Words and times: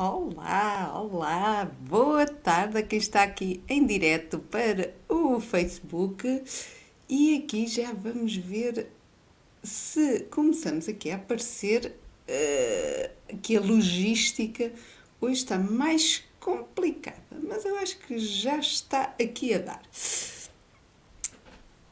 Olá, 0.00 0.92
olá, 0.94 1.64
boa 1.64 2.24
tarde 2.24 2.78
a 2.78 2.82
quem 2.84 3.00
está 3.00 3.24
aqui 3.24 3.60
em 3.68 3.84
direto 3.84 4.38
para 4.38 4.94
o 5.08 5.40
Facebook 5.40 6.44
e 7.08 7.36
aqui 7.38 7.66
já 7.66 7.92
vamos 7.92 8.36
ver 8.36 8.92
se 9.60 10.20
começamos 10.30 10.88
aqui 10.88 11.10
a 11.10 11.16
aparecer 11.16 11.96
uh, 12.28 13.36
que 13.38 13.56
a 13.56 13.60
logística 13.60 14.70
hoje 15.20 15.40
está 15.40 15.58
mais 15.58 16.22
complicada, 16.38 17.18
mas 17.42 17.64
eu 17.64 17.76
acho 17.78 17.98
que 17.98 18.20
já 18.20 18.56
está 18.56 19.16
aqui 19.20 19.52
a 19.52 19.58
dar. 19.58 19.82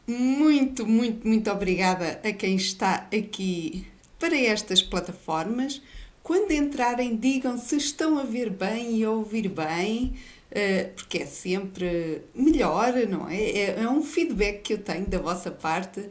Muito, 0.07 0.87
muito, 0.87 1.27
muito 1.27 1.51
obrigada 1.51 2.21
a 2.23 2.33
quem 2.33 2.55
está 2.55 3.09
aqui 3.13 3.85
para 4.17 4.37
estas 4.37 4.81
plataformas. 4.81 5.83
Quando 6.27 6.51
entrarem, 6.51 7.15
digam 7.15 7.57
se 7.57 7.77
estão 7.77 8.19
a 8.19 8.25
ver 8.25 8.51
bem 8.51 8.97
e 8.97 9.05
a 9.05 9.11
ouvir 9.13 9.49
bem, 9.49 10.17
eh, 10.51 10.91
porque 10.97 11.19
é 11.19 11.25
sempre 11.25 12.23
melhor, 12.35 12.95
não 13.09 13.29
é? 13.29 13.41
é? 13.41 13.81
É 13.83 13.89
um 13.89 14.03
feedback 14.03 14.63
que 14.63 14.73
eu 14.73 14.79
tenho 14.79 15.07
da 15.07 15.21
vossa 15.21 15.53
parte 15.53 16.05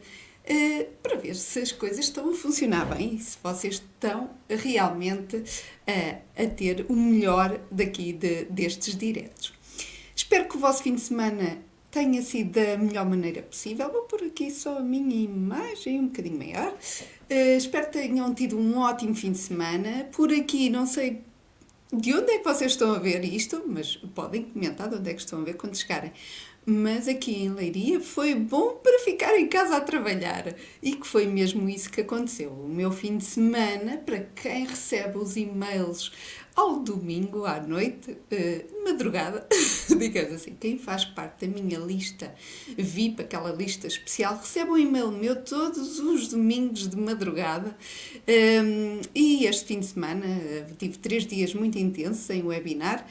eh, 0.45 0.87
para 1.03 1.17
ver 1.17 1.35
se 1.35 1.59
as 1.59 1.73
coisas 1.73 2.05
estão 2.05 2.29
a 2.29 2.33
funcionar 2.33 2.85
bem 2.95 3.15
e 3.15 3.19
se 3.19 3.37
vocês 3.43 3.73
estão 3.73 4.29
realmente 4.47 5.43
a 5.85 6.45
ter 6.45 6.85
o 6.87 6.95
melhor 6.95 7.59
daqui 7.69 8.13
de, 8.13 8.45
destes 8.45 8.95
diretos. 8.95 9.53
Espero 10.15 10.47
que 10.47 10.55
o 10.55 10.59
vosso 10.61 10.81
fim 10.81 10.95
de 10.95 11.01
semana 11.01 11.57
tenha 11.95 12.21
sido 12.21 12.59
da 12.59 12.77
melhor 12.77 13.05
maneira 13.05 13.41
possível. 13.41 13.89
Vou 13.89 14.01
pôr 14.01 14.23
aqui 14.23 14.51
só 14.51 14.79
a 14.79 14.81
minha 14.81 15.15
imagem 15.15 16.01
um 16.01 16.07
bocadinho 16.07 16.37
maior. 16.37 16.73
Uh, 16.73 17.57
espero 17.57 17.85
que 17.85 17.93
tenham 17.93 18.33
tido 18.33 18.59
um 18.59 18.77
ótimo 18.79 19.15
fim 19.15 19.31
de 19.31 19.37
semana. 19.37 20.09
Por 20.11 20.29
aqui, 20.33 20.69
não 20.69 20.85
sei 20.85 21.21
de 21.93 22.13
onde 22.13 22.33
é 22.33 22.39
que 22.39 22.43
vocês 22.43 22.73
estão 22.73 22.93
a 22.93 22.99
ver 22.99 23.23
isto, 23.23 23.63
mas 23.65 23.95
podem 24.13 24.43
comentar 24.43 24.89
de 24.89 24.95
onde 24.95 25.09
é 25.09 25.13
que 25.13 25.21
estão 25.21 25.39
a 25.39 25.45
ver 25.45 25.53
quando 25.53 25.77
chegarem. 25.77 26.11
Mas 26.65 27.07
aqui 27.07 27.43
em 27.43 27.49
Leiria 27.49 28.01
foi 28.01 28.35
bom 28.35 28.73
para 28.83 28.99
ficar 28.99 29.37
em 29.37 29.47
casa 29.47 29.77
a 29.77 29.81
trabalhar 29.81 30.53
e 30.81 30.95
que 30.95 31.07
foi 31.07 31.25
mesmo 31.27 31.69
isso 31.69 31.89
que 31.89 32.01
aconteceu. 32.01 32.51
O 32.51 32.67
meu 32.67 32.91
fim 32.91 33.17
de 33.17 33.23
semana, 33.23 33.97
para 33.97 34.19
quem 34.19 34.65
recebe 34.65 35.17
os 35.17 35.37
e-mails 35.37 36.11
ao 36.55 36.79
domingo 36.79 37.45
à 37.45 37.59
noite, 37.59 38.11
uh, 38.11 38.83
madrugada, 38.85 39.45
digamos 39.99 40.33
assim, 40.33 40.55
quem 40.57 40.79
faz 40.79 41.03
parte 41.03 41.45
da 41.45 41.61
minha 41.61 41.77
lista 41.77 42.33
VIP, 42.77 43.23
aquela 43.23 43.51
lista 43.51 43.87
especial, 43.87 44.37
recebe 44.37 44.71
um 44.71 44.77
e-mail 44.77 45.11
meu 45.11 45.35
todos 45.43 45.99
os 45.99 46.29
domingos 46.29 46.87
de 46.87 46.95
madrugada. 46.95 47.75
Ehm, 48.25 49.01
e 49.13 49.45
este 49.45 49.65
fim 49.65 49.79
de 49.79 49.87
semana 49.87 50.25
uh, 50.25 50.75
tive 50.77 50.97
três 50.97 51.25
dias 51.25 51.53
muito 51.53 51.77
intensos 51.77 52.29
em 52.29 52.41
webinar. 52.41 53.05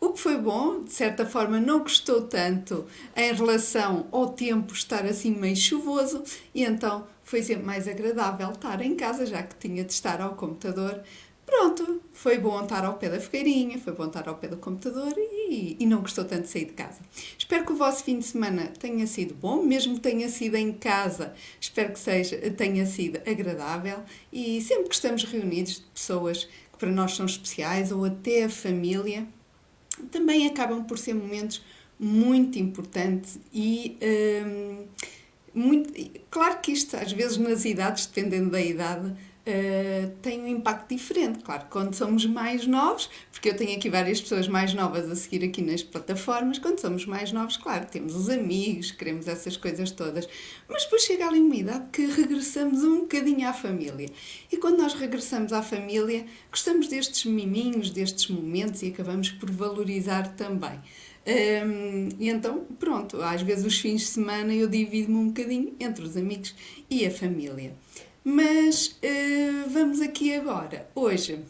O 0.00 0.14
que 0.14 0.18
foi 0.18 0.38
bom, 0.38 0.82
de 0.82 0.92
certa 0.92 1.26
forma, 1.26 1.60
não 1.60 1.80
gostou 1.80 2.22
tanto 2.22 2.86
em 3.14 3.34
relação 3.34 4.08
ao 4.10 4.30
tempo 4.30 4.72
estar 4.72 5.04
assim 5.04 5.30
meio 5.30 5.54
chuvoso, 5.54 6.24
e 6.54 6.64
então 6.64 7.06
foi 7.22 7.42
sempre 7.42 7.64
mais 7.64 7.86
agradável 7.86 8.50
estar 8.50 8.80
em 8.80 8.96
casa, 8.96 9.26
já 9.26 9.42
que 9.42 9.54
tinha 9.56 9.84
de 9.84 9.92
estar 9.92 10.20
ao 10.22 10.34
computador 10.34 11.02
Pronto, 11.50 12.00
foi 12.12 12.38
bom 12.38 12.62
estar 12.62 12.84
ao 12.84 12.94
pé 12.94 13.08
da 13.08 13.20
fogueirinha, 13.20 13.76
foi 13.76 13.92
bom 13.92 14.06
estar 14.06 14.28
ao 14.28 14.36
pé 14.36 14.46
do 14.46 14.56
computador 14.56 15.12
e, 15.16 15.76
e 15.80 15.84
não 15.84 16.00
gostou 16.00 16.24
tanto 16.24 16.42
de 16.42 16.48
sair 16.48 16.66
de 16.66 16.74
casa. 16.74 17.00
Espero 17.36 17.66
que 17.66 17.72
o 17.72 17.76
vosso 17.76 18.04
fim 18.04 18.20
de 18.20 18.24
semana 18.24 18.68
tenha 18.78 19.04
sido 19.04 19.34
bom, 19.34 19.60
mesmo 19.60 19.94
que 19.94 20.00
tenha 20.00 20.28
sido 20.28 20.54
em 20.54 20.72
casa, 20.72 21.34
espero 21.60 21.92
que 21.92 21.98
seja, 21.98 22.38
tenha 22.52 22.86
sido 22.86 23.20
agradável 23.28 23.98
e 24.32 24.60
sempre 24.62 24.90
que 24.90 24.94
estamos 24.94 25.24
reunidos 25.24 25.80
de 25.80 25.86
pessoas 25.92 26.44
que 26.44 26.78
para 26.78 26.92
nós 26.92 27.16
são 27.16 27.26
especiais 27.26 27.90
ou 27.90 28.04
até 28.04 28.44
a 28.44 28.48
família, 28.48 29.26
também 30.12 30.46
acabam 30.46 30.84
por 30.84 30.98
ser 30.98 31.14
momentos 31.14 31.64
muito 31.98 32.60
importantes 32.60 33.40
e 33.52 33.98
hum, 34.46 34.84
muito, 35.52 35.92
claro 36.30 36.60
que 36.60 36.70
isto 36.70 36.96
às 36.96 37.12
vezes 37.12 37.36
nas 37.38 37.64
idades, 37.64 38.06
dependendo 38.06 38.50
da 38.50 38.60
idade, 38.60 39.16
uh, 39.50 40.10
tem 40.22 40.40
um 40.40 40.46
impacto 40.46 40.94
diferente. 40.94 41.40
Claro, 41.40 41.66
quando 41.68 41.94
somos 41.94 42.24
mais 42.26 42.66
novos, 42.66 43.10
porque 43.32 43.48
eu 43.48 43.56
tenho 43.56 43.76
aqui 43.76 43.90
várias 43.90 44.20
pessoas 44.20 44.46
mais 44.46 44.72
novas 44.72 45.10
a 45.10 45.16
seguir 45.16 45.44
aqui 45.44 45.60
nas 45.62 45.82
plataformas, 45.82 46.58
quando 46.58 46.78
somos 46.78 47.04
mais 47.06 47.32
novos, 47.32 47.56
claro, 47.56 47.86
temos 47.90 48.14
os 48.14 48.28
amigos, 48.28 48.90
queremos 48.90 49.26
essas 49.28 49.56
coisas 49.56 49.90
todas, 49.90 50.28
mas 50.68 50.84
depois 50.84 51.02
chega 51.02 51.26
ali 51.26 51.40
uma 51.40 51.56
idade 51.56 51.86
que 51.92 52.06
regressamos 52.06 52.84
um 52.84 53.00
bocadinho 53.00 53.48
à 53.48 53.52
família. 53.52 54.08
E 54.50 54.56
quando 54.56 54.78
nós 54.78 54.94
regressamos 54.94 55.52
à 55.52 55.62
família, 55.62 56.24
gostamos 56.50 56.88
destes 56.88 57.24
miminhos, 57.24 57.90
destes 57.90 58.28
momentos 58.28 58.82
e 58.82 58.88
acabamos 58.88 59.30
por 59.30 59.50
valorizar 59.50 60.34
também. 60.36 60.78
E 62.18 62.28
então, 62.28 62.64
pronto, 62.78 63.20
às 63.22 63.42
vezes 63.42 63.64
os 63.64 63.78
fins 63.78 64.00
de 64.00 64.06
semana 64.06 64.54
eu 64.54 64.66
divido-me 64.66 65.18
um 65.18 65.26
bocadinho 65.28 65.74
entre 65.78 66.04
os 66.04 66.16
amigos 66.16 66.54
e 66.88 67.06
a 67.06 67.10
família. 67.10 67.74
Mas 68.22 68.98
uh, 69.02 69.70
vamos 69.70 70.00
aqui 70.02 70.34
agora, 70.34 70.86
hoje, 70.94 71.40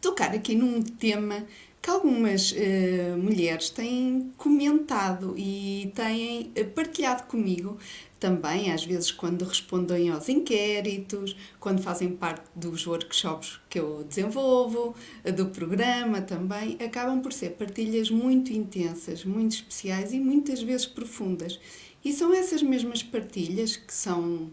tocar 0.00 0.34
aqui 0.34 0.54
num 0.54 0.80
tema 0.82 1.46
que 1.82 1.90
algumas 1.90 2.52
uh, 2.52 3.18
mulheres 3.18 3.68
têm 3.68 4.32
comentado 4.38 5.34
e 5.36 5.92
têm 5.94 6.50
eh, 6.54 6.64
partilhado 6.64 7.24
comigo 7.24 7.76
também, 8.18 8.72
às 8.72 8.84
vezes, 8.84 9.12
quando 9.12 9.44
respondem 9.44 10.08
aos 10.08 10.30
inquéritos, 10.30 11.36
quando 11.60 11.82
fazem 11.82 12.16
parte 12.16 12.46
dos 12.54 12.86
workshops 12.86 13.60
que 13.68 13.78
eu 13.78 14.02
desenvolvo, 14.02 14.94
do 15.36 15.46
programa 15.46 16.22
também, 16.22 16.78
acabam 16.82 17.20
por 17.20 17.32
ser 17.34 17.50
partilhas 17.50 18.10
muito 18.10 18.50
intensas, 18.50 19.24
muito 19.24 19.56
especiais 19.56 20.14
e 20.14 20.18
muitas 20.18 20.62
vezes 20.62 20.86
profundas. 20.86 21.60
E 22.02 22.12
são 22.12 22.32
essas 22.32 22.62
mesmas 22.62 23.02
partilhas 23.02 23.76
que 23.76 23.92
são 23.92 24.50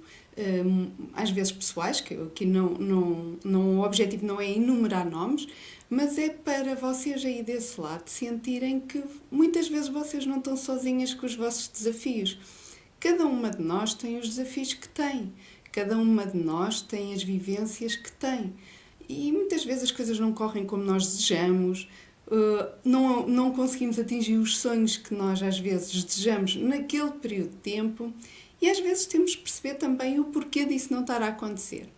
às 1.13 1.29
vezes 1.29 1.51
pessoais, 1.51 2.01
que 2.01 2.15
aqui 2.15 2.45
não, 2.45 2.69
não, 2.71 3.37
não, 3.43 3.79
o 3.79 3.83
objetivo 3.83 4.25
não 4.25 4.41
é 4.41 4.51
enumerar 4.51 5.09
nomes, 5.09 5.47
mas 5.89 6.17
é 6.17 6.29
para 6.29 6.75
vocês 6.75 7.23
aí 7.23 7.43
desse 7.43 7.79
lado 7.79 8.07
sentirem 8.07 8.79
que 8.79 9.03
muitas 9.31 9.67
vezes 9.67 9.89
vocês 9.89 10.25
não 10.25 10.37
estão 10.37 10.57
sozinhas 10.57 11.13
com 11.13 11.25
os 11.25 11.35
vossos 11.35 11.67
desafios. 11.67 12.39
Cada 12.99 13.25
uma 13.25 13.51
de 13.51 13.61
nós 13.61 13.93
tem 13.93 14.17
os 14.17 14.27
desafios 14.27 14.73
que 14.73 14.89
tem, 14.89 15.31
cada 15.71 15.97
uma 15.97 16.25
de 16.25 16.37
nós 16.37 16.81
tem 16.81 17.13
as 17.13 17.21
vivências 17.21 17.95
que 17.95 18.11
tem. 18.11 18.53
E 19.07 19.31
muitas 19.31 19.65
vezes 19.65 19.83
as 19.83 19.91
coisas 19.91 20.17
não 20.17 20.33
correm 20.33 20.65
como 20.65 20.83
nós 20.83 21.05
desejamos, 21.05 21.89
uh, 22.27 22.71
não, 22.83 23.27
não 23.27 23.51
conseguimos 23.51 23.99
atingir 23.99 24.37
os 24.37 24.57
sonhos 24.57 24.97
que 24.97 25.13
nós 25.13 25.43
às 25.43 25.59
vezes 25.59 26.03
desejamos 26.03 26.55
naquele 26.55 27.11
período 27.11 27.49
de 27.49 27.57
tempo 27.57 28.13
e 28.63 28.69
às 28.69 28.79
vezes 28.79 29.05
temos 29.05 29.31
de 29.31 29.39
perceber 29.39 29.73
também 29.73 30.21
o 30.21 30.23
porquê 30.23 30.63
disso 30.63 30.93
não 30.93 31.01
estar 31.01 31.21
a 31.21 31.27
acontecer. 31.27 31.89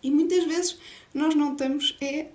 E 0.00 0.12
muitas 0.12 0.44
vezes 0.44 0.78
nós 1.12 1.34
não 1.34 1.54
estamos 1.54 1.98
é, 2.00 2.28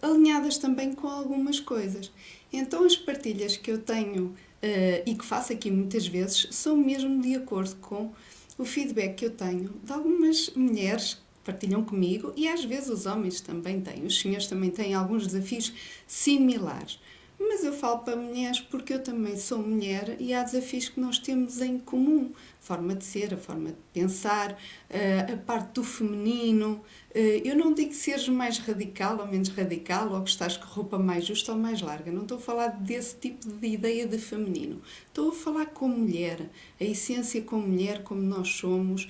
uh, 0.00 0.06
alinhadas 0.06 0.58
também 0.58 0.92
com 0.92 1.08
algumas 1.08 1.58
coisas. 1.58 2.12
Então 2.52 2.84
as 2.84 2.96
partilhas 2.96 3.56
que 3.56 3.72
eu 3.72 3.78
tenho 3.78 4.26
uh, 4.26 5.02
e 5.04 5.12
que 5.16 5.24
faço 5.24 5.52
aqui 5.52 5.72
muitas 5.72 6.06
vezes 6.06 6.46
são 6.52 6.76
mesmo 6.76 7.20
de 7.20 7.34
acordo 7.34 7.74
com 7.80 8.12
o 8.56 8.64
feedback 8.64 9.16
que 9.16 9.26
eu 9.26 9.30
tenho 9.30 9.74
de 9.82 9.92
algumas 9.92 10.50
mulheres 10.50 11.14
que 11.14 11.20
partilham 11.44 11.82
comigo 11.84 12.32
e 12.36 12.46
às 12.46 12.64
vezes 12.64 12.90
os 12.90 13.06
homens 13.06 13.40
também 13.40 13.80
têm. 13.80 14.06
Os 14.06 14.20
senhores 14.20 14.46
também 14.46 14.70
têm 14.70 14.94
alguns 14.94 15.26
desafios 15.26 15.72
similares. 16.06 17.00
Mas 17.40 17.62
eu 17.62 17.72
falo 17.72 18.00
para 18.00 18.16
mulheres 18.16 18.60
porque 18.60 18.94
eu 18.94 19.02
também 19.02 19.36
sou 19.36 19.58
mulher 19.58 20.16
e 20.18 20.34
há 20.34 20.42
desafios 20.42 20.88
que 20.88 20.98
nós 20.98 21.20
temos 21.20 21.60
em 21.60 21.78
comum. 21.78 22.32
A 22.60 22.62
forma 22.68 22.96
de 22.96 23.04
ser, 23.04 23.32
a 23.32 23.36
forma 23.36 23.68
de 23.68 23.76
pensar, 23.92 24.60
eh, 24.90 25.20
a 25.32 25.36
parte 25.36 25.74
do 25.74 25.84
feminino. 25.84 26.82
Eh, 27.14 27.42
eu 27.44 27.56
não 27.56 27.72
digo 27.72 27.90
que 27.90 27.96
sejas 27.96 28.28
mais 28.28 28.58
radical 28.58 29.18
ou 29.18 29.26
menos 29.28 29.50
radical 29.50 30.12
ou 30.12 30.22
que 30.22 30.30
estás 30.30 30.56
com 30.56 30.66
roupa 30.66 30.98
mais 30.98 31.24
justa 31.24 31.52
ou 31.52 31.58
mais 31.58 31.80
larga. 31.80 32.10
Não 32.10 32.22
estou 32.22 32.38
a 32.38 32.40
falar 32.40 32.68
desse 32.68 33.16
tipo 33.16 33.48
de 33.48 33.68
ideia 33.68 34.04
de 34.04 34.18
feminino. 34.18 34.82
Estou 35.06 35.28
a 35.28 35.32
falar 35.32 35.66
como 35.66 35.96
mulher, 35.96 36.50
a 36.80 36.84
essência 36.84 37.40
como 37.42 37.68
mulher, 37.68 38.02
como 38.02 38.20
nós 38.20 38.48
somos, 38.48 39.08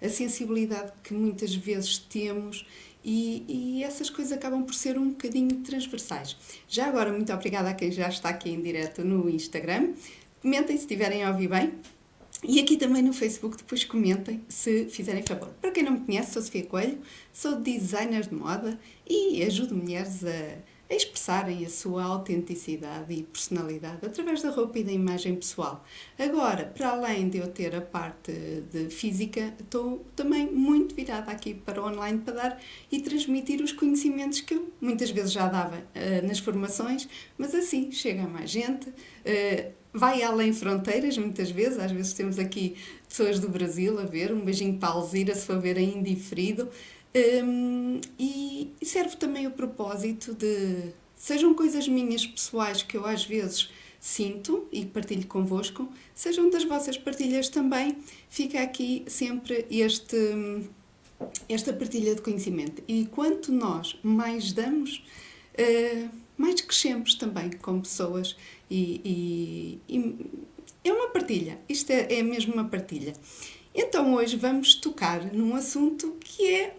a 0.00 0.08
sensibilidade 0.08 0.92
que 1.02 1.12
muitas 1.12 1.54
vezes 1.54 1.98
temos 1.98 2.66
e, 3.06 3.44
e, 3.48 3.84
essas 3.84 4.10
coisas 4.10 4.32
acabam 4.32 4.64
por 4.64 4.74
ser 4.74 4.98
um 4.98 5.10
bocadinho 5.10 5.60
transversais. 5.60 6.36
Já 6.66 6.86
agora, 6.86 7.12
muito 7.12 7.32
obrigada 7.32 7.70
a 7.70 7.74
quem 7.74 7.92
já 7.92 8.08
está 8.08 8.30
aqui 8.30 8.50
em 8.50 8.60
direto 8.60 9.04
no 9.04 9.30
Instagram. 9.30 9.92
Comentem 10.42 10.76
se 10.76 10.82
estiverem 10.82 11.22
a 11.22 11.30
ouvir 11.30 11.48
bem. 11.48 11.72
E 12.42 12.58
aqui 12.58 12.76
também 12.76 13.02
no 13.02 13.12
Facebook, 13.12 13.56
depois 13.56 13.84
comentem 13.84 14.42
se 14.48 14.86
fizerem 14.86 15.22
favor. 15.22 15.48
Para 15.60 15.70
quem 15.70 15.84
não 15.84 15.92
me 15.92 16.00
conhece, 16.00 16.32
sou 16.32 16.42
Sofia 16.42 16.66
Coelho, 16.66 16.98
sou 17.32 17.60
designer 17.60 18.26
de 18.26 18.34
moda 18.34 18.76
e 19.08 19.40
ajudo 19.44 19.76
mulheres 19.76 20.24
a, 20.24 20.58
a 20.88 20.94
expressarem 20.94 21.64
a 21.64 21.68
sua 21.68 22.04
autenticidade 22.04 23.12
e 23.12 23.22
personalidade 23.22 24.04
através 24.06 24.42
da 24.42 24.50
roupa 24.50 24.78
e 24.78 24.84
da 24.84 24.92
imagem 24.92 25.34
pessoal. 25.34 25.84
Agora, 26.18 26.64
para 26.64 26.90
além 26.90 27.28
de 27.28 27.38
eu 27.38 27.48
ter 27.48 27.74
a 27.74 27.80
parte 27.80 28.32
de 28.70 28.88
física, 28.90 29.54
estou 29.58 30.04
também 30.14 30.50
muito 30.50 30.94
virada 30.94 31.30
aqui 31.30 31.54
para 31.54 31.82
o 31.82 31.86
online 31.86 32.20
para 32.20 32.34
dar 32.34 32.62
e 32.90 33.00
transmitir 33.00 33.60
os 33.60 33.72
conhecimentos 33.72 34.40
que 34.40 34.54
eu 34.54 34.72
muitas 34.80 35.10
vezes 35.10 35.32
já 35.32 35.48
dava 35.48 35.76
uh, 35.76 36.26
nas 36.26 36.38
formações, 36.38 37.08
mas 37.36 37.54
assim 37.54 37.90
chega 37.90 38.22
a 38.22 38.28
mais 38.28 38.50
gente. 38.50 38.88
Uh, 38.88 39.72
vai 39.96 40.22
além 40.22 40.52
fronteiras, 40.52 41.16
muitas 41.16 41.50
vezes. 41.50 41.78
Às 41.78 41.90
vezes 41.90 42.12
temos 42.12 42.38
aqui 42.38 42.76
pessoas 43.08 43.40
do 43.40 43.48
Brasil 43.48 43.98
a 43.98 44.04
ver, 44.04 44.32
um 44.32 44.44
beijinho 44.44 44.78
para 44.78 44.90
a 44.90 44.92
Alzira, 44.92 45.34
se 45.34 45.46
for 45.46 45.58
ver 45.58 45.78
ainda 45.78 46.08
indiferido. 46.08 46.68
Um, 47.16 47.98
e 48.18 48.72
serve 48.82 49.16
também 49.16 49.46
o 49.46 49.50
propósito 49.50 50.34
de 50.34 50.92
sejam 51.16 51.54
coisas 51.54 51.88
minhas 51.88 52.26
pessoais 52.26 52.82
que 52.82 52.94
eu 52.94 53.06
às 53.06 53.24
vezes 53.24 53.70
sinto 53.98 54.68
e 54.70 54.84
partilho 54.84 55.26
convosco, 55.26 55.90
sejam 56.14 56.50
das 56.50 56.64
vossas 56.64 56.98
partilhas 56.98 57.48
também, 57.48 57.96
fica 58.28 58.60
aqui 58.60 59.02
sempre 59.06 59.66
este, 59.70 60.68
esta 61.48 61.72
partilha 61.72 62.14
de 62.14 62.20
conhecimento. 62.20 62.82
E 62.86 63.06
quanto 63.06 63.50
nós 63.50 63.98
mais 64.02 64.52
damos, 64.52 65.02
uh, 65.58 66.10
mais 66.36 66.60
crescemos 66.60 67.14
também 67.14 67.50
como 67.50 67.80
pessoas 67.80 68.36
e, 68.70 69.80
e, 69.88 69.96
e 69.96 70.38
é 70.84 70.92
uma 70.92 71.08
partilha, 71.08 71.58
isto 71.66 71.90
é, 71.90 72.18
é 72.18 72.22
mesmo 72.22 72.52
uma 72.52 72.64
partilha. 72.66 73.14
Então 73.74 74.14
hoje 74.14 74.36
vamos 74.36 74.74
tocar 74.74 75.32
num 75.32 75.56
assunto 75.56 76.14
que 76.20 76.46
é 76.46 76.76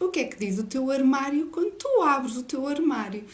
o 0.00 0.08
que 0.08 0.20
é 0.20 0.24
que 0.24 0.38
diz 0.38 0.58
o 0.58 0.64
teu 0.64 0.90
armário 0.90 1.46
quando 1.46 1.72
tu 1.72 2.02
abres 2.02 2.36
o 2.36 2.42
teu 2.42 2.66
armário. 2.66 3.24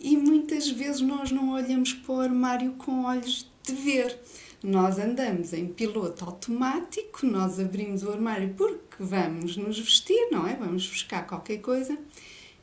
E 0.00 0.16
muitas 0.16 0.68
vezes 0.70 1.00
nós 1.00 1.30
não 1.30 1.52
olhamos 1.52 1.92
para 1.92 2.14
o 2.14 2.20
armário 2.20 2.72
com 2.72 3.04
olhos 3.04 3.50
de 3.62 3.72
ver. 3.72 4.18
Nós 4.62 4.98
andamos 4.98 5.52
em 5.52 5.66
piloto 5.66 6.24
automático, 6.24 7.26
nós 7.26 7.60
abrimos 7.60 8.02
o 8.02 8.10
armário 8.10 8.54
porque 8.56 8.96
vamos 8.98 9.56
nos 9.56 9.78
vestir, 9.78 10.28
não 10.30 10.46
é? 10.46 10.56
Vamos 10.56 10.86
buscar 10.86 11.26
qualquer 11.26 11.58
coisa 11.58 11.98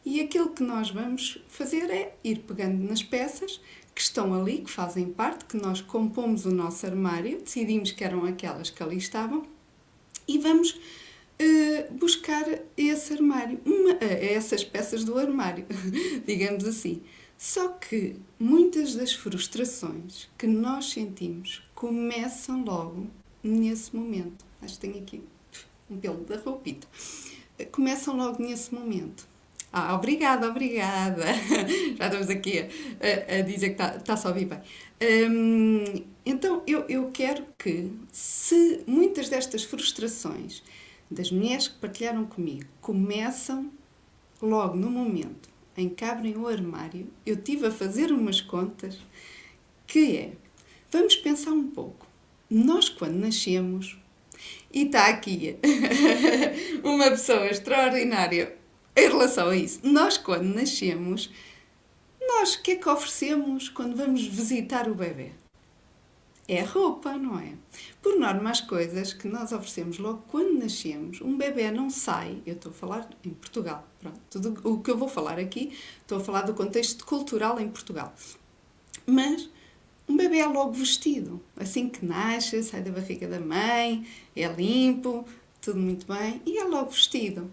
e 0.03 0.19
aquilo 0.19 0.49
que 0.49 0.63
nós 0.63 0.89
vamos 0.89 1.39
fazer 1.47 1.89
é 1.91 2.15
ir 2.23 2.39
pegando 2.39 2.83
nas 2.87 3.03
peças 3.03 3.61
que 3.93 4.01
estão 4.01 4.33
ali, 4.33 4.59
que 4.59 4.71
fazem 4.71 5.09
parte, 5.09 5.45
que 5.45 5.57
nós 5.57 5.81
compomos 5.81 6.45
o 6.45 6.51
nosso 6.51 6.85
armário, 6.85 7.39
decidimos 7.39 7.91
que 7.91 8.03
eram 8.03 8.25
aquelas 8.25 8.69
que 8.69 8.81
ali 8.81 8.97
estavam 8.97 9.45
e 10.27 10.39
vamos 10.39 10.79
uh, 11.41 11.93
buscar 11.93 12.45
esse 12.77 13.13
armário, 13.13 13.59
uma, 13.65 13.93
uh, 13.93 13.97
essas 14.01 14.63
peças 14.63 15.03
do 15.03 15.17
armário, 15.17 15.65
digamos 16.25 16.65
assim. 16.65 17.01
Só 17.37 17.69
que 17.69 18.15
muitas 18.39 18.93
das 18.93 19.13
frustrações 19.13 20.29
que 20.37 20.45
nós 20.45 20.91
sentimos 20.91 21.63
começam 21.73 22.63
logo 22.63 23.07
nesse 23.43 23.95
momento. 23.95 24.45
Acho 24.61 24.75
que 24.75 24.79
tenho 24.81 25.03
aqui 25.03 25.23
um 25.89 25.97
pelo 25.97 26.23
da 26.23 26.37
roupita. 26.37 26.87
Começam 27.71 28.15
logo 28.15 28.41
nesse 28.41 28.73
momento. 28.73 29.27
Ah, 29.73 29.95
obrigada, 29.95 30.49
obrigada. 30.49 31.23
Já 31.97 32.05
estamos 32.05 32.29
aqui 32.29 32.59
a, 32.59 33.39
a 33.39 33.41
dizer 33.41 33.69
que 33.69 33.81
está, 33.81 33.95
está 33.95 34.17
só 34.17 34.31
bem. 34.31 34.47
Hum, 35.01 36.03
então, 36.25 36.61
eu, 36.67 36.85
eu 36.87 37.09
quero 37.11 37.45
que, 37.57 37.91
se 38.11 38.83
muitas 38.85 39.29
destas 39.29 39.63
frustrações 39.63 40.61
das 41.11 41.29
mulheres 41.29 41.67
que 41.67 41.77
partilharam 41.79 42.25
comigo 42.25 42.65
começam 42.79 43.69
logo 44.41 44.75
no 44.75 44.89
momento 44.89 45.49
em 45.75 45.89
que 45.89 46.03
abrem 46.03 46.37
o 46.37 46.47
armário, 46.47 47.07
eu 47.25 47.35
tive 47.35 47.67
a 47.67 47.71
fazer 47.71 48.11
umas 48.11 48.41
contas 48.41 48.97
que 49.85 50.17
é, 50.17 50.31
vamos 50.91 51.15
pensar 51.15 51.51
um 51.51 51.67
pouco. 51.67 52.07
Nós, 52.49 52.89
quando 52.89 53.15
nascemos, 53.15 53.97
e 54.73 54.83
está 54.83 55.07
aqui 55.07 55.57
uma 56.83 57.11
pessoa 57.11 57.47
extraordinária 57.47 58.55
em 58.95 59.07
relação 59.07 59.49
a 59.49 59.55
isso, 59.55 59.79
nós 59.83 60.17
quando 60.17 60.53
nascemos, 60.53 61.29
nós 62.21 62.55
o 62.55 62.61
que 62.61 62.71
é 62.71 62.75
que 62.75 62.89
oferecemos 62.89 63.69
quando 63.69 63.95
vamos 63.95 64.25
visitar 64.25 64.89
o 64.89 64.95
bebê? 64.95 65.31
É 66.47 66.61
roupa, 66.61 67.15
não 67.17 67.39
é? 67.39 67.53
Por 68.01 68.19
norma, 68.19 68.49
as 68.49 68.59
coisas 68.61 69.13
que 69.13 69.27
nós 69.27 69.51
oferecemos 69.51 69.97
logo 69.99 70.23
quando 70.27 70.59
nascemos, 70.59 71.21
um 71.21 71.37
bebê 71.37 71.71
não 71.71 71.89
sai, 71.89 72.41
eu 72.45 72.55
estou 72.55 72.71
a 72.71 72.75
falar 72.75 73.09
em 73.23 73.29
Portugal, 73.29 73.87
pronto, 73.99 74.19
tudo 74.29 74.57
o 74.63 74.81
que 74.81 74.91
eu 74.91 74.97
vou 74.97 75.07
falar 75.07 75.39
aqui, 75.39 75.71
estou 76.01 76.17
a 76.17 76.21
falar 76.21 76.41
do 76.41 76.53
contexto 76.53 77.05
cultural 77.05 77.59
em 77.59 77.69
Portugal. 77.69 78.13
Mas 79.05 79.49
um 80.09 80.17
bebê 80.17 80.39
é 80.39 80.47
logo 80.47 80.73
vestido, 80.73 81.41
assim 81.55 81.87
que 81.87 82.05
nasce, 82.05 82.61
sai 82.63 82.81
da 82.81 82.91
barriga 82.91 83.27
da 83.27 83.39
mãe, 83.39 84.05
é 84.35 84.47
limpo, 84.47 85.25
tudo 85.61 85.79
muito 85.79 86.05
bem, 86.05 86.41
e 86.45 86.57
é 86.57 86.63
logo 86.65 86.89
vestido. 86.89 87.49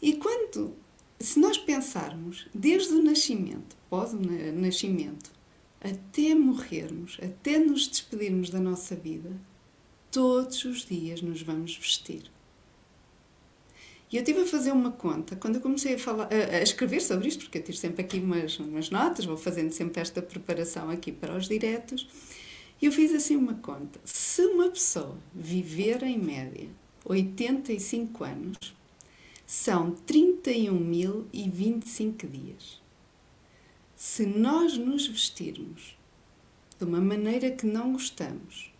E 0.00 0.14
quando, 0.14 0.74
se 1.18 1.38
nós 1.38 1.58
pensarmos, 1.58 2.48
desde 2.54 2.94
o 2.94 3.02
nascimento, 3.02 3.76
pós 3.90 4.14
o 4.14 4.18
nascimento, 4.18 5.31
até 5.82 6.34
morrermos, 6.34 7.18
até 7.22 7.58
nos 7.58 7.88
despedirmos 7.88 8.50
da 8.50 8.60
nossa 8.60 8.94
vida, 8.94 9.30
todos 10.10 10.64
os 10.64 10.84
dias 10.84 11.20
nos 11.20 11.42
vamos 11.42 11.76
vestir. 11.76 12.30
E 14.10 14.16
eu 14.16 14.22
estive 14.22 14.42
a 14.42 14.46
fazer 14.46 14.72
uma 14.72 14.92
conta, 14.92 15.36
quando 15.36 15.56
eu 15.56 15.62
comecei 15.62 15.94
a, 15.94 15.98
falar, 15.98 16.28
a, 16.30 16.62
escrever 16.62 17.00
sobre 17.00 17.28
isto, 17.28 17.44
porque 17.44 17.58
eu 17.58 17.62
tiro 17.62 17.78
sempre 17.78 18.02
aqui 18.02 18.18
umas, 18.18 18.58
umas 18.58 18.90
notas, 18.90 19.24
vou 19.24 19.38
fazendo 19.38 19.72
sempre 19.72 20.02
esta 20.02 20.20
preparação 20.20 20.90
aqui 20.90 21.10
para 21.10 21.34
os 21.34 21.48
diretos, 21.48 22.06
e 22.80 22.86
eu 22.86 22.92
fiz 22.92 23.14
assim 23.14 23.36
uma 23.36 23.54
conta. 23.54 23.98
Se 24.04 24.44
uma 24.44 24.68
pessoa 24.68 25.16
viver 25.34 26.02
em 26.02 26.18
média 26.18 26.68
85 27.06 28.22
anos, 28.22 28.74
são 29.46 29.92
31.025 30.06 32.30
dias. 32.30 32.81
Se 34.04 34.26
nós 34.26 34.76
nos 34.76 35.06
vestirmos 35.06 35.96
de 36.76 36.84
uma 36.84 37.00
maneira 37.00 37.52
que 37.52 37.64
não 37.64 37.92
gostamos, 37.92 38.74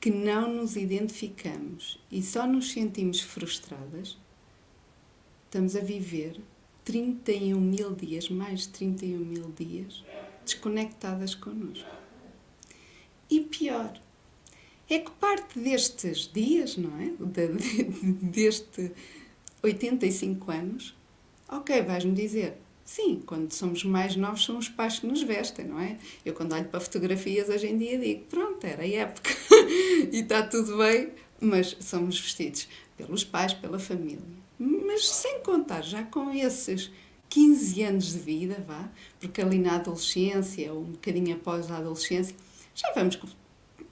que 0.00 0.12
não 0.12 0.48
nos 0.48 0.76
identificamos 0.76 2.00
e 2.08 2.22
só 2.22 2.46
nos 2.46 2.70
sentimos 2.70 3.20
frustradas, 3.20 4.16
estamos 5.46 5.74
a 5.74 5.80
viver 5.80 6.40
31 6.84 7.60
mil 7.60 7.96
dias, 7.96 8.30
mais 8.30 8.60
de 8.60 8.68
31 8.68 9.18
mil 9.18 9.50
dias, 9.50 10.04
desconectadas 10.44 11.34
connosco. 11.34 11.90
E 13.28 13.40
pior, 13.40 14.00
é 14.88 15.00
que 15.00 15.10
parte 15.10 15.58
destes 15.58 16.30
dias, 16.32 16.76
não 16.76 16.96
é? 17.00 17.10
De, 17.18 17.48
de, 17.48 18.12
deste 18.24 18.92
85 19.64 20.48
anos, 20.52 20.96
ok, 21.48 21.82
vais-me 21.82 22.14
dizer, 22.14 22.56
sim, 22.90 23.22
quando 23.24 23.52
somos 23.52 23.84
mais 23.84 24.16
novos 24.16 24.44
são 24.44 24.58
os 24.58 24.68
pais 24.68 24.98
que 24.98 25.06
nos 25.06 25.22
vestem, 25.22 25.64
não 25.64 25.78
é? 25.78 25.96
Eu 26.24 26.34
quando 26.34 26.52
olho 26.54 26.64
para 26.64 26.80
fotografias 26.80 27.48
hoje 27.48 27.68
em 27.68 27.78
dia 27.78 27.96
digo, 27.96 28.24
pronto, 28.24 28.66
era 28.66 28.82
a 28.82 28.88
época 28.88 29.30
e 30.10 30.18
está 30.18 30.42
tudo 30.42 30.76
bem, 30.76 31.12
mas 31.40 31.76
somos 31.78 32.18
vestidos 32.18 32.66
pelos 32.96 33.22
pais, 33.22 33.54
pela 33.54 33.78
família. 33.78 34.18
Mas 34.58 35.08
sem 35.08 35.40
contar 35.40 35.82
já 35.82 36.02
com 36.02 36.32
esses 36.32 36.90
15 37.28 37.82
anos 37.84 38.12
de 38.12 38.18
vida, 38.18 38.64
vá, 38.66 38.90
porque 39.20 39.40
ali 39.40 39.60
na 39.60 39.76
adolescência, 39.76 40.72
ou 40.72 40.80
um 40.80 40.90
bocadinho 40.90 41.36
após 41.36 41.70
a 41.70 41.76
adolescência, 41.76 42.34
já 42.74 42.92
vamos 42.92 43.14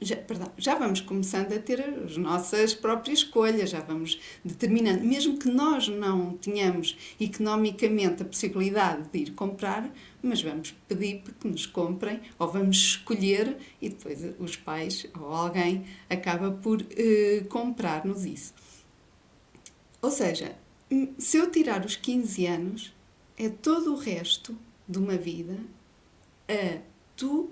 já, 0.00 0.16
perdão, 0.16 0.50
já 0.56 0.74
vamos 0.76 1.00
começando 1.00 1.52
a 1.52 1.58
ter 1.58 1.80
as 1.80 2.16
nossas 2.16 2.72
próprias 2.72 3.20
escolhas, 3.20 3.70
já 3.70 3.80
vamos 3.80 4.20
determinando, 4.44 5.04
mesmo 5.04 5.38
que 5.38 5.48
nós 5.48 5.88
não 5.88 6.36
tenhamos 6.36 6.96
economicamente 7.20 8.22
a 8.22 8.26
possibilidade 8.26 9.08
de 9.12 9.18
ir 9.18 9.30
comprar, 9.32 9.92
mas 10.22 10.40
vamos 10.42 10.72
pedir 10.86 11.22
que 11.40 11.48
nos 11.48 11.66
comprem 11.66 12.20
ou 12.38 12.48
vamos 12.48 12.76
escolher 12.76 13.56
e 13.80 13.88
depois 13.88 14.24
os 14.38 14.56
pais 14.56 15.06
ou 15.18 15.32
alguém 15.32 15.84
acaba 16.08 16.50
por 16.50 16.80
uh, 16.80 17.44
comprar-nos 17.48 18.24
isso. 18.24 18.54
Ou 20.00 20.10
seja, 20.10 20.56
se 21.18 21.36
eu 21.36 21.50
tirar 21.50 21.84
os 21.84 21.96
15 21.96 22.46
anos, 22.46 22.94
é 23.36 23.48
todo 23.48 23.92
o 23.92 23.96
resto 23.96 24.56
de 24.88 24.98
uma 24.98 25.16
vida 25.16 25.58
a 26.48 26.80
tu 27.16 27.50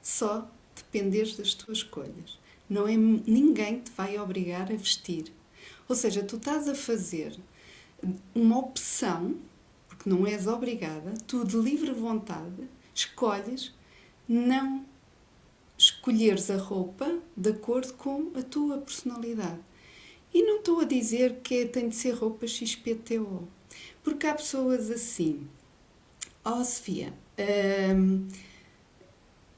só 0.00 0.50
dependeres 0.76 1.36
das 1.36 1.54
tuas 1.54 1.78
escolhas. 1.78 2.38
Não 2.68 2.86
é 2.86 2.96
ninguém 2.96 3.80
te 3.80 3.90
vai 3.92 4.18
obrigar 4.18 4.70
a 4.72 4.76
vestir. 4.76 5.32
Ou 5.88 5.94
seja, 5.94 6.22
tu 6.22 6.36
estás 6.36 6.68
a 6.68 6.74
fazer 6.74 7.36
uma 8.34 8.58
opção, 8.58 9.36
porque 9.88 10.08
não 10.08 10.26
és 10.26 10.46
obrigada, 10.46 11.14
tu 11.26 11.44
de 11.44 11.56
livre 11.56 11.92
vontade 11.92 12.68
escolhes 12.94 13.72
não 14.28 14.84
escolheres 15.78 16.50
a 16.50 16.56
roupa 16.56 17.18
de 17.36 17.50
acordo 17.50 17.92
com 17.94 18.32
a 18.34 18.42
tua 18.42 18.78
personalidade. 18.78 19.60
E 20.32 20.42
não 20.42 20.58
estou 20.58 20.80
a 20.80 20.84
dizer 20.84 21.40
que 21.42 21.66
tem 21.66 21.88
de 21.88 21.94
ser 21.94 22.12
roupa 22.12 22.46
XPTO, 22.46 23.46
porque 24.02 24.26
há 24.26 24.34
pessoas 24.34 24.90
assim. 24.90 25.46
Oh, 26.44 26.64
Sofia, 26.64 27.12
hum, 27.94 28.26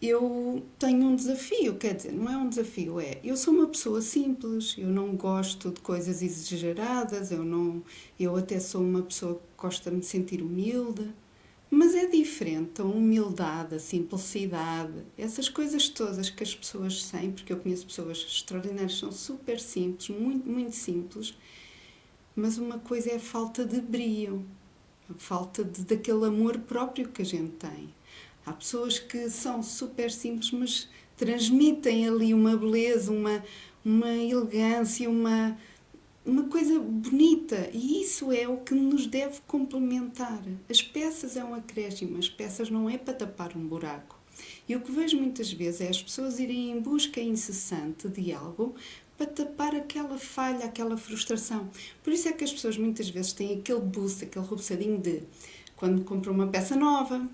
eu 0.00 0.64
tenho 0.78 1.08
um 1.08 1.16
desafio, 1.16 1.76
quer 1.76 1.94
dizer, 1.94 2.12
não 2.12 2.30
é 2.30 2.36
um 2.36 2.48
desafio, 2.48 3.00
é. 3.00 3.20
Eu 3.24 3.36
sou 3.36 3.52
uma 3.52 3.66
pessoa 3.66 4.00
simples, 4.00 4.76
eu 4.78 4.88
não 4.88 5.16
gosto 5.16 5.70
de 5.72 5.80
coisas 5.80 6.22
exageradas, 6.22 7.32
eu 7.32 7.44
não. 7.44 7.82
Eu 8.18 8.36
até 8.36 8.60
sou 8.60 8.80
uma 8.80 9.02
pessoa 9.02 9.34
que 9.34 9.40
gosta 9.60 9.90
de 9.90 9.96
me 9.96 10.02
sentir 10.04 10.40
humilde, 10.40 11.12
mas 11.68 11.96
é 11.96 12.06
diferente 12.06 12.80
a 12.80 12.84
humildade, 12.84 13.74
a 13.74 13.80
simplicidade, 13.80 15.04
essas 15.16 15.48
coisas 15.48 15.88
todas 15.88 16.30
que 16.30 16.44
as 16.44 16.54
pessoas 16.54 17.10
têm, 17.10 17.32
porque 17.32 17.52
eu 17.52 17.58
conheço 17.58 17.86
pessoas 17.86 18.18
extraordinárias, 18.18 18.98
são 18.98 19.10
super 19.10 19.58
simples, 19.58 20.10
muito, 20.10 20.48
muito 20.48 20.76
simples, 20.76 21.36
mas 22.36 22.56
uma 22.56 22.78
coisa 22.78 23.10
é 23.10 23.16
a 23.16 23.20
falta 23.20 23.64
de 23.64 23.80
brio, 23.80 24.46
a 25.10 25.14
falta 25.14 25.64
de, 25.64 25.82
daquele 25.84 26.24
amor 26.24 26.56
próprio 26.60 27.08
que 27.08 27.22
a 27.22 27.24
gente 27.24 27.50
tem 27.52 27.97
Há 28.48 28.52
pessoas 28.54 28.98
que 28.98 29.28
são 29.28 29.62
super 29.62 30.10
simples, 30.10 30.50
mas 30.52 30.88
transmitem 31.18 32.08
ali 32.08 32.32
uma 32.32 32.56
beleza, 32.56 33.12
uma, 33.12 33.44
uma 33.84 34.08
elegância, 34.08 35.10
uma, 35.10 35.54
uma 36.24 36.44
coisa 36.44 36.78
bonita. 36.80 37.68
E 37.74 38.00
isso 38.00 38.32
é 38.32 38.48
o 38.48 38.56
que 38.56 38.74
nos 38.74 39.06
deve 39.06 39.38
complementar. 39.46 40.42
As 40.66 40.80
peças 40.80 41.36
é 41.36 41.44
um 41.44 41.54
acréscimo, 41.54 42.16
as 42.16 42.30
peças 42.30 42.70
não 42.70 42.88
é 42.88 42.96
para 42.96 43.12
tapar 43.12 43.54
um 43.54 43.68
buraco. 43.68 44.18
E 44.66 44.74
o 44.74 44.80
que 44.80 44.92
vejo 44.92 45.18
muitas 45.18 45.52
vezes 45.52 45.82
é 45.82 45.88
as 45.90 46.02
pessoas 46.02 46.38
irem 46.38 46.70
em 46.70 46.80
busca 46.80 47.20
incessante 47.20 48.08
de 48.08 48.32
algo 48.32 48.74
para 49.18 49.26
tapar 49.26 49.74
aquela 49.74 50.16
falha, 50.16 50.64
aquela 50.64 50.96
frustração. 50.96 51.68
Por 52.02 52.14
isso 52.14 52.26
é 52.26 52.32
que 52.32 52.44
as 52.44 52.52
pessoas 52.52 52.78
muitas 52.78 53.10
vezes 53.10 53.34
têm 53.34 53.58
aquele 53.58 53.80
boost, 53.80 54.24
aquele 54.24 54.46
rubuçadinho 54.46 54.96
de 54.96 55.22
quando 55.76 56.02
compram 56.02 56.32
uma 56.32 56.46
peça 56.46 56.74
nova, 56.74 57.28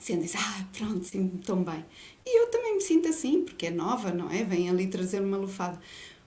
sentem-se, 0.00 0.36
ah, 0.36 0.66
pronto, 0.76 1.04
sinto-me 1.04 1.42
tão 1.42 1.62
bem. 1.62 1.84
E 2.26 2.42
eu 2.42 2.50
também 2.50 2.74
me 2.74 2.80
sinto 2.80 3.08
assim, 3.08 3.42
porque 3.44 3.66
é 3.66 3.70
nova, 3.70 4.10
não 4.10 4.30
é? 4.30 4.42
Vem 4.42 4.68
ali 4.68 4.88
trazer 4.88 5.20
uma 5.20 5.36
lufada. 5.36 5.80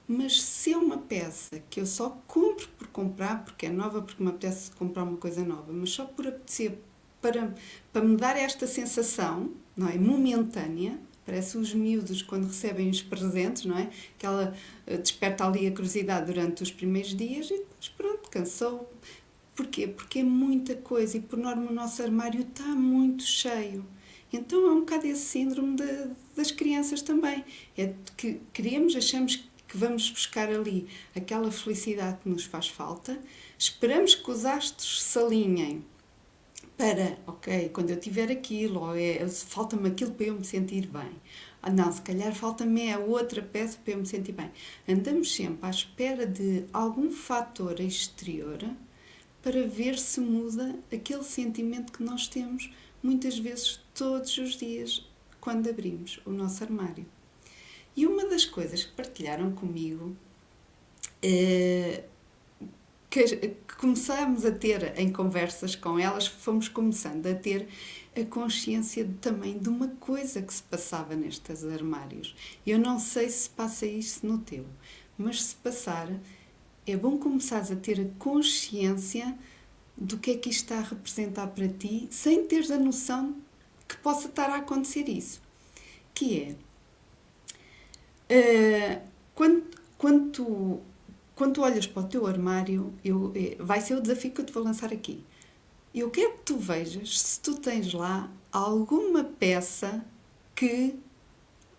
Mas 0.08 0.42
se 0.42 0.74
é 0.74 0.78
uma 0.78 0.98
peça 0.98 1.62
que 1.70 1.80
eu 1.80 1.86
só 1.86 2.18
compro 2.28 2.68
por 2.78 2.88
comprar, 2.88 3.44
porque 3.44 3.66
é 3.66 3.70
nova, 3.70 4.02
porque 4.02 4.22
me 4.22 4.30
apetece 4.30 4.72
comprar 4.72 5.04
uma 5.04 5.18
coisa 5.18 5.44
nova, 5.44 5.72
mas 5.72 5.92
só 5.92 6.06
por 6.06 6.28
apetecer, 6.28 6.78
para, 7.22 7.56
para 7.92 8.04
me 8.04 8.18
dar 8.18 8.36
esta 8.36 8.68
sensação, 8.68 9.52
não 9.78 9.88
é? 9.88 9.98
Momentânea, 9.98 11.00
parece 11.26 11.58
os 11.58 11.74
miúdos 11.74 12.22
quando 12.22 12.48
recebem 12.48 12.90
os 12.90 13.02
presentes, 13.02 13.66
não 13.66 13.78
é? 13.78 13.90
Que 14.18 14.26
ela 14.26 14.54
eh, 14.86 14.98
desperta 14.98 15.46
ali 15.46 15.68
a 15.68 15.72
curiosidade 15.72 16.26
durante 16.26 16.64
os 16.64 16.72
primeiros 16.72 17.16
dias 17.16 17.50
e 17.50 17.58
depois, 17.58 17.90
pronto, 17.96 18.30
cansou, 18.30 18.92
Porquê? 19.56 19.88
Porque 19.88 20.20
é 20.20 20.24
muita 20.24 20.76
coisa 20.76 21.18
e, 21.18 21.20
por 21.20 21.38
norma, 21.38 21.70
o 21.70 21.74
nosso 21.74 22.02
armário 22.02 22.42
está 22.42 22.66
muito 22.66 23.24
cheio. 23.24 23.86
Então 24.32 24.66
é 24.66 24.72
um 24.72 24.80
bocado 24.80 25.06
esse 25.06 25.22
síndrome 25.26 25.76
de, 25.76 26.10
das 26.36 26.50
crianças 26.50 27.04
também. 27.04 27.46
É 27.78 27.94
que 28.18 28.42
queremos, 28.52 28.96
achamos 28.96 29.36
que 29.68 29.78
vamos 29.78 30.10
buscar 30.10 30.50
ali 30.50 30.88
aquela 31.16 31.52
felicidade 31.52 32.18
que 32.24 32.30
nos 32.30 32.46
faz 32.46 32.68
falta, 32.68 33.20
esperamos 33.58 34.16
que 34.16 34.30
os 34.30 34.46
astros 34.46 35.04
se 35.04 35.20
alinhem 35.20 35.84
para, 36.76 37.20
ok, 37.28 37.70
quando 37.70 37.92
eu 37.92 38.00
tiver 38.00 38.32
aquilo, 38.32 38.82
ou 38.82 38.96
é, 38.96 39.28
falta-me 39.28 39.90
aquilo 39.90 40.12
para 40.12 40.26
eu 40.26 40.36
me 40.36 40.44
sentir 40.44 40.88
bem. 40.88 41.12
Ah, 41.62 41.70
não, 41.70 41.92
se 41.92 42.02
calhar 42.02 42.34
falta-me 42.34 42.92
a 42.92 43.00
outra 43.00 43.42
peça 43.42 43.78
para 43.84 43.94
eu 43.94 44.00
me 44.00 44.06
sentir 44.06 44.32
bem. 44.32 44.52
Andamos 44.90 45.34
sempre 45.34 45.66
à 45.66 45.70
espera 45.70 46.26
de 46.26 46.66
algum 46.74 47.12
fator 47.12 47.80
exterior 47.80 48.60
para 49.44 49.68
ver 49.68 50.00
se 50.00 50.22
muda 50.22 50.76
aquele 50.92 51.24
sentimento 51.24 51.92
que 51.92 52.02
nós 52.02 52.28
temos 52.28 52.72
muitas 53.04 53.38
vezes 53.38 53.82
todos 53.94 54.36
os 54.38 54.56
dias 54.56 55.06
quando 55.42 55.70
abrimos 55.70 56.20
o 56.26 56.32
nosso 56.32 56.64
armário. 56.64 57.06
E 57.96 58.08
uma 58.08 58.26
das 58.26 58.46
coisas 58.46 58.84
que 58.84 58.92
partilharam 58.94 59.52
comigo 59.52 60.16
é, 61.22 62.06
que, 63.10 63.24
que 63.24 63.76
começámos 63.78 64.46
a 64.46 64.52
ter 64.52 64.98
em 64.98 65.12
conversas 65.12 65.76
com 65.76 66.00
elas, 66.00 66.26
fomos 66.26 66.68
começando 66.68 67.28
a 67.28 67.36
ter 67.36 67.68
a 68.16 68.24
consciência 68.26 69.08
também 69.22 69.60
de 69.60 69.70
uma 69.70 69.90
coisa 70.00 70.42
que 70.42 70.54
se 70.54 70.64
passava 70.64 71.16
nestes 71.16 71.64
armários. 71.64 72.36
Eu 72.66 72.80
não 72.80 72.98
sei 72.98 73.30
se 73.30 73.50
passa 73.50 73.86
isso 73.86 74.26
no 74.26 74.40
teu, 74.40 74.66
mas 75.18 75.44
se 75.44 75.56
passar, 75.56 76.10
é 76.86 76.98
bom 76.98 77.18
começares 77.18 77.72
a 77.72 77.76
ter 77.76 78.00
a 78.00 78.20
consciência 78.20 79.38
do 79.96 80.18
que 80.18 80.32
é 80.32 80.38
que 80.38 80.50
isto 80.50 80.64
está 80.64 80.80
a 80.80 80.82
representar 80.82 81.48
para 81.48 81.68
ti, 81.68 82.08
sem 82.12 82.46
teres 82.46 82.72
a 82.72 82.78
noção 82.78 83.36
que 83.88 83.96
possa 83.98 84.28
estar 84.28 84.50
a 84.50 84.58
acontecer 84.58 85.08
isso. 85.08 85.42
Que 86.14 86.56
é, 88.30 88.98
uh, 89.00 89.08
quando, 89.34 89.64
quando, 89.98 90.32
tu, 90.32 90.82
quando 91.36 91.54
tu 91.54 91.62
olhas 91.62 91.88
para 91.88 92.04
o 92.04 92.08
teu 92.08 92.28
armário, 92.28 92.94
eu, 93.04 93.32
eh, 93.36 93.56
vai 93.60 93.80
ser 93.82 93.96
o 93.96 94.02
desafio 94.02 94.32
que 94.32 94.42
eu 94.42 94.46
te 94.46 94.54
vou 94.54 94.64
lançar 94.64 94.92
aqui. 94.92 95.24
Eu 95.94 96.10
quero 96.10 96.34
que 96.34 96.44
tu 96.44 96.58
vejas 96.58 97.20
se 97.22 97.40
tu 97.40 97.56
tens 97.56 97.94
lá 97.94 98.30
alguma 98.52 99.24
peça 99.24 100.04
que, 100.56 100.96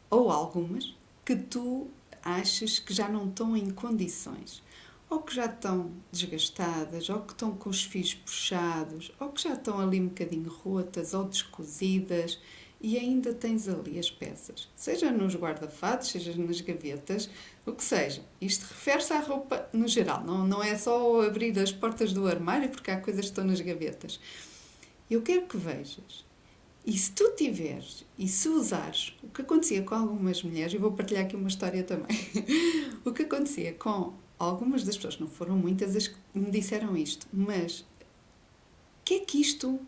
ou 0.08 0.30
algumas, 0.30 0.94
que 1.24 1.36
tu 1.36 1.88
achas 2.22 2.78
que 2.78 2.94
já 2.94 3.08
não 3.08 3.28
estão 3.28 3.56
em 3.56 3.70
condições 3.70 4.62
ou 5.14 5.22
que 5.22 5.34
já 5.34 5.46
estão 5.46 5.92
desgastadas, 6.10 7.08
ou 7.08 7.20
que 7.20 7.32
estão 7.32 7.52
com 7.52 7.70
os 7.70 7.84
fios 7.84 8.14
puxados, 8.14 9.12
ou 9.20 9.28
que 9.28 9.42
já 9.42 9.52
estão 9.54 9.78
ali 9.78 10.00
um 10.00 10.08
bocadinho 10.08 10.50
rotas 10.50 11.14
ou 11.14 11.24
descozidas 11.24 12.40
e 12.80 12.98
ainda 12.98 13.32
tens 13.32 13.68
ali 13.68 13.98
as 13.98 14.10
peças, 14.10 14.68
seja 14.74 15.10
nos 15.12 15.36
guarda-fatos, 15.36 16.08
seja 16.08 16.34
nas 16.36 16.60
gavetas, 16.60 17.30
o 17.64 17.72
que 17.72 17.84
seja. 17.84 18.22
Isto 18.40 18.62
refere-se 18.62 19.12
à 19.12 19.20
roupa 19.20 19.68
no 19.72 19.86
geral, 19.86 20.22
não, 20.24 20.46
não 20.46 20.62
é 20.62 20.76
só 20.76 21.22
abrir 21.22 21.56
as 21.60 21.70
portas 21.70 22.12
do 22.12 22.26
armário 22.26 22.68
porque 22.68 22.90
há 22.90 23.00
coisas 23.00 23.26
que 23.26 23.30
estão 23.30 23.44
nas 23.44 23.60
gavetas. 23.60 24.20
Eu 25.08 25.22
quero 25.22 25.46
que 25.46 25.56
vejas. 25.56 26.24
E 26.84 26.98
se 26.98 27.12
tu 27.12 27.34
tiveres 27.36 28.04
e 28.18 28.28
se 28.28 28.48
usares 28.48 29.16
o 29.22 29.28
que 29.28 29.40
acontecia 29.40 29.82
com 29.82 29.94
algumas 29.94 30.42
mulheres, 30.42 30.74
e 30.74 30.76
vou 30.76 30.92
partilhar 30.92 31.24
aqui 31.24 31.36
uma 31.36 31.48
história 31.48 31.82
também, 31.82 32.18
o 33.06 33.12
que 33.12 33.22
acontecia 33.22 33.72
com 33.72 34.12
algumas 34.38 34.84
das 34.84 34.96
pessoas, 34.96 35.18
não 35.18 35.28
foram 35.28 35.56
muitas 35.56 35.94
as 35.96 36.08
que 36.08 36.16
me 36.34 36.50
disseram 36.50 36.96
isto, 36.96 37.26
mas 37.32 37.80
o 37.80 39.04
que 39.04 39.14
é 39.14 39.20
que 39.20 39.40
isto, 39.40 39.80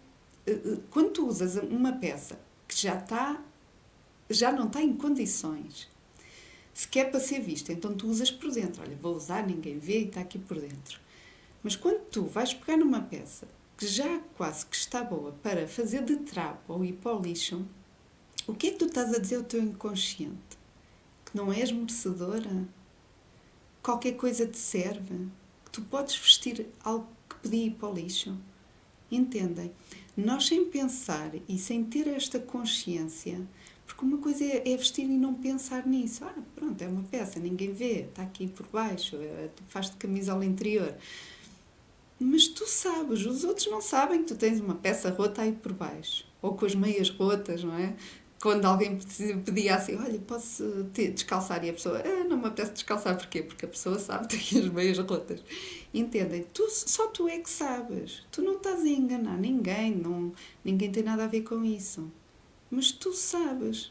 eh, 0.47 0.53
eh, 0.53 0.79
quando 0.91 1.11
tu 1.11 1.27
usas 1.27 1.57
uma 1.57 1.93
peça 1.93 2.39
que 2.69 2.77
já 2.77 2.97
está, 2.99 3.43
já 4.29 4.53
não 4.53 4.67
está 4.67 4.83
em 4.83 4.95
condições, 4.95 5.89
se 6.77 6.87
quer 6.89 7.11
para 7.11 7.21
ser 7.21 7.41
vista, 7.41 7.73
então 7.73 7.95
tu 7.95 8.07
usas 8.07 8.31
por 8.31 8.51
dentro. 8.53 8.83
Olha, 8.83 8.95
vou 9.01 9.17
usar, 9.17 9.47
ninguém 9.47 9.79
vê 9.79 10.01
e 10.01 10.09
está 10.09 10.21
aqui 10.21 10.39
por 10.39 10.61
dentro. 10.61 11.01
Mas 11.63 11.75
quando 11.75 12.01
tu 12.11 12.25
vais 12.25 12.53
pegar 12.53 12.77
numa 12.77 13.01
peça 13.01 13.49
que 13.79 13.87
já 13.87 14.21
quase 14.37 14.67
que 14.67 14.77
está 14.77 15.03
boa 15.03 15.33
para 15.43 15.67
fazer 15.67 16.05
de 16.05 16.17
trapo 16.17 16.75
ou 16.75 16.85
ir 16.85 16.93
para 16.93 17.17
o 17.17 17.23
lixo, 17.23 17.65
o 18.47 18.55
que 18.55 18.69
é 18.69 18.71
que 18.73 18.77
tu 18.77 18.85
estás 18.85 19.13
a 19.15 19.19
dizer 19.19 19.37
ao 19.37 19.43
teu 19.45 19.63
inconsciente? 19.63 20.59
Que 21.25 21.35
não 21.35 21.51
és 21.51 21.73
merecedora? 21.73 22.69
Qualquer 23.87 24.17
coisa 24.17 24.45
te 24.45 24.59
serve, 24.59 25.29
que 25.65 25.71
tu 25.71 25.81
podes 25.83 26.17
vestir 26.17 26.67
algo 26.83 27.07
que 27.41 27.57
ir 27.57 27.71
para 27.71 27.89
o 27.89 27.95
lixo. 27.95 28.37
Entendem? 29.09 29.71
Nós, 30.17 30.49
sem 30.49 30.65
pensar 30.65 31.31
e 31.49 31.57
sem 31.57 31.85
ter 31.85 32.09
esta 32.09 32.41
consciência, 32.41 33.41
porque 33.87 34.05
uma 34.05 34.19
coisa 34.19 34.43
é, 34.43 34.73
é 34.73 34.77
vestir 34.77 35.05
e 35.05 35.17
não 35.17 35.35
pensar 35.35 35.87
nisso. 35.87 36.25
Ah, 36.25 36.35
pronto, 36.57 36.83
é 36.83 36.89
uma 36.89 37.05
peça, 37.05 37.39
ninguém 37.39 37.73
vê, 37.73 38.01
está 38.01 38.23
aqui 38.23 38.49
por 38.49 38.67
baixo, 38.67 39.19
é, 39.19 39.51
faz 39.69 39.89
de 39.89 39.97
camisola 39.99 40.45
interior. 40.45 40.93
Mas 42.19 42.49
tu 42.49 42.67
sabes, 42.67 43.25
os 43.25 43.45
outros 43.45 43.69
não 43.69 43.81
sabem 43.81 44.25
que 44.25 44.35
tu 44.35 44.35
tens 44.35 44.59
uma 44.59 44.75
peça 44.75 45.11
rota 45.11 45.43
aí 45.43 45.53
por 45.53 45.73
baixo. 45.73 46.27
Ou 46.43 46.57
com 46.57 46.67
as 46.67 46.75
meias 46.75 47.09
rotas, 47.09 47.63
não 47.63 47.79
é? 47.79 47.95
Quando 48.47 48.65
alguém 48.65 48.97
pedia 49.45 49.75
assim, 49.75 49.97
olha, 49.97 50.21
posso 50.21 50.85
te 50.95 51.11
descalçar? 51.11 51.65
E 51.65 51.71
a 51.71 51.73
pessoa, 51.73 52.01
ah, 52.01 52.23
não 52.29 52.37
me 52.37 52.47
apetece 52.47 52.75
descalçar. 52.75 53.17
Porquê? 53.17 53.43
Porque 53.43 53.65
a 53.65 53.69
pessoa 53.69 53.99
sabe 53.99 54.29
que 54.29 54.39
tem 54.39 54.63
as 54.63 54.69
meias 54.69 54.99
rotas. 54.99 55.43
Entendem? 55.93 56.47
Tu, 56.55 56.65
só 56.71 57.09
tu 57.09 57.27
é 57.27 57.41
que 57.41 57.51
sabes. 57.51 58.23
Tu 58.31 58.43
não 58.43 58.59
estás 58.59 58.83
a 58.83 58.89
enganar 58.89 59.37
ninguém. 59.37 59.97
Não, 59.97 60.33
ninguém 60.65 60.93
tem 60.93 61.03
nada 61.03 61.25
a 61.25 61.27
ver 61.27 61.43
com 61.43 61.65
isso. 61.65 62.09
Mas 62.71 62.93
tu 62.93 63.13
sabes. 63.13 63.91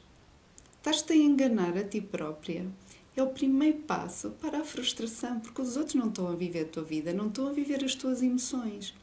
Estás-te 0.78 1.12
a 1.12 1.18
enganar 1.18 1.78
a 1.78 1.84
ti 1.84 2.00
própria. 2.00 2.66
É 3.14 3.22
o 3.22 3.28
primeiro 3.28 3.80
passo 3.80 4.30
para 4.40 4.60
a 4.60 4.64
frustração, 4.64 5.42
porque 5.42 5.62
os 5.62 5.76
outros 5.76 5.96
não 5.96 6.08
estão 6.08 6.30
a 6.30 6.36
viver 6.36 6.62
a 6.62 6.70
tua 6.70 6.84
vida, 6.84 7.12
não 7.12 7.28
estão 7.28 7.50
a 7.50 7.52
viver 7.52 7.84
as 7.84 7.94
tuas 7.94 8.22
emoções. 8.22 8.94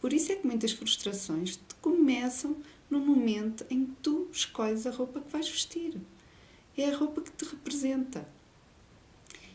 Por 0.00 0.12
isso 0.12 0.30
é 0.30 0.36
que 0.36 0.46
muitas 0.46 0.70
frustrações 0.70 1.56
te 1.56 1.74
começam 1.80 2.56
no 2.92 3.00
momento 3.00 3.64
em 3.70 3.86
que 3.86 3.92
tu 4.02 4.28
escolhes 4.30 4.86
a 4.86 4.90
roupa 4.90 5.18
que 5.18 5.32
vais 5.32 5.48
vestir. 5.48 5.98
É 6.76 6.90
a 6.90 6.94
roupa 6.94 7.22
que 7.22 7.30
te 7.30 7.46
representa. 7.46 8.28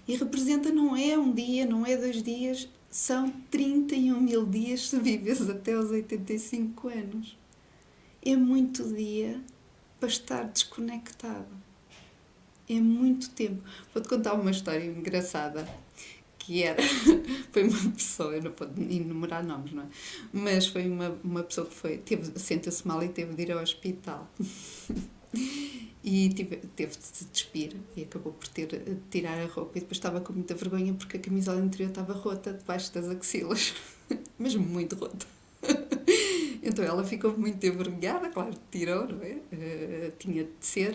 E 0.08 0.16
representa 0.16 0.72
não 0.72 0.98
é 0.98 1.16
um 1.16 1.32
dia, 1.32 1.64
não 1.64 1.86
é 1.86 1.96
dois 1.96 2.24
dias, 2.24 2.68
são 2.90 3.30
31 3.52 4.20
mil 4.20 4.44
dias 4.44 4.90
se 4.90 5.00
vives 5.00 5.42
até 5.48 5.74
aos 5.74 5.92
85 5.92 6.88
anos. 6.88 7.38
é 8.26 8.36
muito 8.36 8.84
dia 8.92 9.40
para 10.00 10.10
estar 10.10 10.44
desconectado. 10.46 11.56
É 12.68 12.80
muito 12.80 13.30
tempo. 13.30 13.62
Vou-te 13.94 14.10
contar 14.10 14.34
uma 14.34 14.52
história 14.52 14.84
engraçada 14.84 15.68
que 16.48 16.64
era 16.64 16.82
foi 17.52 17.64
uma 17.64 17.92
pessoa, 17.92 18.34
eu 18.34 18.42
não 18.42 18.54
vou 18.58 18.70
enumerar 18.90 19.46
nomes, 19.46 19.74
não 19.74 19.84
é? 19.84 19.88
Mas 20.32 20.68
foi 20.68 20.88
uma, 20.88 21.10
uma 21.22 21.44
pessoa 21.44 21.68
que 21.68 21.76
foi, 21.76 21.98
teve, 21.98 22.40
sentiu-se 22.40 22.88
mal 22.88 23.04
e 23.04 23.10
teve 23.10 23.34
de 23.34 23.42
ir 23.42 23.52
ao 23.52 23.62
hospital. 23.62 24.32
e 26.02 26.30
tive, 26.30 26.56
teve 26.56 26.96
de 26.96 27.04
se 27.04 27.26
despir 27.26 27.76
e 27.98 28.04
acabou 28.04 28.32
por 28.32 28.48
ter 28.48 28.68
de 28.68 28.96
tirar 29.12 29.38
a 29.38 29.46
roupa 29.46 29.78
e 29.78 29.82
depois 29.82 29.98
estava 29.98 30.22
com 30.22 30.32
muita 30.32 30.56
vergonha 30.56 30.94
porque 30.94 31.18
a 31.18 31.20
camisola 31.20 31.60
interior 31.60 31.90
estava 31.90 32.14
rota 32.14 32.54
debaixo 32.54 32.94
das 32.94 33.10
axilas, 33.10 33.74
mas 34.40 34.56
muito 34.56 34.96
rota. 34.96 35.28
então 36.64 36.86
ela 36.86 37.04
ficou 37.04 37.38
muito 37.38 37.62
envergonhada, 37.66 38.30
claro, 38.30 38.54
tirou, 38.72 39.06
não 39.06 39.22
é? 39.22 39.34
Uh, 39.34 40.14
tinha 40.18 40.46
de 40.46 40.52
ser. 40.62 40.94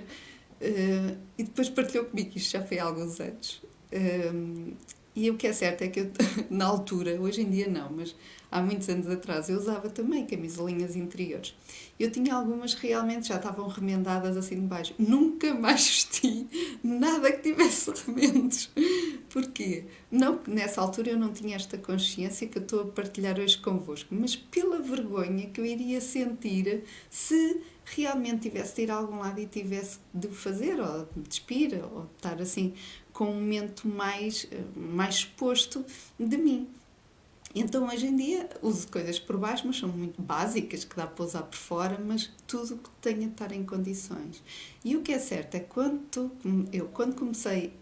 Uh, 0.63 1.19
e 1.37 1.43
depois 1.43 1.69
partilhou 1.69 2.07
comigo, 2.07 2.31
isto 2.35 2.53
já 2.53 2.65
foi 2.65 2.79
há 2.79 2.85
alguns 2.85 3.21
anos. 3.21 3.63
Uh, 3.93 4.75
e 5.15 5.31
o 5.31 5.37
que 5.37 5.47
é 5.47 5.53
certo 5.53 5.83
é 5.83 5.89
que 5.89 6.01
eu, 6.01 6.11
na 6.51 6.65
altura, 6.65 7.21
hoje 7.21 7.43
em 7.43 7.51
dia 7.51 7.69
não, 7.69 7.91
mas 7.93 8.15
há 8.51 8.63
muitos 8.63 8.89
anos 8.89 9.09
atrás 9.09 9.49
eu 9.49 9.59
usava 9.59 9.91
também 9.91 10.27
camisolinhas 10.27 10.97
interiores. 10.97 11.55
Eu 12.01 12.11
tinha 12.11 12.35
algumas 12.35 12.75
realmente 12.75 13.29
já 13.29 13.37
estavam 13.37 13.69
remendadas 13.69 14.37
assim 14.37 14.57
de 14.57 14.67
baixo. 14.67 14.95
Nunca 14.99 15.55
mais 15.55 15.85
vesti 15.87 16.47
nada 16.83 17.31
que 17.31 17.51
tivesse 17.51 17.91
remendos. 18.07 18.71
Porquê? 19.29 19.85
Não 20.11 20.41
nessa 20.47 20.81
altura 20.81 21.11
eu 21.11 21.19
não 21.19 21.33
tinha 21.33 21.57
esta 21.57 21.77
consciência 21.79 22.49
que 22.49 22.59
eu 22.59 22.63
estou 22.63 22.81
a 22.83 22.87
partilhar 22.87 23.39
hoje 23.39 23.59
convosco, 23.59 24.15
mas 24.15 24.35
pela 24.35 24.79
vergonha 24.81 25.49
que 25.49 25.61
eu 25.61 25.67
iria 25.67 26.01
sentir 26.01 26.85
se 27.11 27.61
realmente 27.85 28.49
tivesse 28.49 28.77
de 28.77 28.83
ir 28.83 28.91
a 28.91 28.97
algum 28.97 29.19
lado 29.19 29.41
e 29.41 29.47
tivesse 29.47 29.99
de 30.15 30.29
fazer, 30.29 30.81
ou 30.81 31.09
de 31.17 31.29
despir, 31.29 31.83
ou 31.85 32.03
de 32.03 32.13
estar 32.17 32.41
assim 32.41 32.75
com 33.23 33.31
um 33.31 33.35
momento 33.35 33.87
mais, 33.87 34.49
mais 34.75 35.15
exposto 35.15 35.85
de 36.19 36.37
mim. 36.37 36.67
Então 37.55 37.87
hoje 37.87 38.07
em 38.07 38.17
dia 38.17 38.49
uso 38.61 38.89
coisas 38.89 39.17
por 39.17 39.37
baixo, 39.37 39.65
mas 39.65 39.79
são 39.79 39.89
muito 39.89 40.21
básicas, 40.21 40.85
que 40.85 40.97
dá 40.97 41.07
para 41.07 41.25
usar 41.25 41.43
por 41.43 41.57
fora, 41.57 42.01
mas 42.05 42.29
tudo 42.49 42.79
que 42.79 42.91
tenha 43.01 43.19
de 43.21 43.27
estar 43.27 43.53
em 43.53 43.65
condições. 43.65 44.43
E 44.85 44.97
o 44.97 45.03
que 45.03 45.13
é 45.13 45.21
certo 45.21 45.55
é 45.55 45.61
quando, 45.61 46.33
eu, 46.73 46.89
quando 46.89 47.15
comecei 47.15 47.73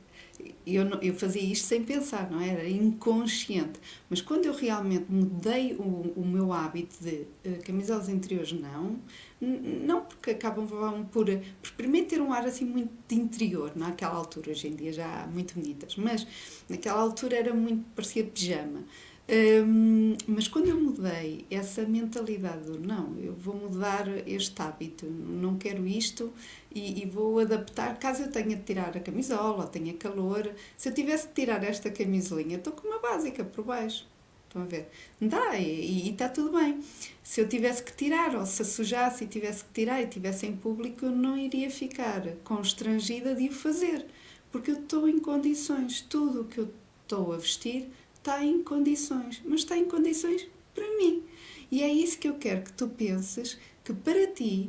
eu, 0.67 0.85
não, 0.85 1.01
eu 1.01 1.15
fazia 1.15 1.43
isto 1.43 1.67
sem 1.67 1.85
pensar, 1.85 2.31
não 2.31 2.41
é? 2.41 2.49
era 2.49 2.69
inconsciente. 2.69 3.79
Mas 4.09 4.21
quando 4.21 4.47
eu 4.47 4.55
realmente 4.55 5.07
mudei 5.09 5.75
o, 5.75 6.13
o 6.17 6.25
meu 6.27 6.53
hábito 6.53 6.97
de 7.03 7.27
uh, 7.47 7.63
camisolas 7.65 8.09
interiores, 8.09 8.53
não, 8.53 8.99
não 9.41 10.03
porque 10.03 10.31
acabam 10.31 10.67
por, 11.11 11.27
por 11.27 11.73
primeiro 11.73 12.07
ter 12.07 12.21
um 12.21 12.33
ar 12.33 12.47
assim 12.47 12.65
muito 12.65 12.93
de 13.09 13.15
interior, 13.15 13.73
naquela 13.75 14.15
altura, 14.15 14.51
hoje 14.51 14.69
em 14.69 14.75
dia 14.75 14.93
já 14.93 15.27
muito 15.33 15.55
bonitas, 15.55 15.97
mas 15.97 16.27
naquela 16.69 17.01
altura 17.01 17.37
era 17.37 17.55
muito, 17.55 17.85
parecia 17.95 18.25
pijama. 18.25 18.85
Um, 19.33 20.17
mas 20.27 20.49
quando 20.49 20.67
eu 20.71 20.81
mudei 20.81 21.47
essa 21.49 21.85
mentalidade 21.85 22.65
do 22.65 22.81
não, 22.81 23.17
eu 23.21 23.33
vou 23.33 23.55
mudar 23.55 24.09
este 24.27 24.61
hábito, 24.61 25.07
não 25.07 25.57
quero 25.57 25.87
isto 25.87 26.33
e, 26.75 27.01
e, 27.01 27.07
vou 27.07 27.39
adaptar, 27.39 27.97
caso 28.01 28.23
eu 28.23 28.31
tenha 28.33 28.57
de 28.57 28.63
tirar 28.63 28.97
a 28.97 29.01
camisola 29.01 29.69
tenha 29.69 29.95
calor, 29.95 30.53
se 30.77 30.89
eu 30.89 30.95
tivesse 30.95 31.29
de 31.29 31.35
tirar 31.35 31.63
esta 31.63 31.89
camisolinha, 31.91 32.57
estou 32.57 32.73
com 32.73 32.89
uma 32.89 32.99
básica 32.99 33.45
por 33.45 33.65
baixo. 33.65 34.05
Estão 34.51 34.63
a 34.63 34.65
ver? 34.65 34.89
Dá 35.21 35.57
e, 35.61 36.11
está 36.11 36.29
tudo 36.29 36.59
bem. 36.59 36.81
Se 37.23 37.41
eu 37.41 37.49
tivesse 37.49 37.85
que 37.85 37.93
tirar, 37.93 38.35
ou 38.35 38.45
se 38.45 38.65
sujasse 38.65 39.23
e 39.23 39.29
tivesse 39.29 39.63
que 39.63 39.73
tirar 39.73 40.03
e 40.03 40.09
tivesse 40.09 40.45
em 40.45 40.57
público, 40.57 41.05
eu 41.05 41.13
não 41.13 41.39
iria 41.39 41.71
ficar 41.71 42.21
constrangida 42.43 43.33
de 43.33 43.49
o 43.49 43.53
fazer, 43.53 44.07
porque 44.51 44.73
eu 44.73 44.81
estou 44.81 45.09
em 45.09 45.21
condições, 45.21 46.01
tudo 46.01 46.41
o 46.41 46.45
que 46.47 46.59
eu 46.59 46.75
estou 47.05 47.33
a 47.33 47.37
vestir 47.37 47.91
está 48.13 48.45
em 48.45 48.61
condições, 48.61 49.41
mas 49.45 49.61
está 49.61 49.79
em 49.79 49.85
condições 49.85 50.49
para 50.75 50.97
mim. 50.97 51.23
E 51.71 51.85
é 51.85 51.89
isso 51.89 52.19
que 52.19 52.29
eu 52.29 52.35
quero 52.35 52.65
que 52.65 52.73
tu 52.73 52.89
penses 52.89 53.57
que 53.85 53.93
para 53.93 54.27
ti 54.33 54.69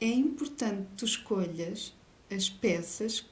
é 0.00 0.08
importante 0.08 0.88
tu 0.96 1.04
escolhas 1.04 1.94
as 2.28 2.50
peças 2.50 3.24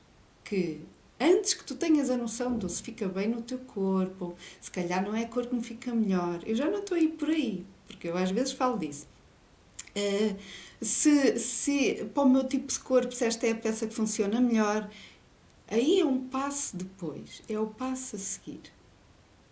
que 0.44 0.80
antes 1.22 1.54
que 1.54 1.64
tu 1.64 1.74
tenhas 1.74 2.10
a 2.10 2.16
noção 2.16 2.56
do 2.56 2.68
se 2.68 2.82
fica 2.82 3.08
bem 3.08 3.28
no 3.28 3.42
teu 3.42 3.58
corpo, 3.58 4.36
se 4.60 4.70
calhar 4.70 5.04
não 5.04 5.14
é 5.14 5.24
a 5.24 5.28
cor 5.28 5.46
que 5.46 5.54
me 5.54 5.62
fica 5.62 5.94
melhor. 5.94 6.40
Eu 6.46 6.54
já 6.54 6.68
não 6.70 6.80
estou 6.80 6.96
aí 6.96 7.08
por 7.08 7.28
aí, 7.28 7.64
porque 7.86 8.08
eu 8.08 8.16
às 8.16 8.30
vezes 8.30 8.52
falo 8.52 8.78
disso. 8.78 9.06
Uh, 9.96 10.36
se, 10.80 11.38
se 11.38 12.04
para 12.14 12.22
o 12.22 12.28
meu 12.28 12.46
tipo 12.46 12.66
de 12.66 12.78
corpo, 12.78 13.14
se 13.14 13.24
esta 13.24 13.46
é 13.46 13.52
a 13.52 13.54
peça 13.54 13.86
que 13.86 13.94
funciona 13.94 14.40
melhor, 14.40 14.90
aí 15.68 16.00
é 16.00 16.04
um 16.04 16.28
passo 16.28 16.76
depois, 16.76 17.42
é 17.48 17.58
o 17.58 17.66
passo 17.66 18.16
a 18.16 18.18
seguir 18.18 18.72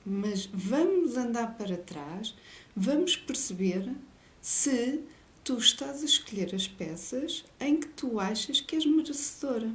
mas 0.05 0.47
vamos 0.47 1.17
andar 1.17 1.57
para 1.57 1.77
trás, 1.77 2.35
vamos 2.75 3.17
perceber 3.17 3.93
se 4.41 5.01
tu 5.45 5.59
estás 5.59 6.03
a 6.03 6.05
escolher 6.05 6.55
as 6.55 6.67
peças 6.67 7.45
em 7.59 7.79
que 7.79 7.89
tu 7.89 8.19
achas 8.19 8.61
que 8.61 8.77
és 8.77 8.87
merecedora. 8.87 9.71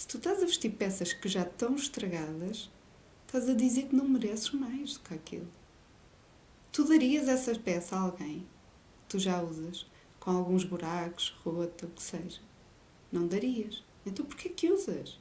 Se 0.00 0.08
tu 0.08 0.16
estás 0.16 0.42
a 0.42 0.46
vestir 0.46 0.70
peças 0.70 1.12
que 1.12 1.28
já 1.28 1.42
estão 1.42 1.74
estragadas, 1.74 2.70
estás 3.26 3.50
a 3.50 3.52
dizer 3.52 3.82
que 3.88 3.94
não 3.94 4.08
mereces 4.08 4.50
mais 4.50 4.94
do 4.94 5.00
que 5.00 5.12
aquilo. 5.12 5.46
Tu 6.72 6.84
darias 6.84 7.28
essa 7.28 7.54
peça 7.58 7.94
a 7.94 8.00
alguém 8.00 8.38
que 8.38 9.10
tu 9.10 9.18
já 9.18 9.42
usas, 9.42 9.86
com 10.18 10.30
alguns 10.30 10.64
buracos, 10.64 11.38
rota, 11.44 11.84
o 11.84 11.90
que 11.90 12.02
seja. 12.02 12.40
Não 13.12 13.26
darias. 13.26 13.84
Então 14.06 14.24
porquê 14.24 14.48
que 14.48 14.72
usas? 14.72 15.20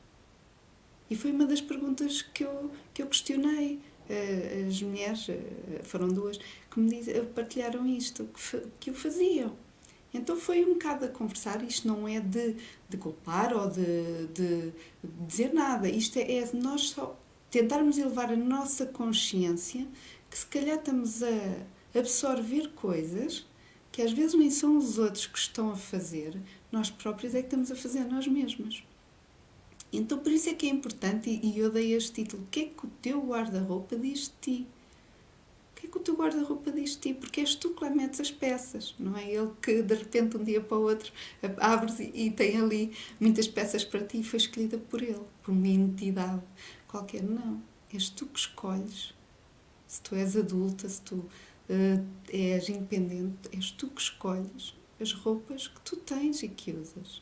E 1.09 1.15
foi 1.17 1.33
uma 1.33 1.45
das 1.45 1.59
perguntas 1.59 2.21
que 2.21 2.45
eu, 2.45 2.71
que 2.93 3.01
eu 3.01 3.07
questionei. 3.07 3.81
Eh, 4.09 4.65
as 4.65 4.81
mulheres, 4.81 5.27
eh, 5.27 5.81
foram 5.83 6.07
duas, 6.07 6.37
que 6.71 6.79
me 6.79 6.89
diz, 6.89 7.07
partilharam 7.35 7.85
isto, 7.85 8.29
que, 8.33 8.61
que 8.79 8.91
o 8.91 8.95
faziam. 8.95 9.57
Então 10.13 10.35
foi 10.35 10.65
um 10.65 10.73
bocado 10.73 11.05
a 11.05 11.09
conversar, 11.09 11.63
isto 11.63 11.87
não 11.87 12.07
é 12.07 12.19
de, 12.19 12.55
de 12.89 12.97
culpar 12.97 13.55
ou 13.55 13.69
de, 13.69 14.27
de, 14.27 14.73
dizer 15.27 15.53
nada, 15.53 15.87
isto 15.87 16.17
é, 16.17 16.39
é 16.39 16.49
nós 16.53 16.89
só 16.89 17.17
tentarmos 17.51 17.97
elevar 17.97 18.31
a 18.31 18.35
nossa 18.35 18.85
consciência 18.85 19.87
que 20.29 20.37
se 20.37 20.45
calhar 20.47 20.77
estamos 20.77 21.21
a 21.21 21.97
absorver 21.97 22.69
coisas 22.69 23.45
que 23.91 24.01
às 24.01 24.11
vezes 24.11 24.35
nem 24.35 24.49
são 24.49 24.77
os 24.77 24.97
outros 24.97 25.25
que 25.25 25.37
estão 25.37 25.71
a 25.71 25.75
fazer, 25.75 26.39
nós 26.71 26.89
próprios 26.89 27.33
é 27.33 27.39
que 27.41 27.47
estamos 27.47 27.71
a 27.71 27.75
fazer 27.75 28.05
nós 28.05 28.27
mesmas. 28.27 28.83
Então, 29.91 30.19
por 30.19 30.31
isso 30.31 30.49
é 30.49 30.53
que 30.53 30.67
é 30.67 30.69
importante, 30.69 31.29
e 31.41 31.57
eu 31.57 31.71
dei 31.71 31.93
este 31.93 32.23
título: 32.23 32.43
o 32.43 32.47
que 32.47 32.59
é 32.59 32.65
que 32.65 32.85
o 32.85 32.89
teu 33.01 33.19
guarda-roupa 33.21 33.97
diz 33.97 34.27
de 34.27 34.33
ti? 34.39 34.67
Que 35.79 35.87
é 35.87 35.89
que 35.89 35.97
o 35.97 36.01
teu 36.01 36.15
guarda-roupa 36.15 36.71
diz 36.71 36.91
de 36.91 36.97
ti? 36.97 37.13
Porque 37.13 37.39
és 37.39 37.55
tu 37.55 37.69
que 37.69 37.83
lá 37.83 37.89
metes 37.89 38.19
as 38.19 38.29
peças, 38.29 38.93
não 38.99 39.15
é 39.15 39.31
ele 39.31 39.49
que 39.61 39.81
de 39.81 39.95
repente, 39.95 40.35
um 40.35 40.43
dia 40.43 40.59
para 40.59 40.77
o 40.77 40.81
outro, 40.81 41.11
abres 41.57 41.99
e 41.99 42.29
tem 42.31 42.57
ali 42.57 42.91
muitas 43.19 43.47
peças 43.47 43.85
para 43.85 44.03
ti 44.03 44.19
e 44.19 44.23
foi 44.23 44.37
escolhida 44.37 44.77
por 44.77 45.01
ele, 45.01 45.23
por 45.41 45.51
uma 45.51 45.67
entidade 45.67 46.43
qualquer. 46.87 47.23
Não. 47.23 47.61
És 47.93 48.09
tu 48.09 48.25
que 48.25 48.39
escolhes. 48.39 49.13
Se 49.87 50.01
tu 50.01 50.15
és 50.15 50.35
adulta, 50.35 50.87
se 50.87 51.01
tu 51.01 51.15
uh, 51.15 52.05
és 52.27 52.67
independente, 52.67 53.49
és 53.51 53.71
tu 53.71 53.87
que 53.87 54.01
escolhes 54.01 54.75
as 54.99 55.13
roupas 55.13 55.67
que 55.67 55.79
tu 55.81 55.95
tens 55.95 56.43
e 56.43 56.49
que 56.49 56.71
usas. 56.71 57.21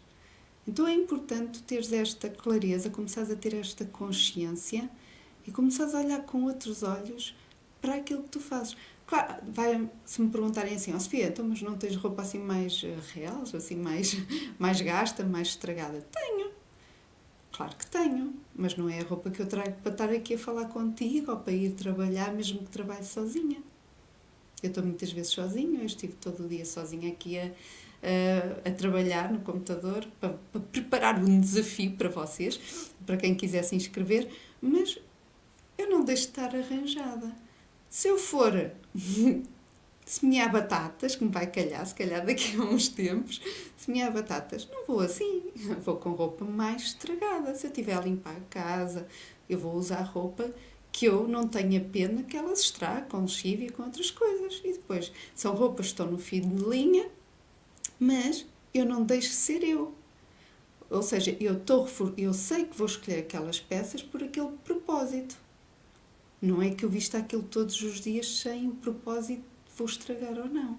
Então 0.67 0.87
é 0.87 0.93
importante 0.93 1.63
teres 1.63 1.93
esta 1.93 2.29
clareza, 2.29 2.89
começares 2.89 3.29
a 3.29 3.35
ter 3.35 3.53
esta 3.53 3.85
consciência 3.85 4.89
e 5.45 5.51
começares 5.51 5.95
a 5.95 5.99
olhar 5.99 6.25
com 6.25 6.43
outros 6.43 6.83
olhos 6.83 7.33
para 7.87 7.95
aquilo 7.95 8.23
que 8.23 8.29
tu 8.29 8.39
fazes. 8.41 8.75
Claro, 9.05 9.41
vai, 9.47 9.89
se 10.03 10.21
me 10.21 10.29
perguntarem 10.29 10.75
assim, 10.75 10.91
ó 10.91 10.97
oh, 10.97 10.99
Sofia, 10.99 11.27
então, 11.27 11.45
mas 11.45 11.61
não 11.61 11.77
tens 11.77 11.95
roupa 11.95 12.21
assim 12.21 12.39
mais 12.39 12.83
eh, 12.83 12.97
real, 13.13 13.41
assim 13.41 13.77
mais, 13.77 14.17
mais 14.59 14.81
gasta, 14.81 15.23
mais 15.23 15.47
estragada? 15.49 16.05
Tenho. 16.11 16.51
Claro 17.53 17.75
que 17.77 17.87
tenho, 17.87 18.33
mas 18.53 18.75
não 18.75 18.89
é 18.89 18.99
a 18.99 19.03
roupa 19.03 19.31
que 19.31 19.41
eu 19.41 19.47
trago 19.47 19.71
para 19.81 19.91
estar 19.93 20.09
aqui 20.09 20.33
a 20.33 20.37
falar 20.37 20.65
contigo 20.65 21.31
ou 21.31 21.37
para 21.37 21.53
ir 21.53 21.71
trabalhar, 21.71 22.33
mesmo 22.33 22.59
que 22.59 22.69
trabalhe 22.69 23.05
sozinha. 23.05 23.63
Eu 24.61 24.67
estou 24.67 24.83
muitas 24.83 25.11
vezes 25.13 25.31
sozinha, 25.31 25.79
eu 25.79 25.85
estive 25.85 26.13
todo 26.13 26.43
o 26.43 26.47
dia 26.47 26.65
sozinha 26.65 27.09
aqui 27.09 27.39
a, 27.39 27.45
a, 27.45 28.69
a 28.69 28.71
trabalhar 28.73 29.31
no 29.31 29.39
computador 29.39 30.05
para, 30.19 30.33
para, 30.51 30.61
preparar 30.61 31.23
um 31.23 31.39
desafio 31.39 31.93
para 31.93 32.09
vocês, 32.09 32.91
para 33.05 33.15
quem 33.15 33.33
quiser 33.33 33.63
se 33.63 33.75
inscrever, 33.75 34.29
mas 34.61 34.99
eu 35.77 35.89
não 35.89 36.03
deixo 36.03 36.23
de 36.23 36.29
estar 36.29 36.53
arranjada. 36.53 37.46
Se 37.89 38.07
eu 38.07 38.17
for 38.17 38.71
semear 40.05 40.51
batatas, 40.51 41.15
que 41.15 41.23
me 41.23 41.31
vai 41.31 41.47
calhar, 41.47 41.85
se 41.85 41.95
calhar 41.95 42.25
daqui 42.25 42.55
a 42.55 42.61
uns 42.61 42.87
tempos, 42.87 43.41
semear 43.77 44.11
batatas, 44.11 44.67
não 44.71 44.85
vou 44.85 44.99
assim, 44.99 45.43
vou 45.83 45.97
com 45.97 46.11
roupa 46.11 46.45
mais 46.45 46.83
estragada. 46.83 47.53
Se 47.55 47.67
eu 47.67 47.71
estiver 47.71 47.95
a 47.95 48.01
limpar 48.01 48.35
a 48.35 48.41
casa, 48.49 49.07
eu 49.49 49.59
vou 49.59 49.75
usar 49.75 50.01
roupa 50.01 50.51
que 50.91 51.05
eu 51.05 51.27
não 51.27 51.47
tenha 51.47 51.79
pena 51.79 52.23
que 52.23 52.35
elas 52.35 52.61
estrague 52.61 53.09
com 53.09 53.21
lexívia 53.21 53.67
e 53.67 53.69
com 53.69 53.83
outras 53.83 54.09
coisas. 54.09 54.61
E 54.63 54.73
depois, 54.73 55.11
são 55.35 55.53
roupas 55.55 55.87
que 55.87 55.91
estão 55.91 56.09
no 56.09 56.17
fim 56.17 56.41
de 56.41 56.63
linha, 56.63 57.07
Mas 57.99 58.45
eu 58.73 58.85
não 58.85 59.03
deixo 59.03 59.29
de 59.29 59.35
ser 59.35 59.63
eu. 59.63 59.93
Ou 60.89 61.01
seja, 61.01 61.35
eu, 61.39 61.59
tô, 61.59 61.87
eu 62.17 62.33
sei 62.33 62.65
que 62.65 62.77
vou 62.77 62.87
escolher 62.87 63.19
aquelas 63.19 63.59
peças 63.59 64.01
por 64.01 64.23
aquele 64.23 64.51
propósito. 64.63 65.37
Não 66.41 66.61
é 66.61 66.69
que 66.69 66.85
eu 66.85 66.89
vista 66.89 67.17
aquilo 67.17 67.43
todos 67.43 67.81
os 67.81 67.99
dias 67.99 68.39
sem 68.39 68.67
o 68.67 68.75
propósito 68.75 69.41
de 69.41 69.77
vou 69.77 69.87
estragar 69.87 70.37
ou 70.37 70.47
não. 70.47 70.77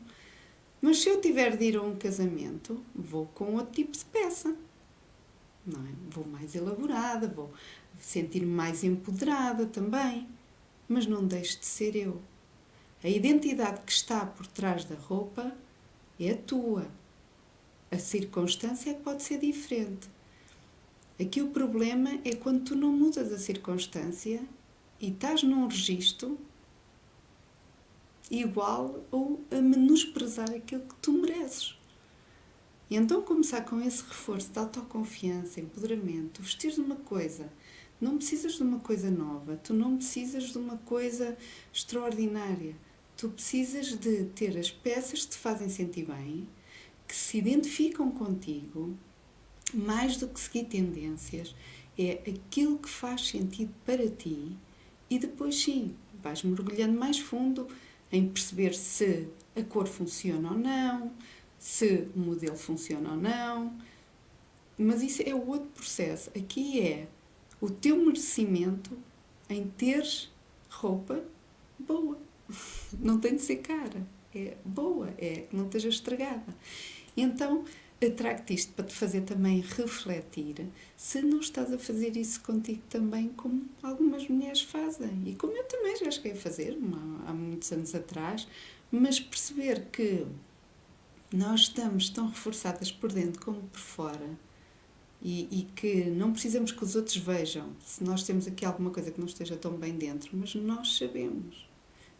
Mas 0.81 1.01
se 1.01 1.09
eu 1.09 1.21
tiver 1.21 1.57
de 1.57 1.65
ir 1.65 1.77
a 1.77 1.83
um 1.83 1.97
casamento, 1.97 2.83
vou 2.95 3.27
com 3.27 3.55
outro 3.55 3.73
tipo 3.73 3.93
de 3.93 4.05
peça. 4.05 4.55
Não 5.67 5.81
é? 5.81 5.91
Vou 6.11 6.27
mais 6.27 6.55
elaborada, 6.55 7.27
vou 7.27 7.53
sentir-me 7.99 8.51
mais 8.51 8.85
empoderada 8.85 9.67
também. 9.67 10.29
Mas 10.89 11.07
não 11.07 11.27
deixe 11.27 11.59
de 11.59 11.67
ser 11.67 11.97
eu. 11.97 12.23
A 13.03 13.09
identidade 13.09 13.81
que 13.85 13.93
está 13.93 14.25
por 14.25 14.47
trás 14.47 14.85
da 14.85 14.95
roupa 14.95 15.53
é 16.19 16.31
a 16.31 16.37
tua. 16.37 16.87
A 17.91 17.99
circunstância 17.99 18.91
é 18.91 18.95
pode 18.95 19.23
ser 19.23 19.39
diferente. 19.39 20.09
Aqui 21.21 21.43
o 21.43 21.51
problema 21.51 22.21
é 22.25 22.35
quando 22.35 22.65
tu 22.65 22.77
não 22.77 22.93
mudas 22.93 23.33
a 23.33 23.39
circunstância 23.39 24.41
e 25.01 25.09
estás 25.09 25.43
num 25.43 25.67
registro 25.67 26.39
igual 28.31 29.05
ou 29.11 29.41
a 29.51 29.57
menosprezar 29.57 30.51
aquilo 30.51 30.83
que 30.83 30.95
tu 30.97 31.13
mereces. 31.13 31.79
E 32.91 32.97
então 32.97 33.23
começar 33.23 33.63
com 33.63 33.81
esse 33.81 34.03
reforço 34.03 34.51
de 34.51 34.59
autoconfiança, 34.59 35.61
empoderamento, 35.61 36.43
vestir 36.43 36.73
de 36.73 36.81
uma 36.81 36.97
coisa. 36.97 37.53
Não 38.01 38.17
precisas 38.17 38.55
de 38.55 38.63
uma 38.63 38.79
coisa 38.79 39.11
nova, 39.11 39.57
tu 39.57 39.75
não 39.75 39.97
precisas 39.97 40.45
de 40.53 40.59
uma 40.59 40.79
coisa 40.79 41.37
extraordinária. 41.73 42.75
Tu 43.17 43.29
precisas 43.29 43.89
de 43.99 44.25
ter 44.27 44.57
as 44.57 44.71
peças 44.71 45.25
que 45.25 45.33
te 45.33 45.39
fazem 45.39 45.69
sentir 45.69 46.07
bem, 46.07 46.49
que 47.07 47.17
se 47.17 47.39
identificam 47.39 48.11
contigo, 48.11 48.97
mais 49.75 50.17
do 50.17 50.29
que 50.29 50.39
seguir 50.39 50.65
tendências, 50.67 51.55
é 51.99 52.23
aquilo 52.31 52.79
que 52.79 52.89
faz 52.89 53.27
sentido 53.27 53.75
para 53.85 54.09
ti 54.09 54.57
e 55.11 55.19
depois 55.19 55.61
sim, 55.61 55.95
vais 56.23 56.43
mergulhando 56.43 56.99
mais 56.99 57.19
fundo 57.19 57.69
em 58.11 58.29
perceber 58.29 58.75
se 58.75 59.29
a 59.57 59.63
cor 59.63 59.87
funciona 59.87 60.51
ou 60.53 60.59
não, 60.59 61.13
se 61.59 62.09
o 62.15 62.19
modelo 62.19 62.57
funciona 62.57 63.11
ou 63.11 63.17
não. 63.17 63.77
Mas 64.79 65.03
isso 65.03 65.23
é 65.25 65.35
o 65.35 65.47
outro 65.47 65.69
processo. 65.75 66.31
Aqui 66.31 66.81
é 66.81 67.09
o 67.61 67.69
teu 67.69 67.97
merecimento 67.97 68.97
em 69.49 69.67
teres 69.67 70.31
roupa 70.71 71.25
boa. 71.79 72.19
Não 72.99 73.19
tem 73.19 73.37
de 73.37 73.43
ser 73.43 73.57
cara. 73.57 74.07
É 74.35 74.57
boa, 74.65 75.09
é 75.19 75.47
que 75.49 75.57
não 75.57 75.65
esteja 75.65 75.89
estragada. 75.89 76.55
Então, 77.17 77.65
trago-te 78.07 78.55
isto 78.55 78.73
para 78.75 78.85
te 78.85 78.95
fazer 78.95 79.23
também 79.23 79.61
refletir 79.61 80.67
se 80.97 81.21
não 81.21 81.41
estás 81.41 81.73
a 81.73 81.79
fazer 81.79 82.17
isso 82.17 82.41
contigo 82.43 82.83
também, 82.89 83.29
como 83.31 83.67
algumas 83.83 84.29
mulheres 84.29 84.63
fazem 84.63 85.23
e 85.27 85.35
como 85.35 85.57
eu 85.57 85.65
também 85.65 85.97
já 85.97 86.11
cheguei 86.11 86.33
a 86.33 86.37
fazer 86.37 86.79
há 87.27 87.33
muitos 87.33 87.73
anos 87.73 87.95
atrás, 87.95 88.47
mas 88.91 89.19
perceber 89.19 89.87
que 89.91 90.25
nós 91.33 91.63
estamos 91.63 92.09
tão 92.09 92.29
reforçadas 92.29 92.93
por 92.93 93.13
dentro 93.13 93.45
como 93.45 93.61
por 93.63 93.81
fora 93.81 94.39
e, 95.21 95.49
e, 95.51 95.63
que 95.75 96.05
não 96.05 96.33
precisamos 96.33 96.71
que 96.71 96.85
os 96.85 96.95
outros 96.95 97.17
vejam 97.17 97.73
se 97.85 98.05
nós 98.05 98.23
temos 98.23 98.47
aqui 98.47 98.65
alguma 98.65 98.91
coisa 98.91 99.11
que 99.11 99.19
não 99.19 99.27
esteja 99.27 99.57
tão 99.57 99.73
bem 99.73 99.93
dentro, 99.95 100.31
mas 100.33 100.55
nós 100.55 100.97
sabemos. 100.97 101.69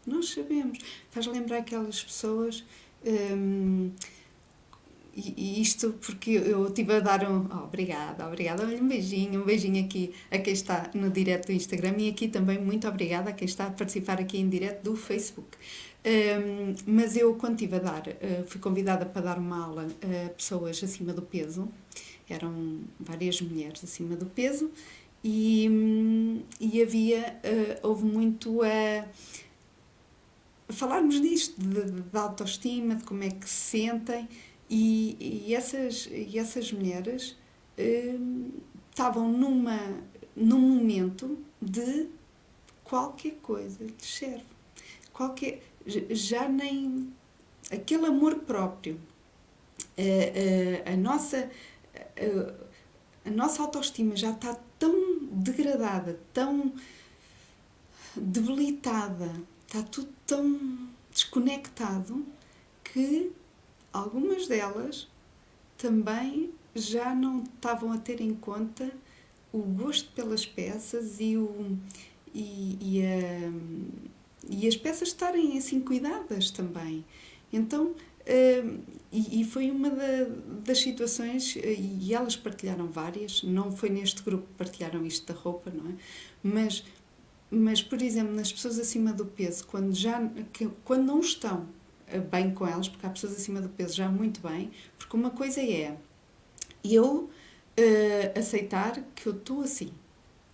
Nós 0.05 0.29
sabemos. 0.31 0.79
Faz 1.09 1.25
lembrar 1.25 1.59
aquelas 1.59 2.03
pessoas. 2.03 2.63
Hum, 3.05 3.91
e, 5.37 5.61
isto 5.61 5.93
porque 6.05 6.31
eu 6.31 6.67
estive 6.67 6.93
a 6.93 6.99
dar 6.99 7.29
um. 7.29 7.47
Oh, 7.51 7.63
obrigada, 7.65 8.25
obrigada. 8.25 8.65
Olha, 8.65 8.81
um 8.81 8.87
beijinho, 8.87 9.41
um 9.41 9.45
beijinho 9.45 9.83
aqui 9.83 10.13
a 10.31 10.37
quem 10.37 10.53
está 10.53 10.89
no 10.93 11.09
direto 11.09 11.47
do 11.47 11.53
Instagram 11.53 11.95
e 11.97 12.09
aqui 12.09 12.27
também 12.27 12.59
muito 12.59 12.87
obrigada 12.87 13.29
a 13.29 13.33
quem 13.33 13.45
está 13.45 13.67
a 13.67 13.71
participar 13.71 14.19
aqui 14.19 14.37
em 14.37 14.49
direto 14.49 14.83
do 14.83 14.95
Facebook. 14.95 15.57
Um, 16.05 16.75
mas 16.87 17.17
eu, 17.17 17.35
quando 17.35 17.53
estive 17.53 17.75
a 17.75 17.79
dar, 17.79 18.07
uh, 18.07 18.47
fui 18.47 18.59
convidada 18.59 19.05
para 19.05 19.21
dar 19.21 19.37
uma 19.37 19.65
aula 19.65 19.87
a 20.03 20.29
pessoas 20.29 20.81
acima 20.81 21.11
do 21.11 21.21
peso, 21.21 21.67
eram 22.29 22.79
várias 22.99 23.41
mulheres 23.41 23.83
acima 23.83 24.15
do 24.15 24.25
peso, 24.25 24.71
e, 25.23 26.41
e 26.59 26.81
havia, 26.81 27.39
uh, 27.43 27.87
houve 27.87 28.05
muito 28.05 28.61
a. 28.63 29.05
falarmos 30.69 31.19
disto, 31.21 31.59
de 31.59 32.17
autoestima, 32.17 32.95
de 32.95 33.03
como 33.03 33.23
é 33.23 33.29
que 33.29 33.49
se 33.49 33.77
sentem, 33.77 34.27
e, 34.69 35.45
e, 35.47 35.55
essas, 35.55 36.07
e 36.11 36.37
essas 36.37 36.71
mulheres 36.71 37.35
hum, 37.77 38.51
estavam 38.89 39.27
numa, 39.31 39.79
num 40.35 40.59
momento 40.59 41.37
de 41.61 42.07
qualquer 42.83 43.35
coisa 43.41 43.83
lhes 43.83 44.05
serve. 44.05 44.45
Qualquer, 45.11 45.61
já 45.85 46.47
nem 46.47 47.11
aquele 47.71 48.05
amor 48.05 48.35
próprio, 48.39 48.99
a, 49.97 50.89
a, 50.89 50.93
a 50.93 50.97
nossa, 50.97 51.49
a, 51.95 53.27
a, 53.27 53.31
nossa 53.31 53.61
autoestima 53.61 54.15
já 54.15 54.31
está 54.31 54.57
tão 54.77 55.19
degradada, 55.31 56.19
tão 56.33 56.73
debilitada, 58.15 59.31
está 59.65 59.81
tudo 59.83 60.09
tão 60.25 60.89
desconectado 61.11 62.25
que 62.83 63.31
algumas 63.91 64.47
delas 64.47 65.07
também 65.77 66.51
já 66.75 67.13
não 67.15 67.43
estavam 67.43 67.91
a 67.91 67.97
ter 67.97 68.21
em 68.21 68.33
conta 68.33 68.91
o 69.51 69.59
gosto 69.59 70.11
pelas 70.11 70.45
peças 70.45 71.19
e, 71.19 71.37
o, 71.37 71.77
e, 72.33 72.77
e, 72.81 73.01
a, 73.03 73.51
e 74.49 74.67
as 74.67 74.75
peças 74.75 75.09
estarem 75.09 75.57
assim 75.57 75.79
cuidadas 75.79 76.51
também. 76.51 77.03
Então, 77.51 77.95
Uh, 78.29 78.79
e, 79.11 79.41
e, 79.41 79.43
foi 79.43 79.71
uma 79.71 79.89
da, 79.89 80.25
das 80.63 80.79
situações, 80.79 81.55
e 81.55 82.13
elas 82.13 82.35
partilharam 82.35 82.85
várias, 82.87 83.41
não 83.41 83.71
foi 83.71 83.89
neste 83.89 84.21
grupo 84.21 84.45
que 84.45 84.53
partilharam 84.53 85.03
isto 85.03 85.33
da 85.33 85.39
roupa, 85.39 85.71
não 85.71 85.89
é? 85.89 85.95
Mas, 86.43 86.83
mas 87.49 87.81
por 87.81 87.99
exemplo, 88.03 88.31
nas 88.35 88.53
pessoas 88.53 88.77
acima 88.77 89.11
do 89.11 89.25
peso, 89.25 89.65
quando, 89.65 89.95
já, 89.95 90.21
que, 90.53 90.69
quando 90.85 91.07
não 91.07 91.21
estão 91.21 91.65
bem 92.17 92.51
com 92.53 92.65
elas, 92.65 92.89
porque 92.89 93.05
há 93.05 93.09
pessoas 93.09 93.33
acima 93.33 93.61
do 93.61 93.69
peso 93.69 93.93
já 93.93 94.09
muito 94.09 94.41
bem, 94.41 94.71
porque 94.97 95.15
uma 95.15 95.29
coisa 95.29 95.61
é 95.61 95.95
eu 96.83 97.29
uh, 97.79 98.39
aceitar 98.39 99.01
que 99.15 99.27
eu 99.27 99.33
estou 99.33 99.61
assim, 99.61 99.91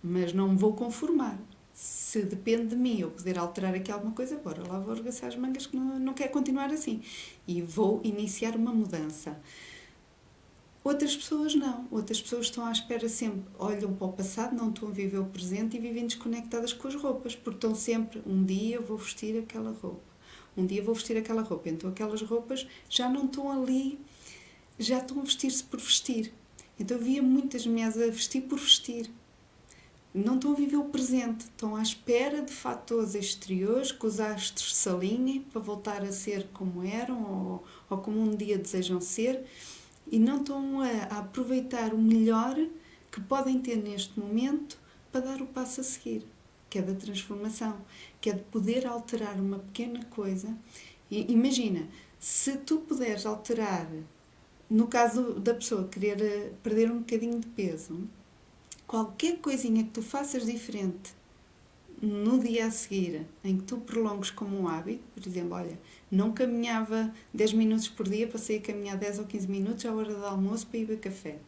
mas 0.02 0.32
não 0.32 0.48
me 0.48 0.56
vou 0.56 0.74
conformar. 0.74 1.38
Se 1.72 2.22
depende 2.22 2.68
de 2.68 2.76
mim 2.76 3.00
eu 3.00 3.10
poder 3.10 3.38
alterar 3.38 3.74
aqui 3.74 3.92
alguma 3.92 4.12
coisa, 4.12 4.36
bora 4.36 4.66
lá 4.66 4.78
vou 4.78 4.94
arregaçar 4.94 5.28
as 5.28 5.36
mangas 5.36 5.66
que 5.66 5.76
não, 5.76 5.98
não 5.98 6.14
quero 6.14 6.32
continuar 6.32 6.72
assim. 6.72 7.02
E 7.46 7.60
vou 7.60 8.00
iniciar 8.02 8.56
uma 8.56 8.72
mudança. 8.72 9.38
Outras 10.82 11.16
pessoas 11.16 11.54
não. 11.54 11.86
Outras 11.90 12.22
pessoas 12.22 12.46
estão 12.46 12.64
à 12.64 12.72
espera 12.72 13.08
sempre, 13.08 13.42
olham 13.58 13.92
para 13.92 14.06
o 14.06 14.12
passado, 14.12 14.56
não 14.56 14.70
estão 14.70 14.88
a 14.88 14.92
viver 14.92 15.18
o 15.18 15.26
presente 15.26 15.76
e 15.76 15.80
vivem 15.80 16.06
desconectadas 16.06 16.72
com 16.72 16.88
as 16.88 16.94
roupas, 16.94 17.34
porque 17.34 17.58
estão 17.58 17.74
sempre, 17.74 18.22
um 18.26 18.42
dia 18.44 18.76
eu 18.76 18.82
vou 18.82 18.96
vestir 18.96 19.38
aquela 19.38 19.72
roupa 19.72 20.05
um 20.56 20.64
dia 20.64 20.82
vou 20.82 20.94
vestir 20.94 21.16
aquela 21.16 21.42
roupa, 21.42 21.68
então 21.68 21.90
aquelas 21.90 22.22
roupas 22.22 22.66
já 22.88 23.08
não 23.08 23.26
estão 23.26 23.50
ali, 23.50 23.98
já 24.78 24.98
estão 24.98 25.20
a 25.20 25.22
vestir-se 25.22 25.62
por 25.62 25.78
vestir. 25.78 26.32
Então 26.78 26.96
havia 26.96 27.22
muitas 27.22 27.66
mulheres 27.66 27.96
a 27.96 28.06
vestir 28.06 28.42
por 28.42 28.58
vestir. 28.58 29.10
Não 30.14 30.36
estão 30.36 30.52
a 30.52 30.54
viver 30.54 30.76
o 30.76 30.84
presente, 30.84 31.42
estão 31.42 31.76
à 31.76 31.82
espera 31.82 32.40
de 32.40 32.52
fatores 32.52 33.14
exteriores 33.14 33.92
que 33.92 34.06
os 34.06 34.18
astros 34.18 34.74
se 34.74 34.88
alinhem 34.88 35.42
para 35.42 35.60
voltar 35.60 36.02
a 36.02 36.10
ser 36.10 36.48
como 36.54 36.82
eram 36.82 37.22
ou, 37.22 37.64
ou 37.90 37.98
como 37.98 38.18
um 38.20 38.34
dia 38.34 38.56
desejam 38.56 38.98
ser 38.98 39.44
e 40.10 40.18
não 40.18 40.38
estão 40.38 40.80
a, 40.80 40.88
a 41.10 41.18
aproveitar 41.18 41.92
o 41.92 41.98
melhor 41.98 42.56
que 43.12 43.20
podem 43.20 43.60
ter 43.60 43.76
neste 43.76 44.18
momento 44.18 44.78
para 45.12 45.20
dar 45.20 45.42
o 45.42 45.46
passo 45.46 45.82
a 45.82 45.84
seguir 45.84 46.26
que 46.68 46.78
é 46.78 46.82
da 46.82 46.94
transformação, 46.94 47.80
que 48.20 48.30
é 48.30 48.32
de 48.32 48.42
poder 48.44 48.86
alterar 48.86 49.38
uma 49.40 49.58
pequena 49.58 50.04
coisa. 50.06 50.56
E, 51.10 51.32
imagina, 51.32 51.88
se 52.18 52.56
tu 52.58 52.78
puderes 52.78 53.26
alterar, 53.26 53.88
no 54.68 54.86
caso 54.88 55.34
da 55.34 55.54
pessoa 55.54 55.88
querer 55.88 56.20
eh, 56.20 56.52
perder 56.62 56.90
um 56.90 56.98
bocadinho 56.98 57.38
de 57.38 57.46
peso, 57.48 58.08
qualquer 58.86 59.38
coisinha 59.38 59.84
que 59.84 59.90
tu 59.90 60.02
faças 60.02 60.44
diferente 60.44 61.14
no 62.02 62.38
dia 62.38 62.66
a 62.66 62.70
seguir, 62.70 63.26
em 63.42 63.56
que 63.56 63.64
tu 63.64 63.78
prolongues 63.78 64.30
como 64.30 64.58
um 64.60 64.68
hábito, 64.68 65.02
por 65.14 65.26
exemplo, 65.26 65.54
olha, 65.54 65.78
não 66.10 66.32
caminhava 66.32 67.12
10 67.32 67.54
minutos 67.54 67.88
por 67.88 68.08
dia, 68.08 68.26
passei 68.28 68.58
a 68.58 68.60
caminhar 68.60 68.96
10 68.98 69.20
ou 69.20 69.24
15 69.24 69.48
minutos 69.48 69.86
à 69.86 69.94
hora 69.94 70.14
do 70.14 70.26
almoço 70.26 70.66
para 70.66 70.78
ir 70.78 70.86
beber 70.86 71.00
café 71.00 71.38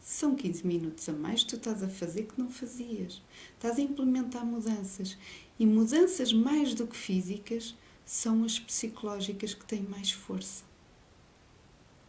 são 0.00 0.34
15 0.34 0.66
minutos 0.66 1.08
a 1.08 1.12
mais 1.12 1.42
que 1.42 1.50
tu 1.50 1.56
estás 1.56 1.82
a 1.82 1.88
fazer 1.88 2.24
que 2.24 2.40
não 2.40 2.50
fazias. 2.50 3.22
Estás 3.54 3.78
a 3.78 3.82
implementar 3.82 4.44
mudanças. 4.44 5.16
E 5.58 5.66
mudanças 5.66 6.32
mais 6.32 6.74
do 6.74 6.86
que 6.86 6.96
físicas 6.96 7.76
são 8.04 8.42
as 8.44 8.58
psicológicas 8.58 9.54
que 9.54 9.64
têm 9.64 9.82
mais 9.82 10.10
força. 10.10 10.64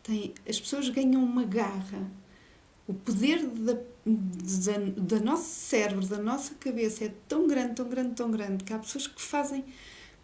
tem, 0.03 0.33
as 0.47 0.59
pessoas 0.59 0.89
ganham 0.89 1.23
uma 1.23 1.43
garra. 1.43 2.09
O 2.87 2.93
poder 2.93 3.45
da, 3.45 3.73
da, 3.73 4.77
da 4.97 5.19
nosso 5.19 5.49
cérebro, 5.49 6.05
da 6.07 6.17
nossa 6.17 6.55
cabeça 6.55 7.05
é 7.05 7.13
tão 7.27 7.47
grande, 7.47 7.75
tão 7.75 7.87
grande, 7.87 8.15
tão 8.15 8.31
grande 8.31 8.63
que 8.63 8.73
há 8.73 8.79
pessoas 8.79 9.05
que 9.07 9.21
fazem 9.21 9.63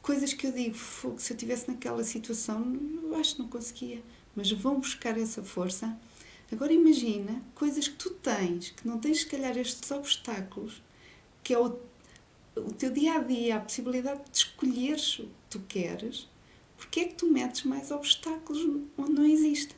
coisas 0.02 0.34
que 0.34 0.48
eu 0.48 0.52
digo, 0.52 0.76
se 0.76 1.06
eu 1.06 1.16
estivesse 1.16 1.68
naquela 1.68 2.04
situação, 2.04 2.76
eu 3.04 3.16
acho 3.16 3.36
que 3.36 3.42
não 3.42 3.50
conseguia. 3.50 4.02
Mas 4.36 4.52
vão 4.52 4.80
buscar 4.80 5.18
essa 5.18 5.44
força. 5.44 5.98
Agora 6.52 6.72
imagina 6.72 7.42
coisas 7.54 7.88
que 7.88 7.96
tu 7.96 8.12
tens, 8.12 8.70
que 8.70 8.88
não 8.88 9.00
tens 9.00 9.20
se 9.20 9.26
calhar 9.26 9.58
estes 9.58 9.92
obstáculos, 9.92 10.82
que 11.44 11.54
é 11.54 11.60
o, 11.60 11.78
o 12.56 12.72
teu 12.74 12.92
dia 12.92 13.16
a 13.16 13.20
dia, 13.20 13.58
a 13.58 13.60
possibilidade 13.60 14.22
de 14.32 14.38
escolheres 14.38 15.20
o 15.20 15.24
que 15.24 15.30
tu 15.50 15.60
queres, 15.68 16.28
porque 16.78 17.02
é 17.02 17.06
que 17.06 17.16
tu 17.16 17.28
metes 17.28 17.64
mais 17.64 17.92
obstáculos 17.92 18.62
onde 18.98 19.12
não 19.12 19.26
existem? 19.26 19.76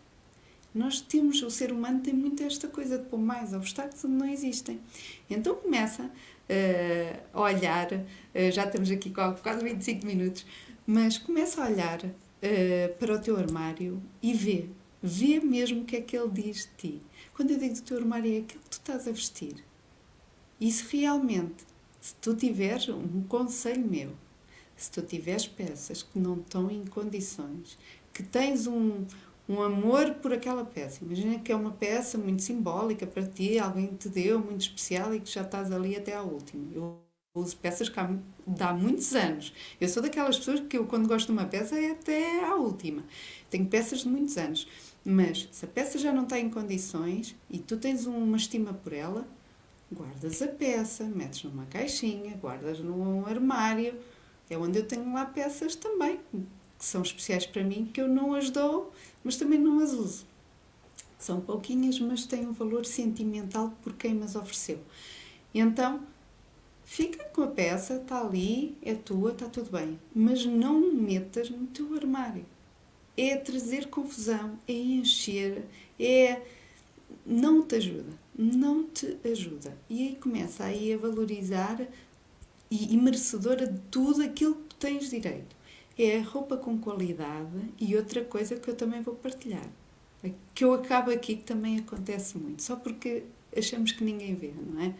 Nós 0.73 1.01
temos, 1.01 1.41
o 1.41 1.49
ser 1.49 1.71
humano 1.71 2.01
tem 2.01 2.13
muito 2.13 2.43
esta 2.43 2.67
coisa 2.67 2.99
de 2.99 3.05
pôr 3.05 3.19
mais 3.19 3.53
obstáculos 3.53 4.05
onde 4.05 4.13
não 4.13 4.27
existem. 4.27 4.79
Então 5.27 5.55
começa 5.55 6.03
uh, 6.03 7.19
a 7.33 7.41
olhar, 7.41 7.91
uh, 7.91 8.51
já 8.51 8.65
estamos 8.65 8.91
aqui 8.91 9.09
com 9.09 9.33
quase 9.35 9.63
25 9.63 10.05
minutos, 10.05 10.45
mas 10.85 11.17
começa 11.17 11.63
a 11.63 11.69
olhar 11.69 11.99
uh, 12.03 12.97
para 12.99 13.15
o 13.15 13.19
teu 13.19 13.37
armário 13.37 14.01
e 14.21 14.33
vê, 14.33 14.67
vê 15.01 15.39
mesmo 15.39 15.81
o 15.81 15.85
que 15.85 15.97
é 15.97 16.01
que 16.01 16.17
ele 16.17 16.29
diz 16.29 16.65
de 16.65 16.71
ti. 16.77 17.01
Quando 17.33 17.51
eu 17.51 17.57
digo 17.57 17.75
do 17.75 17.81
teu 17.81 17.97
armário, 17.97 18.33
é 18.33 18.37
aquilo 18.39 18.61
que 18.63 18.69
tu 18.69 18.73
estás 18.73 19.07
a 19.07 19.11
vestir. 19.11 19.63
E 20.59 20.71
se 20.71 20.97
realmente, 20.97 21.65
se 22.01 22.15
tu 22.15 22.35
tiveres 22.35 22.89
um 22.89 23.23
conselho 23.23 23.85
meu, 23.85 24.11
se 24.75 24.91
tu 24.91 25.01
tiveres 25.01 25.47
peças 25.47 26.03
que 26.03 26.19
não 26.19 26.37
estão 26.37 26.69
em 26.69 26.85
condições, 26.85 27.77
que 28.13 28.23
tens 28.23 28.67
um, 28.67 29.05
um 29.47 29.61
amor 29.61 30.15
por 30.15 30.33
aquela 30.33 30.63
peça. 30.63 31.03
Imagina 31.03 31.39
que 31.39 31.51
é 31.51 31.55
uma 31.55 31.71
peça 31.71 32.17
muito 32.17 32.41
simbólica 32.41 33.07
para 33.07 33.25
ti, 33.25 33.57
alguém 33.57 33.87
te 33.87 34.09
deu, 34.09 34.39
muito 34.39 34.61
especial 34.61 35.13
e 35.13 35.19
que 35.19 35.31
já 35.31 35.41
estás 35.41 35.71
ali 35.71 35.95
até 35.95 36.13
à 36.13 36.21
última. 36.21 36.67
Eu 36.73 36.99
uso 37.33 37.57
peças 37.57 37.89
que 37.89 37.99
há, 37.99 38.09
há 38.59 38.73
muitos 38.73 39.13
anos. 39.15 39.53
Eu 39.79 39.87
sou 39.87 40.03
daquelas 40.03 40.37
pessoas 40.37 40.59
que 40.61 40.77
eu, 40.77 40.85
quando 40.85 41.07
gosto 41.07 41.27
de 41.27 41.31
uma 41.31 41.45
peça, 41.45 41.79
é 41.79 41.91
até 41.91 42.43
à 42.45 42.55
última. 42.55 43.03
Tenho 43.49 43.65
peças 43.65 43.99
de 43.99 44.07
muitos 44.07 44.37
anos. 44.37 44.67
Mas 45.03 45.47
se 45.51 45.65
a 45.65 45.67
peça 45.67 45.97
já 45.97 46.11
não 46.11 46.23
está 46.23 46.39
em 46.39 46.49
condições 46.49 47.35
e 47.49 47.57
tu 47.59 47.77
tens 47.77 48.05
uma 48.05 48.37
estima 48.37 48.73
por 48.73 48.93
ela, 48.93 49.27
guardas 49.91 50.41
a 50.41 50.47
peça, 50.47 51.03
metes 51.05 51.43
numa 51.43 51.65
caixinha, 51.65 52.35
guardas 52.37 52.79
num 52.79 53.25
armário. 53.25 53.95
É 54.49 54.57
onde 54.57 54.79
eu 54.79 54.85
tenho 54.85 55.13
lá 55.13 55.25
peças 55.25 55.75
também, 55.75 56.19
que 56.31 56.85
são 56.85 57.01
especiais 57.01 57.45
para 57.45 57.63
mim, 57.63 57.89
que 57.93 58.01
eu 58.01 58.07
não 58.07 58.33
as 58.33 58.49
dou 58.49 58.91
mas 59.23 59.35
também 59.35 59.59
não 59.59 59.79
as 59.79 59.91
uso. 59.93 60.25
São 61.17 61.41
pouquinhas, 61.41 61.99
mas 61.99 62.25
têm 62.25 62.47
um 62.47 62.53
valor 62.53 62.85
sentimental 62.85 63.73
por 63.81 63.93
quem 63.93 64.13
me 64.13 64.23
as 64.23 64.35
ofereceu. 64.35 64.79
Então, 65.53 66.01
fica 66.85 67.25
com 67.25 67.43
a 67.43 67.47
peça, 67.47 67.95
está 67.95 68.21
ali, 68.21 68.77
é 68.81 68.95
tua, 68.95 69.31
está 69.31 69.49
tudo 69.49 69.71
bem. 69.71 69.99
Mas 70.15 70.45
não 70.45 70.79
metas 70.93 71.49
no 71.49 71.67
teu 71.67 71.93
armário. 71.95 72.45
É 73.19 73.35
trazer 73.35 73.87
confusão, 73.87 74.59
é 74.67 74.73
encher, 74.73 75.63
é. 75.99 76.41
não 77.25 77.63
te 77.63 77.75
ajuda. 77.75 78.19
Não 78.37 78.85
te 78.85 79.17
ajuda. 79.25 79.77
E 79.89 80.07
aí 80.07 80.15
começa 80.15 80.63
aí 80.63 80.93
a 80.93 80.97
valorizar 80.97 81.81
e, 82.71 82.93
e 82.93 82.97
merecedora 82.97 83.67
de 83.67 83.79
tudo 83.91 84.23
aquilo 84.23 84.55
que 84.55 84.75
tens 84.75 85.09
direito 85.09 85.59
é 86.01 86.19
roupa 86.19 86.55
com 86.55 86.79
qualidade 86.79 87.59
e 87.77 87.95
outra 87.95 88.23
coisa 88.23 88.55
que 88.55 88.69
eu 88.69 88.75
também 88.75 89.01
vou 89.01 89.15
partilhar. 89.15 89.67
Que 90.53 90.63
eu 90.63 90.73
acabo 90.73 91.11
aqui, 91.11 91.35
que 91.35 91.43
também 91.43 91.77
acontece 91.79 92.37
muito, 92.37 92.63
só 92.63 92.75
porque 92.77 93.23
achamos 93.55 93.91
que 93.91 94.03
ninguém 94.03 94.33
vê, 94.33 94.53
não 94.55 94.81
é? 94.81 94.93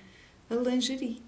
A 0.50 0.56
lingerie. 0.56 1.22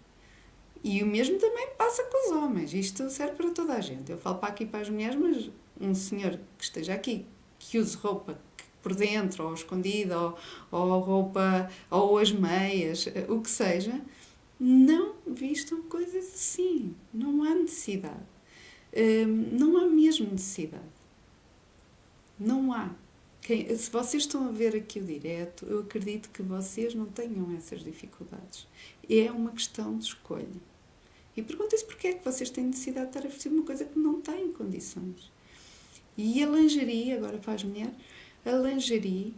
E 0.83 1.01
o 1.01 1.05
mesmo 1.05 1.37
também 1.37 1.69
passa 1.77 2.03
com 2.03 2.29
os 2.29 2.35
homens. 2.35 2.73
Isto 2.73 3.09
serve 3.09 3.35
para 3.35 3.51
toda 3.51 3.73
a 3.73 3.81
gente. 3.81 4.11
Eu 4.11 4.17
falo 4.17 4.39
para 4.39 4.49
aqui 4.49 4.65
para 4.65 4.81
as 4.81 4.89
mulheres, 4.89 5.15
mas 5.15 5.49
um 5.81 5.95
senhor 5.95 6.39
que 6.57 6.63
esteja 6.63 6.93
aqui, 6.93 7.25
que 7.59 7.77
use 7.77 7.95
roupa 7.97 8.39
por 8.81 8.95
dentro, 8.95 9.45
ou 9.45 9.53
escondida, 9.53 10.19
ou, 10.19 10.37
ou 10.71 10.99
roupa, 10.99 11.69
ou 11.89 12.17
as 12.17 12.31
meias, 12.31 13.07
o 13.29 13.39
que 13.41 13.49
seja, 13.49 14.01
não 14.59 15.15
vistam 15.25 15.81
coisas 15.83 16.33
assim. 16.33 16.95
Não 17.13 17.43
há 17.43 17.55
necessidade. 17.55 18.25
Hum, 18.95 19.49
não 19.51 19.77
há 19.77 19.87
mesmo 19.87 20.29
necessidade. 20.31 20.83
Não 22.39 22.73
há. 22.73 22.91
Quem, 23.41 23.75
se 23.75 23.89
vocês 23.89 24.23
estão 24.23 24.47
a 24.47 24.51
ver 24.51 24.75
aqui 24.75 24.99
o 24.99 25.03
direto, 25.03 25.65
eu 25.65 25.79
acredito 25.79 26.29
que 26.29 26.43
vocês 26.43 26.93
não 26.93 27.05
tenham 27.05 27.55
essas 27.55 27.83
dificuldades. 27.83 28.67
É 29.09 29.31
uma 29.31 29.51
questão 29.51 29.97
de 29.97 30.05
escolha. 30.05 30.47
E 31.35 31.41
perguntem-se 31.41 31.85
porquê 31.85 32.09
é 32.09 32.13
que 32.13 32.25
vocês 32.25 32.49
têm 32.49 32.65
necessidade 32.65 33.09
de 33.11 33.17
estar 33.17 33.27
a 33.27 33.31
vestir 33.31 33.51
uma 33.51 33.63
coisa 33.63 33.85
que 33.85 33.97
não 33.97 34.21
têm 34.21 34.51
condições. 34.51 35.31
E 36.17 36.43
a 36.43 36.47
lingerie, 36.47 37.13
agora 37.13 37.37
para 37.37 37.53
as 37.53 37.63
mulheres, 37.63 37.93
a 38.45 38.51
lingerie 38.51 39.33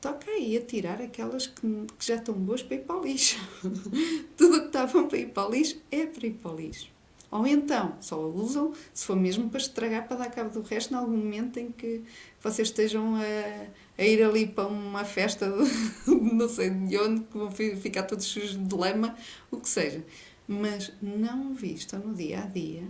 toca 0.00 0.30
aí 0.30 0.56
a 0.56 0.60
tirar 0.60 1.00
aquelas 1.00 1.46
que, 1.46 1.62
que 1.98 2.06
já 2.06 2.16
estão 2.16 2.34
boas 2.34 2.62
para 2.62 2.76
ir 2.76 2.80
para 2.80 2.96
o 2.96 3.04
lixo. 3.04 3.38
Tudo 4.36 4.56
o 4.56 4.60
que 4.60 4.66
estavam 4.66 5.08
para 5.08 5.18
ir 5.18 5.28
para 5.28 5.48
o 5.48 5.50
lixo 5.50 5.78
é 5.90 6.06
para 6.06 6.26
ir 6.26 6.34
para 6.34 6.52
o 6.52 6.56
lixo. 6.56 6.88
Ou 7.30 7.46
então, 7.46 7.96
só 8.00 8.14
a 8.14 8.26
usam 8.26 8.72
se 8.94 9.04
for 9.04 9.16
mesmo 9.16 9.50
para 9.50 9.58
estragar, 9.58 10.06
para 10.06 10.16
dar 10.16 10.30
cabo 10.30 10.50
do 10.50 10.62
resto, 10.62 10.92
em 10.94 10.96
algum 10.96 11.16
momento 11.16 11.58
em 11.58 11.72
que 11.72 12.02
vocês 12.40 12.68
estejam 12.68 13.16
a, 13.16 13.66
a 13.98 14.04
ir 14.04 14.22
ali 14.22 14.46
para 14.46 14.68
uma 14.68 15.04
festa, 15.04 15.50
de, 15.50 15.64
não 16.10 16.48
sei 16.48 16.70
de 16.70 16.96
onde, 16.96 17.22
que 17.22 17.36
vão 17.36 17.50
ficar 17.50 18.04
todos 18.04 18.24
sujos 18.26 18.56
de 18.56 18.74
lama, 18.74 19.16
o 19.50 19.58
que 19.58 19.68
seja. 19.68 20.04
Mas 20.46 20.92
não 21.02 21.52
vistam 21.52 21.98
no 21.98 22.14
dia 22.14 22.44
a 22.44 22.46
dia 22.46 22.84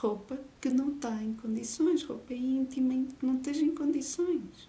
roupa 0.00 0.38
que 0.60 0.68
não 0.68 0.94
está 0.94 1.22
em 1.22 1.34
condições, 1.34 2.02
roupa 2.02 2.34
íntima 2.34 2.94
que 3.18 3.26
não 3.26 3.36
esteja 3.36 3.62
em 3.62 3.74
condições. 3.74 4.68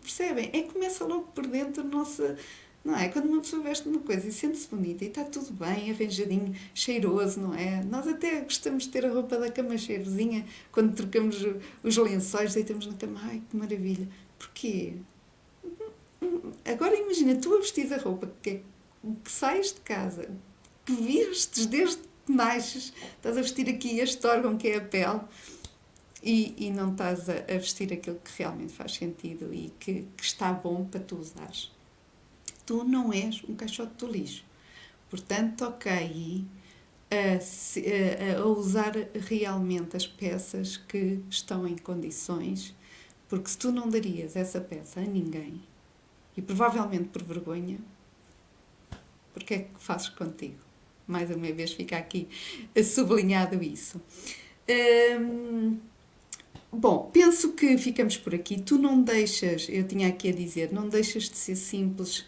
Percebem? 0.00 0.50
É 0.52 0.62
que 0.62 0.72
começa 0.72 1.04
logo 1.04 1.24
por 1.34 1.46
dentro 1.46 1.82
a 1.82 1.84
nossa 1.84 2.36
não 2.84 2.96
é? 2.96 3.08
Quando 3.08 3.26
uma 3.26 3.40
pessoa 3.40 3.62
veste 3.62 3.88
uma 3.88 4.00
coisa 4.00 4.26
e 4.26 4.32
sente-se 4.32 4.68
bonita 4.68 5.04
e 5.04 5.08
está 5.08 5.24
tudo 5.24 5.52
bem, 5.52 5.90
arranjadinho, 5.90 6.54
cheiroso, 6.74 7.40
não 7.40 7.54
é? 7.54 7.82
Nós 7.84 8.08
até 8.08 8.40
gostamos 8.40 8.84
de 8.84 8.90
ter 8.90 9.06
a 9.06 9.12
roupa 9.12 9.38
da 9.38 9.50
cama 9.50 9.78
cheirosinha 9.78 10.44
quando 10.72 10.94
trocamos 10.94 11.36
os 11.82 11.96
lençóis, 11.96 12.54
deitamos 12.54 12.86
na 12.86 12.94
cama. 12.94 13.20
Ai, 13.22 13.42
que 13.48 13.56
maravilha! 13.56 14.08
Porquê? 14.38 14.94
Agora 16.64 16.96
imagina, 16.96 17.36
tu 17.36 17.54
a 17.54 17.58
vestir 17.58 17.92
a 17.92 17.98
roupa 17.98 18.32
que, 18.42 18.62
que 19.22 19.30
sais 19.30 19.72
de 19.72 19.80
casa, 19.80 20.28
que 20.84 20.92
vestes 20.92 21.66
desde 21.66 22.11
nasces, 22.28 22.92
estás 23.16 23.36
a 23.36 23.42
vestir 23.42 23.68
aqui 23.68 23.98
este 23.98 24.26
órgão 24.26 24.56
que 24.56 24.68
é 24.68 24.76
a 24.76 24.80
pele 24.80 25.20
e, 26.22 26.66
e 26.66 26.70
não 26.70 26.92
estás 26.92 27.28
a, 27.28 27.34
a 27.34 27.58
vestir 27.58 27.92
aquilo 27.92 28.20
que 28.24 28.30
realmente 28.38 28.72
faz 28.72 28.94
sentido 28.94 29.52
e 29.52 29.72
que, 29.78 30.06
que 30.16 30.24
está 30.24 30.52
bom 30.52 30.84
para 30.84 31.00
tu 31.00 31.16
usares 31.16 31.70
tu 32.64 32.84
não 32.84 33.12
és 33.12 33.42
um 33.48 33.54
caixote 33.54 33.94
do 33.96 34.06
lixo. 34.06 34.44
Portanto, 35.10 35.58
toca 35.58 35.92
aí 35.92 36.46
a, 37.10 38.40
a, 38.40 38.46
usar 38.46 38.94
realmente 39.28 39.96
as 39.96 40.06
peças 40.06 40.76
que 40.76 41.22
estão 41.28 41.66
em 41.66 41.76
condições, 41.76 42.74
porque 43.28 43.50
se 43.50 43.58
tu 43.58 43.70
não 43.70 43.88
darias 43.88 44.36
essa 44.36 44.60
peça 44.60 45.00
a 45.00 45.04
ninguém, 45.04 45.60
e 46.36 46.40
provavelmente 46.40 47.08
por 47.08 47.22
vergonha, 47.22 47.78
porque 49.34 49.54
é 49.54 49.58
que 49.64 49.70
fazes 49.78 50.08
contigo? 50.08 50.71
Mais 51.06 51.30
uma 51.30 51.52
vez 51.52 51.72
fica 51.72 51.96
aqui 51.96 52.28
sublinhado 52.84 53.62
isso. 53.62 54.00
Hum, 54.68 55.76
bom, 56.70 57.10
penso 57.12 57.52
que 57.52 57.76
ficamos 57.78 58.16
por 58.16 58.34
aqui. 58.34 58.60
Tu 58.60 58.78
não 58.78 59.02
deixas, 59.02 59.68
eu 59.68 59.86
tinha 59.86 60.08
aqui 60.08 60.28
a 60.28 60.32
dizer, 60.32 60.72
não 60.72 60.88
deixas 60.88 61.24
de 61.24 61.36
ser 61.36 61.56
simples 61.56 62.24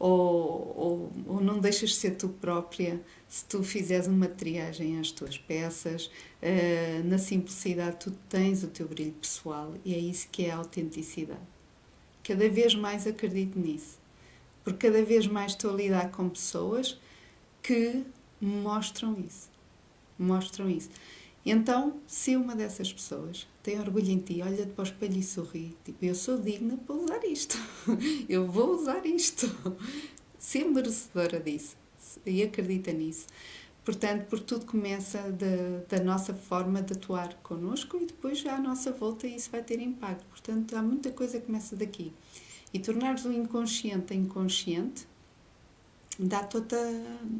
ou, 0.00 0.74
ou, 0.76 1.12
ou, 1.26 1.40
não 1.42 1.58
deixas 1.58 1.90
de 1.90 1.96
ser 1.96 2.12
tu 2.12 2.30
própria 2.30 2.98
se 3.28 3.44
tu 3.44 3.62
fizeres 3.62 4.06
uma 4.06 4.26
triagem 4.26 4.98
às 4.98 5.10
tuas 5.10 5.36
peças. 5.36 6.06
Uh, 6.42 7.04
na 7.04 7.18
simplicidade, 7.18 7.96
tu 8.00 8.10
tens 8.28 8.64
o 8.64 8.68
teu 8.68 8.88
brilho 8.88 9.12
pessoal 9.12 9.74
e 9.84 9.94
é 9.94 9.98
isso 9.98 10.26
que 10.32 10.46
é 10.46 10.52
a 10.52 10.56
autenticidade. 10.56 11.40
Cada 12.24 12.48
vez 12.48 12.74
mais 12.74 13.06
acredito 13.06 13.58
nisso, 13.58 13.98
porque 14.64 14.88
cada 14.88 15.04
vez 15.04 15.26
mais 15.26 15.52
estou 15.52 15.72
a 15.72 15.74
lidar 15.74 16.10
com 16.10 16.28
pessoas 16.30 16.98
que 17.62 18.04
mostram 18.40 19.18
isso. 19.18 19.48
Mostram 20.18 20.68
isso. 20.68 20.90
Então, 21.44 22.00
se 22.06 22.36
uma 22.36 22.54
dessas 22.54 22.92
pessoas 22.92 23.46
tem 23.62 23.80
orgulho 23.80 24.10
em 24.10 24.18
ti, 24.18 24.42
olha-te 24.42 24.72
para 24.72 24.82
o 24.82 24.86
espelho 24.86 25.18
e 25.18 25.22
sorri, 25.22 25.76
tipo, 25.84 26.04
eu 26.04 26.14
sou 26.14 26.38
digna 26.38 26.76
para 26.76 26.94
usar 26.94 27.24
isto, 27.24 27.56
eu 28.28 28.46
vou 28.46 28.74
usar 28.74 29.06
isto, 29.06 29.46
ser 30.38 30.64
merecedora 30.64 31.40
disso 31.40 31.76
e 32.26 32.42
acredita 32.42 32.92
nisso, 32.92 33.26
Portanto, 33.84 34.26
por 34.26 34.38
tudo 34.40 34.66
começa 34.66 35.18
de, 35.32 35.84
da 35.88 36.04
nossa 36.04 36.34
forma 36.34 36.82
de 36.82 36.92
atuar 36.92 37.34
connosco 37.42 37.96
e 37.96 38.06
depois 38.06 38.38
já 38.38 38.56
à 38.56 38.60
nossa 38.60 38.92
volta 38.92 39.26
isso 39.26 39.50
vai 39.50 39.62
ter 39.62 39.80
impacto. 39.80 40.24
Portanto, 40.26 40.76
há 40.76 40.82
muita 40.82 41.10
coisa 41.10 41.40
que 41.40 41.46
começa 41.46 41.74
daqui. 41.74 42.12
E 42.72 42.78
tornares 42.78 43.24
o 43.24 43.32
inconsciente 43.32 44.14
inconsciente 44.14 45.08
dá, 46.26 46.42
toda, 46.42 46.76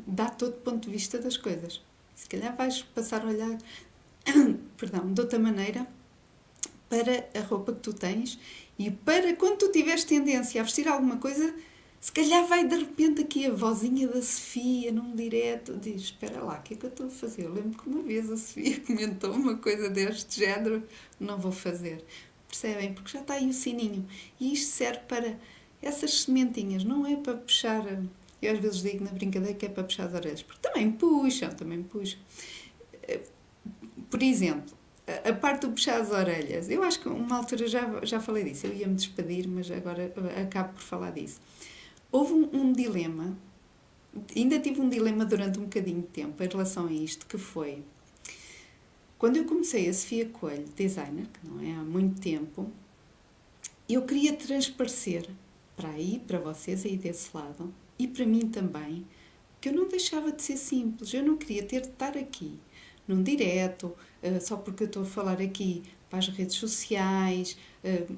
dá 0.07 0.29
todo 0.29 0.53
ponto 0.55 0.87
de 0.87 0.91
vista 0.91 1.19
das 1.19 1.37
coisas. 1.37 1.83
Se 2.15 2.29
calhar 2.29 2.57
vais 2.57 2.83
passar 2.83 3.23
a 3.23 3.29
olhar, 3.29 3.59
perdão, 4.77 5.13
de 5.13 5.21
outra 5.21 5.39
maneira 5.39 5.87
para 6.89 7.29
a 7.39 7.43
roupa 7.43 7.73
que 7.73 7.81
tu 7.81 7.93
tens 7.93 8.39
e 8.79 8.91
para 8.91 9.35
quando 9.37 9.59
tu 9.59 9.71
tiveres 9.71 10.05
tendência 10.05 10.61
a 10.61 10.65
vestir 10.65 10.89
alguma 10.89 11.19
coisa, 11.19 11.55
se 12.01 12.11
calhar 12.11 12.47
vai 12.47 12.67
de 12.67 12.77
repente 12.77 13.21
aqui 13.21 13.45
a 13.45 13.53
vozinha 13.53 14.09
da 14.09 14.23
Sofia 14.23 14.91
num 14.91 15.15
direto, 15.15 15.77
diz: 15.77 16.03
Espera 16.03 16.43
lá, 16.43 16.59
o 16.59 16.63
que 16.63 16.75
é 16.75 16.77
que 16.79 16.87
eu 16.87 16.91
estou 16.91 17.07
a 17.07 17.11
fazer? 17.11 17.45
Eu 17.45 17.53
lembro 17.53 17.79
que 17.79 17.89
uma 17.89 18.03
vez 18.03 18.31
a 18.31 18.39
Sofia 18.39 18.81
comentou 18.87 19.33
uma 19.33 19.57
coisa 19.57 19.91
deste 19.91 20.41
género, 20.41 20.83
não 21.21 21.39
vou 21.39 21.53
fazer. 21.53 22.03
Percebem? 22.49 22.95
Porque 22.95 23.13
já 23.13 23.21
está 23.21 23.35
aí 23.35 23.49
o 23.49 23.53
sininho. 23.53 24.09
E 24.41 24.55
isto 24.55 24.73
serve 24.73 25.01
para 25.01 25.39
essas 25.83 26.23
sementinhas, 26.23 26.83
não 26.83 27.07
é 27.07 27.17
para 27.17 27.37
puxar. 27.37 27.85
Eu 28.41 28.53
às 28.53 28.59
vezes 28.59 28.83
digo 28.83 29.05
na 29.05 29.11
brincadeira 29.11 29.55
que 29.55 29.67
é 29.67 29.69
para 29.69 29.85
puxar 29.85 30.07
as 30.07 30.15
orelhas, 30.15 30.43
porque 30.43 30.61
também 30.61 30.91
puxam, 30.91 31.51
também 31.51 31.83
puxam. 31.83 32.19
Por 34.11 34.23
exemplo, 34.23 34.77
a 35.25 35.33
parte 35.33 35.63
do 35.63 35.73
puxar 35.73 36.01
as 36.01 36.11
orelhas, 36.11 36.71
eu 36.71 36.83
acho 36.83 37.01
que 37.01 37.09
uma 37.09 37.37
altura 37.37 37.67
já, 37.67 38.05
já 38.05 38.21
falei 38.21 38.45
disso, 38.45 38.67
eu 38.67 38.75
ia 38.75 38.87
me 38.87 38.95
despedir, 38.95 39.47
mas 39.49 39.71
agora 39.71 40.13
acabo 40.41 40.75
por 40.75 40.83
falar 40.83 41.11
disso. 41.11 41.41
Houve 42.11 42.33
um, 42.33 42.49
um 42.53 42.73
dilema, 42.73 43.37
ainda 44.35 44.59
tive 44.59 44.81
um 44.81 44.89
dilema 44.89 45.25
durante 45.25 45.59
um 45.59 45.65
bocadinho 45.65 46.01
de 46.01 46.09
tempo 46.09 46.43
em 46.43 46.49
relação 46.49 46.87
a 46.87 46.93
isto, 46.93 47.27
que 47.27 47.39
foi 47.39 47.83
quando 49.21 49.37
eu 49.37 49.45
comecei 49.45 49.87
a 49.87 49.93
Sofia 49.93 50.25
Coelho, 50.25 50.65
designer, 50.75 51.27
que 51.27 51.47
não 51.47 51.61
é 51.61 51.75
há 51.75 51.85
muito 51.85 52.19
tempo, 52.23 52.73
eu 53.87 54.01
queria 54.07 54.33
transparecer 54.33 55.29
para 55.77 55.91
aí, 55.91 56.23
para 56.27 56.39
vocês 56.39 56.87
aí 56.87 56.97
desse 56.97 57.29
lado, 57.37 57.71
e 58.01 58.09
para 58.09 58.25
mim 58.25 58.49
também, 58.49 59.07
que 59.61 59.69
eu 59.69 59.75
não 59.75 59.87
deixava 59.87 60.33
de 60.33 60.43
ser 60.43 60.57
simples, 60.57 61.13
eu 61.13 61.23
não 61.23 61.37
queria 61.37 61.63
ter 61.63 61.83
de 61.83 61.89
estar 61.89 62.17
aqui 62.17 62.59
num 63.07 63.23
direto, 63.23 63.95
uh, 64.23 64.41
só 64.41 64.57
porque 64.57 64.85
eu 64.85 64.87
estou 64.87 65.03
a 65.03 65.07
falar 65.07 65.41
aqui 65.41 65.83
para 66.09 66.19
as 66.19 66.29
redes 66.29 66.57
sociais, 66.57 67.59
uh, 67.85 68.17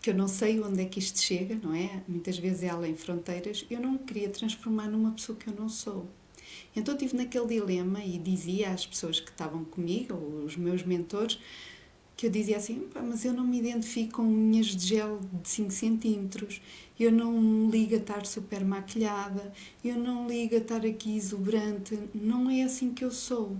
que 0.00 0.10
eu 0.10 0.14
não 0.14 0.26
sei 0.26 0.60
onde 0.60 0.82
é 0.82 0.84
que 0.86 0.98
isto 0.98 1.20
chega, 1.20 1.54
não 1.62 1.72
é? 1.72 2.02
Muitas 2.08 2.36
vezes 2.36 2.64
é 2.64 2.70
além 2.70 2.96
fronteiras, 2.96 3.64
eu 3.70 3.80
não 3.80 3.96
queria 3.96 4.28
transformar 4.28 4.88
numa 4.88 5.12
pessoa 5.12 5.38
que 5.38 5.48
eu 5.48 5.54
não 5.54 5.68
sou. 5.68 6.08
Então 6.74 6.94
estive 6.94 7.16
naquele 7.16 7.46
dilema 7.46 8.02
e 8.02 8.18
dizia 8.18 8.70
às 8.70 8.84
pessoas 8.84 9.20
que 9.20 9.30
estavam 9.30 9.64
comigo, 9.64 10.14
os 10.44 10.56
meus 10.56 10.82
mentores, 10.82 11.38
que 12.16 12.26
eu 12.26 12.30
dizia 12.30 12.56
assim, 12.56 12.86
mas 12.94 13.24
eu 13.24 13.32
não 13.32 13.44
me 13.44 13.58
identifico 13.58 14.16
com 14.16 14.22
unhas 14.22 14.66
de 14.66 14.86
gel 14.86 15.20
de 15.42 15.48
5 15.48 15.70
centímetros, 15.70 16.60
eu 16.98 17.10
não 17.10 17.68
ligo 17.68 17.94
a 17.94 17.98
estar 17.98 18.26
super 18.26 18.64
maquilhada, 18.64 19.52
eu 19.84 19.96
não 19.96 20.28
ligo 20.28 20.54
a 20.54 20.58
estar 20.58 20.84
aqui 20.86 21.16
exuberante, 21.16 21.98
não 22.14 22.48
é 22.48 22.62
assim 22.62 22.92
que 22.92 23.04
eu 23.04 23.10
sou. 23.10 23.56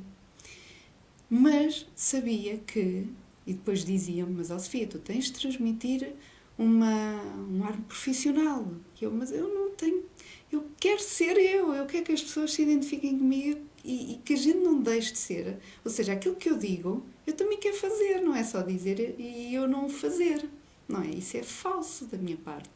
Mas 1.29 1.87
sabia 1.97 2.59
que, 2.59 3.07
e 3.47 3.55
depois 3.55 3.85
diziam-me, 3.85 4.35
mas 4.35 4.51
ó 4.51 4.59
Sofia, 4.59 4.87
tu 4.87 4.99
tens 4.99 5.25
de 5.25 5.33
transmitir 5.33 6.13
uma, 6.59 7.23
um 7.51 7.65
ar 7.65 7.77
profissional. 7.89 8.69
Eu, 9.01 9.11
mas 9.11 9.33
eu 9.33 9.53
não 9.53 9.71
tenho, 9.71 10.05
eu 10.53 10.67
quero 10.79 11.01
ser 11.01 11.37
eu, 11.39 11.75
eu 11.75 11.87
quero 11.87 12.05
que 12.05 12.13
as 12.13 12.23
pessoas 12.23 12.53
se 12.53 12.63
identifiquem 12.63 13.19
comigo 13.19 13.61
e, 13.85 14.15
e, 14.15 14.19
que 14.19 14.35
a 14.35 14.37
gente 14.37 14.59
não 14.59 14.81
deixe 14.81 15.13
de 15.13 15.19
ser. 15.19 15.59
Ou 15.85 15.91
seja, 15.91 16.13
aquilo 16.13 16.37
que 16.37 16.49
eu 16.49 16.59
digo, 16.59 17.05
eu 17.27 17.35
também 17.35 17.59
quero 17.59 17.77
fazer, 17.77 18.21
não 18.21 18.35
é 18.35 18.45
só 18.45 18.63
dizer 18.63 19.17
e 19.19 19.55
eu 19.55 19.69
não 19.69 19.89
fazer. 19.89 20.49
Não 20.89 21.03
é? 21.03 21.09
Isso 21.09 21.37
é 21.37 21.43
falso 21.43 22.07
da 22.07 22.19
minha 22.19 22.37
parte. 22.37 22.71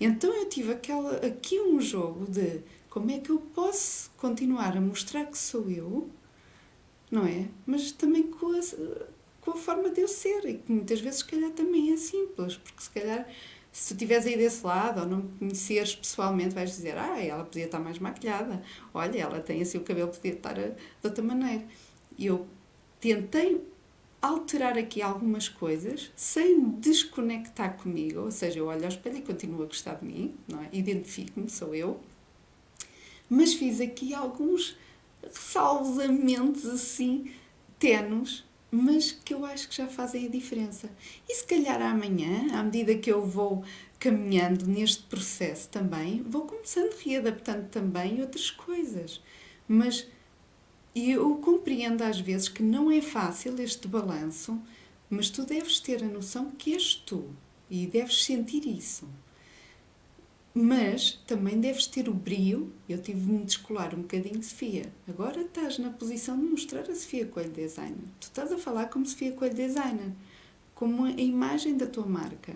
Então 0.00 0.32
eu 0.34 0.48
tive 0.48 0.72
aquela, 0.72 1.16
aqui 1.18 1.60
um 1.60 1.80
jogo 1.80 2.30
de 2.30 2.60
como 2.90 3.10
é 3.10 3.18
que 3.18 3.30
eu 3.30 3.38
posso 3.38 4.10
continuar 4.16 4.76
a 4.76 4.80
mostrar 4.80 5.26
que 5.26 5.38
sou 5.38 5.70
eu 5.70 6.10
não 7.14 7.24
é? 7.24 7.46
Mas 7.64 7.92
também 7.92 8.24
com 8.24 8.48
a, 8.48 8.60
com 9.40 9.52
a 9.52 9.56
forma 9.56 9.88
de 9.90 10.00
eu 10.00 10.08
ser, 10.08 10.44
e 10.46 10.54
que 10.54 10.72
muitas 10.72 11.00
vezes, 11.00 11.20
se 11.20 11.24
calhar, 11.24 11.50
também 11.50 11.92
é 11.92 11.96
simples, 11.96 12.56
porque 12.56 12.82
se 12.82 12.90
calhar, 12.90 13.28
se 13.74 13.88
tu 13.88 13.94
estiveres 13.94 14.24
aí 14.24 14.36
desse 14.36 14.64
lado 14.64 15.00
ou 15.00 15.06
não 15.06 15.16
me 15.18 15.28
conheceres 15.40 15.96
pessoalmente, 15.96 16.54
vais 16.54 16.70
dizer: 16.70 16.96
Ah, 16.96 17.20
ela 17.20 17.44
podia 17.44 17.64
estar 17.64 17.80
mais 17.80 17.98
maquilhada, 17.98 18.62
olha, 18.94 19.18
ela 19.18 19.40
tem 19.40 19.60
assim 19.60 19.78
o 19.78 19.80
cabelo, 19.80 20.12
podia 20.12 20.32
estar 20.32 20.54
de 20.54 20.72
outra 21.02 21.24
maneira. 21.24 21.64
E 22.16 22.26
eu 22.26 22.46
tentei 23.00 23.60
alterar 24.22 24.78
aqui 24.78 25.02
algumas 25.02 25.48
coisas 25.48 26.12
sem 26.14 26.70
desconectar 26.70 27.76
comigo, 27.76 28.20
ou 28.20 28.30
seja, 28.30 28.60
eu 28.60 28.66
olho 28.66 28.82
ao 28.82 28.88
espelho 28.88 29.18
e 29.18 29.22
continuo 29.22 29.64
a 29.64 29.66
gostar 29.66 29.96
de 29.96 30.04
mim, 30.06 30.36
não 30.46 30.62
é? 30.62 30.68
Identifico-me, 30.72 31.50
sou 31.50 31.74
eu, 31.74 32.00
mas 33.28 33.54
fiz 33.54 33.80
aqui 33.80 34.14
alguns 34.14 34.78
ressalvamentos 35.20 36.64
assim 36.64 37.32
tenos, 37.76 38.43
mas 38.74 39.12
que 39.12 39.32
eu 39.32 39.44
acho 39.44 39.68
que 39.68 39.76
já 39.76 39.86
fazem 39.86 40.26
a 40.26 40.28
diferença. 40.28 40.90
E 41.28 41.34
se 41.34 41.46
calhar 41.46 41.80
amanhã, 41.80 42.48
à 42.52 42.62
medida 42.64 42.96
que 42.96 43.10
eu 43.10 43.24
vou 43.24 43.62
caminhando 44.00 44.66
neste 44.66 45.04
processo 45.04 45.68
também, 45.68 46.22
vou 46.22 46.42
começando 46.42 46.92
readaptando 46.94 47.68
também 47.68 48.20
outras 48.20 48.50
coisas. 48.50 49.22
Mas 49.68 50.08
eu 50.92 51.36
compreendo 51.36 52.02
às 52.02 52.18
vezes 52.18 52.48
que 52.48 52.64
não 52.64 52.90
é 52.90 53.00
fácil 53.00 53.54
este 53.60 53.86
balanço, 53.86 54.60
mas 55.08 55.30
tu 55.30 55.44
deves 55.44 55.78
ter 55.78 56.02
a 56.02 56.08
noção 56.08 56.50
que 56.50 56.72
és 56.72 56.96
tu 56.96 57.30
e 57.70 57.86
deves 57.86 58.24
sentir 58.24 58.66
isso. 58.66 59.08
Mas 60.56 61.20
também 61.26 61.60
deves 61.60 61.88
ter 61.88 62.08
o 62.08 62.14
brio. 62.14 62.72
Eu 62.88 63.02
tive 63.02 63.20
de 63.20 63.26
me 63.26 63.44
descolar 63.44 63.92
um 63.92 64.02
bocadinho, 64.02 64.40
Sofia. 64.40 64.92
Agora 65.08 65.40
estás 65.40 65.78
na 65.78 65.90
posição 65.90 66.38
de 66.38 66.44
mostrar 66.44 66.82
a 66.82 66.94
Sofia 66.94 67.26
Coelho 67.26 67.50
Designer. 67.50 68.06
Tu 68.20 68.28
estás 68.28 68.52
a 68.52 68.56
falar 68.56 68.86
como 68.86 69.04
Sofia 69.04 69.32
Coelho 69.32 69.56
Designer, 69.56 70.12
como 70.72 71.06
a 71.06 71.10
imagem 71.10 71.76
da 71.76 71.88
tua 71.88 72.06
marca. 72.06 72.54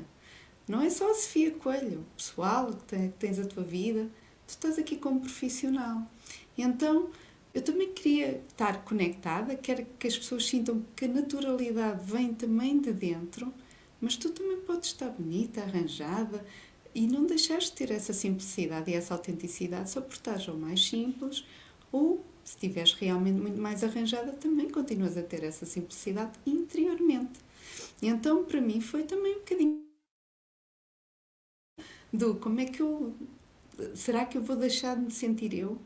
Não 0.69 0.81
é 0.81 0.89
só 0.91 1.11
a 1.11 1.15
Sofia 1.15 1.51
Coelho, 1.51 2.07
pessoal, 2.17 2.73
que 2.73 3.09
tens 3.19 3.41
a 3.41 3.47
tua 3.47 3.65
vida. 3.65 4.09
Tu 4.47 4.51
estás 4.51 4.79
aqui 4.79 4.97
como 4.97 5.21
profissional. 5.21 6.09
Então, 6.57 7.11
eu 7.53 7.63
também 7.63 7.93
queria 7.93 8.41
estar 8.49 8.85
conectada, 8.85 9.57
quero 9.57 9.85
que 9.99 10.07
as 10.07 10.17
pessoas 10.17 10.47
sintam 10.47 10.85
que 10.95 11.07
a 11.07 11.09
naturalidade 11.09 12.05
vem 12.05 12.33
também 12.33 12.79
de 12.79 12.93
dentro, 12.93 13.53
mas 14.01 14.17
tu 14.17 14.31
também 14.31 14.59
podes 14.61 14.91
estar 14.91 15.09
bonita, 15.09 15.63
arranjada, 15.63 16.45
e 16.99 17.07
não 17.07 17.25
deixares 17.27 17.67
de 17.67 17.73
ter 17.73 17.93
essa 17.93 18.13
simplicidade 18.13 18.91
e 18.91 18.95
essa 18.95 19.15
autenticidade 19.15 19.89
só 19.89 20.01
por 20.01 20.15
estás 20.15 20.49
ou 20.49 20.57
mais 20.57 20.85
simples 20.85 21.45
ou 21.93 22.25
se 22.43 22.57
estiveres 22.57 22.93
realmente 22.95 23.41
muito 23.41 23.61
mais 23.61 23.85
arranjada 23.85 24.33
também 24.33 24.69
continuas 24.69 25.17
a 25.17 25.23
ter 25.23 25.45
essa 25.45 25.65
simplicidade 25.65 26.33
interiormente. 26.45 27.39
Então 28.03 28.45
para 28.45 28.61
mim 28.61 28.81
foi 28.81 29.05
também 29.05 29.37
um 29.37 29.39
bocadinho 29.39 29.85
do 32.13 32.35
como 32.35 32.59
é 32.59 32.65
que 32.65 32.83
eu 32.83 33.15
será 33.95 34.25
que 34.25 34.37
eu 34.37 34.43
vou 34.43 34.57
deixar 34.57 34.97
de 34.97 35.03
me 35.03 35.11
sentir 35.13 35.55
eu 35.55 35.79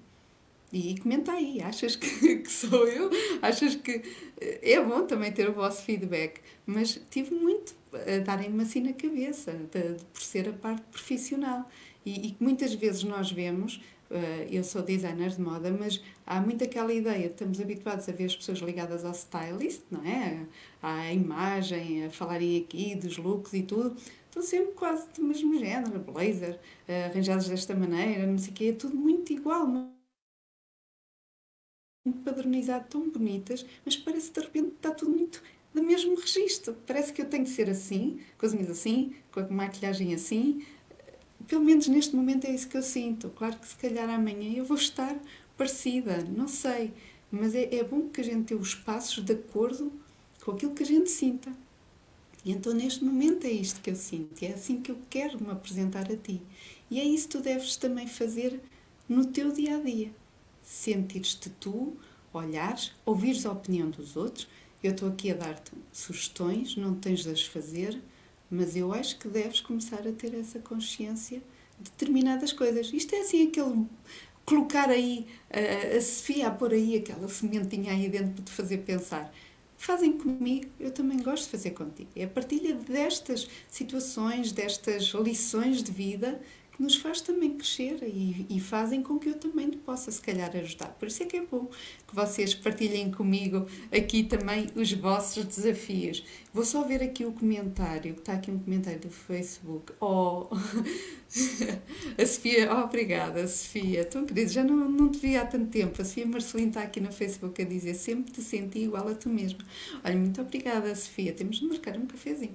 e 0.72 0.98
comenta 0.98 1.32
aí, 1.32 1.60
achas 1.60 1.94
que, 1.94 2.08
que, 2.40 2.50
sou 2.50 2.88
eu? 2.88 3.10
Achas 3.42 3.74
que 3.74 4.00
é 4.40 4.82
bom 4.82 5.06
também 5.06 5.30
ter 5.30 5.50
o 5.50 5.52
vosso 5.52 5.82
feedback, 5.82 6.40
mas 6.64 6.98
tive 7.10 7.34
muito 7.34 7.81
darem-me 8.24 8.62
assim 8.62 8.80
na 8.80 8.92
cabeça, 8.92 9.52
de, 9.52 9.94
de, 9.94 10.04
por 10.04 10.22
ser 10.22 10.48
a 10.48 10.52
parte 10.52 10.82
profissional. 10.90 11.68
E, 12.04 12.28
e 12.28 12.36
muitas 12.40 12.74
vezes 12.74 13.04
nós 13.04 13.30
vemos, 13.30 13.76
uh, 14.10 14.48
eu 14.50 14.64
sou 14.64 14.82
designer 14.82 15.30
de 15.30 15.40
moda, 15.40 15.70
mas 15.70 16.02
há 16.26 16.40
muito 16.40 16.64
aquela 16.64 16.92
ideia, 16.92 17.26
estamos 17.26 17.60
habituados 17.60 18.08
a 18.08 18.12
ver 18.12 18.24
as 18.24 18.36
pessoas 18.36 18.58
ligadas 18.58 19.04
ao 19.04 19.12
stylist, 19.12 19.82
não 19.90 20.04
é? 20.04 20.46
À 20.82 21.12
imagem, 21.12 22.06
a 22.06 22.10
falarem 22.10 22.60
aqui 22.60 22.94
dos 22.96 23.18
looks 23.18 23.52
e 23.52 23.62
tudo, 23.62 23.96
estão 24.26 24.42
sempre 24.42 24.72
quase 24.72 25.08
do 25.12 25.22
mesmo 25.22 25.58
género, 25.58 26.00
blazer, 26.00 26.58
uh, 26.88 27.10
arranjados 27.10 27.48
desta 27.48 27.74
maneira, 27.74 28.26
não 28.26 28.38
sei 28.38 28.50
o 28.50 28.54
quê, 28.54 28.64
é 28.66 28.72
tudo 28.72 28.96
muito 28.96 29.32
igual, 29.32 29.66
padronizado, 32.24 32.88
tão 32.88 33.08
bonitas, 33.10 33.64
mas 33.84 33.96
parece 33.96 34.30
que 34.30 34.40
de 34.40 34.46
repente 34.46 34.74
está 34.74 34.90
tudo 34.90 35.12
muito 35.12 35.40
do 35.74 35.82
mesmo 35.82 36.14
registro. 36.14 36.76
Parece 36.86 37.12
que 37.12 37.22
eu 37.22 37.26
tenho 37.26 37.44
que 37.44 37.50
ser 37.50 37.68
assim, 37.68 38.20
com 38.38 38.46
as 38.46 38.52
unhas 38.52 38.70
assim, 38.70 39.14
com 39.30 39.40
a 39.40 39.48
maquilhagem 39.48 40.14
assim. 40.14 40.64
Pelo 41.46 41.64
menos 41.64 41.88
neste 41.88 42.14
momento 42.14 42.46
é 42.46 42.50
isso 42.50 42.68
que 42.68 42.76
eu 42.76 42.82
sinto. 42.82 43.30
Claro 43.30 43.56
que 43.58 43.68
se 43.68 43.76
calhar 43.76 44.08
amanhã 44.08 44.52
eu 44.56 44.64
vou 44.64 44.76
estar 44.76 45.16
parecida, 45.56 46.24
não 46.24 46.48
sei. 46.48 46.92
Mas 47.30 47.54
é, 47.54 47.74
é 47.74 47.84
bom 47.84 48.08
que 48.08 48.20
a 48.20 48.24
gente 48.24 48.46
tenha 48.46 48.60
os 48.60 48.74
passos 48.74 49.24
de 49.24 49.32
acordo 49.32 49.92
com 50.44 50.52
aquilo 50.52 50.74
que 50.74 50.82
a 50.82 50.86
gente 50.86 51.10
sinta. 51.10 51.52
E 52.44 52.52
então 52.52 52.74
neste 52.74 53.04
momento 53.04 53.46
é 53.46 53.50
isto 53.50 53.80
que 53.80 53.90
eu 53.90 53.96
sinto, 53.96 54.42
é 54.42 54.48
assim 54.48 54.80
que 54.80 54.90
eu 54.90 54.98
quero 55.08 55.42
me 55.42 55.50
apresentar 55.50 56.10
a 56.10 56.16
ti. 56.16 56.42
E 56.90 57.00
é 57.00 57.04
isso 57.04 57.28
que 57.28 57.38
tu 57.38 57.40
deves 57.40 57.76
também 57.76 58.06
fazer 58.06 58.60
no 59.08 59.24
teu 59.26 59.52
dia 59.52 59.76
a 59.76 59.80
dia 59.80 60.12
sentir-te 60.62 61.50
tu 61.50 61.96
olhares, 62.32 62.92
ouvires 63.04 63.44
a 63.44 63.52
opinião 63.52 63.90
dos 63.90 64.16
outros. 64.16 64.48
Eu 64.82 64.92
estou 64.92 65.08
aqui 65.08 65.30
a 65.30 65.34
dar-te 65.34 65.72
sugestões, 65.92 66.76
não 66.76 66.94
tens 66.94 67.22
de 67.22 67.30
as 67.30 67.44
fazer, 67.44 68.00
mas 68.50 68.76
eu 68.76 68.92
acho 68.92 69.18
que 69.18 69.28
deves 69.28 69.60
começar 69.60 70.06
a 70.06 70.12
ter 70.12 70.34
essa 70.34 70.58
consciência 70.58 71.42
de 71.78 71.90
determinadas 71.90 72.52
coisas. 72.52 72.92
Isto 72.92 73.14
é 73.14 73.20
assim 73.20 73.46
aquele 73.48 73.86
colocar 74.44 74.90
aí 74.90 75.26
a, 75.50 75.96
a 75.96 76.00
Sofia 76.00 76.48
a 76.48 76.50
pôr 76.50 76.72
aí 76.72 76.96
aquela 76.96 77.28
sementinha 77.28 77.92
aí 77.92 78.08
dentro 78.08 78.32
para 78.32 78.44
te 78.44 78.52
fazer 78.52 78.78
pensar. 78.78 79.32
Fazem 79.78 80.12
comigo, 80.12 80.68
eu 80.78 80.92
também 80.92 81.18
gosto 81.18 81.44
de 81.44 81.50
fazer 81.50 81.70
contigo. 81.70 82.10
É 82.14 82.24
a 82.24 82.28
partilha 82.28 82.74
destas 82.74 83.48
situações, 83.68 84.52
destas 84.52 85.12
lições 85.14 85.82
de 85.82 85.90
vida 85.90 86.40
nos 86.82 86.96
faz 86.96 87.20
também 87.20 87.56
crescer 87.56 87.98
e, 88.02 88.44
e, 88.50 88.60
fazem 88.60 89.02
com 89.02 89.16
que 89.16 89.28
eu 89.28 89.38
também 89.38 89.70
possa, 89.70 90.10
se 90.10 90.20
calhar, 90.20 90.54
ajudar. 90.56 90.88
Por 90.98 91.06
isso 91.06 91.22
é 91.22 91.26
que 91.26 91.36
é 91.36 91.46
bom 91.46 91.66
que 92.08 92.14
vocês 92.14 92.54
partilhem 92.54 93.10
comigo 93.12 93.66
aqui 93.92 94.24
também 94.24 94.66
os 94.74 94.92
vossos 94.92 95.44
desafios. 95.44 96.24
Vou 96.54 96.66
só 96.66 96.82
ver 96.84 97.02
aqui 97.02 97.24
o 97.24 97.32
comentário, 97.32 98.12
está 98.12 98.34
aqui 98.34 98.50
um 98.50 98.58
comentário 98.58 99.00
do 99.00 99.08
Facebook. 99.08 99.94
Oh, 99.98 100.48
a 102.18 102.26
Sofia, 102.26 102.70
oh, 102.70 102.84
obrigada, 102.84 103.48
Sofia. 103.48 104.04
Tão 104.04 104.26
querida, 104.26 104.50
já 104.50 104.62
não, 104.62 104.76
não 104.86 105.08
te 105.08 105.18
vi 105.18 105.34
há 105.34 105.46
tanto 105.46 105.70
tempo. 105.70 106.02
A 106.02 106.04
Sofia 106.04 106.26
Marcelino 106.26 106.68
está 106.68 106.82
aqui 106.82 107.00
no 107.00 107.10
Facebook 107.10 107.62
a 107.62 107.64
dizer 107.64 107.94
sempre 107.94 108.32
te 108.32 108.42
senti 108.42 108.80
igual 108.80 109.08
a 109.08 109.14
tu 109.14 109.30
mesma. 109.30 109.60
Olha, 110.04 110.14
muito 110.14 110.42
obrigada, 110.42 110.94
Sofia. 110.94 111.32
Temos 111.32 111.58
de 111.58 111.66
marcar 111.66 111.96
um 111.96 112.04
cafezinho. 112.04 112.54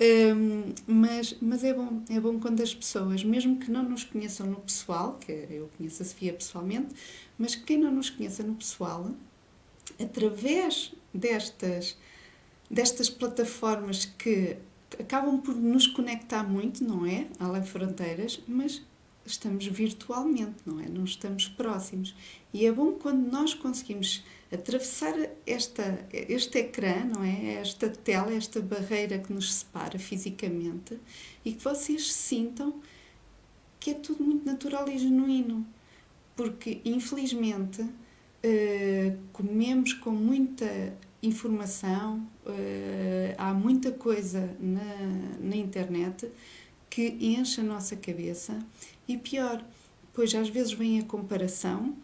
Um, 0.00 0.72
mas, 0.86 1.36
mas 1.38 1.62
é 1.64 1.74
bom, 1.74 2.02
é 2.08 2.18
bom 2.18 2.40
quando 2.40 2.62
as 2.62 2.74
pessoas, 2.74 3.22
mesmo 3.22 3.58
que 3.58 3.70
não 3.70 3.82
nos 3.82 4.04
conheçam 4.04 4.46
no 4.46 4.56
pessoal, 4.56 5.18
que 5.20 5.30
eu 5.50 5.68
conheço 5.76 6.02
a 6.02 6.06
Sofia 6.06 6.32
pessoalmente, 6.32 6.94
mas 7.36 7.54
quem 7.54 7.76
não 7.76 7.92
nos 7.92 8.08
conheça 8.08 8.42
no 8.42 8.54
pessoal, 8.54 9.10
através 10.00 10.94
destas, 11.12 11.94
destas 12.74 13.08
plataformas 13.08 14.04
que 14.04 14.56
acabam 14.98 15.40
por 15.40 15.54
nos 15.54 15.86
conectar 15.86 16.42
muito, 16.42 16.82
não 16.82 17.06
é? 17.06 17.28
Além 17.38 17.62
fronteiras, 17.62 18.40
mas 18.48 18.82
estamos 19.24 19.64
virtualmente, 19.66 20.56
não 20.66 20.80
é? 20.80 20.88
Não 20.88 21.04
estamos 21.04 21.48
próximos. 21.48 22.14
E 22.52 22.66
é 22.66 22.72
bom 22.72 22.92
quando 22.92 23.30
nós 23.30 23.54
conseguimos 23.54 24.24
atravessar 24.52 25.14
esta, 25.46 26.06
este 26.12 26.58
ecrã, 26.58 27.04
não 27.04 27.22
é? 27.22 27.54
Esta 27.54 27.88
tela, 27.88 28.34
esta 28.34 28.60
barreira 28.60 29.18
que 29.18 29.32
nos 29.32 29.54
separa 29.54 29.98
fisicamente 29.98 30.98
e 31.44 31.52
que 31.52 31.62
vocês 31.62 32.12
sintam 32.12 32.80
que 33.78 33.90
é 33.90 33.94
tudo 33.94 34.24
muito 34.24 34.44
natural 34.46 34.88
e 34.88 34.98
genuíno, 34.98 35.66
porque 36.34 36.80
infelizmente 36.84 37.82
uh, 37.82 39.18
comemos 39.32 39.92
com 39.92 40.10
muita 40.10 40.66
informação, 41.26 42.26
uh, 42.46 43.34
há 43.36 43.52
muita 43.52 43.92
coisa 43.92 44.56
na, 44.60 45.40
na 45.40 45.56
internet 45.56 46.30
que 46.88 47.16
enche 47.20 47.60
a 47.60 47.64
nossa 47.64 47.96
cabeça 47.96 48.58
e 49.08 49.16
pior, 49.16 49.64
pois 50.12 50.34
às 50.34 50.48
vezes 50.48 50.72
vem 50.72 51.00
a 51.00 51.04
comparação, 51.04 51.96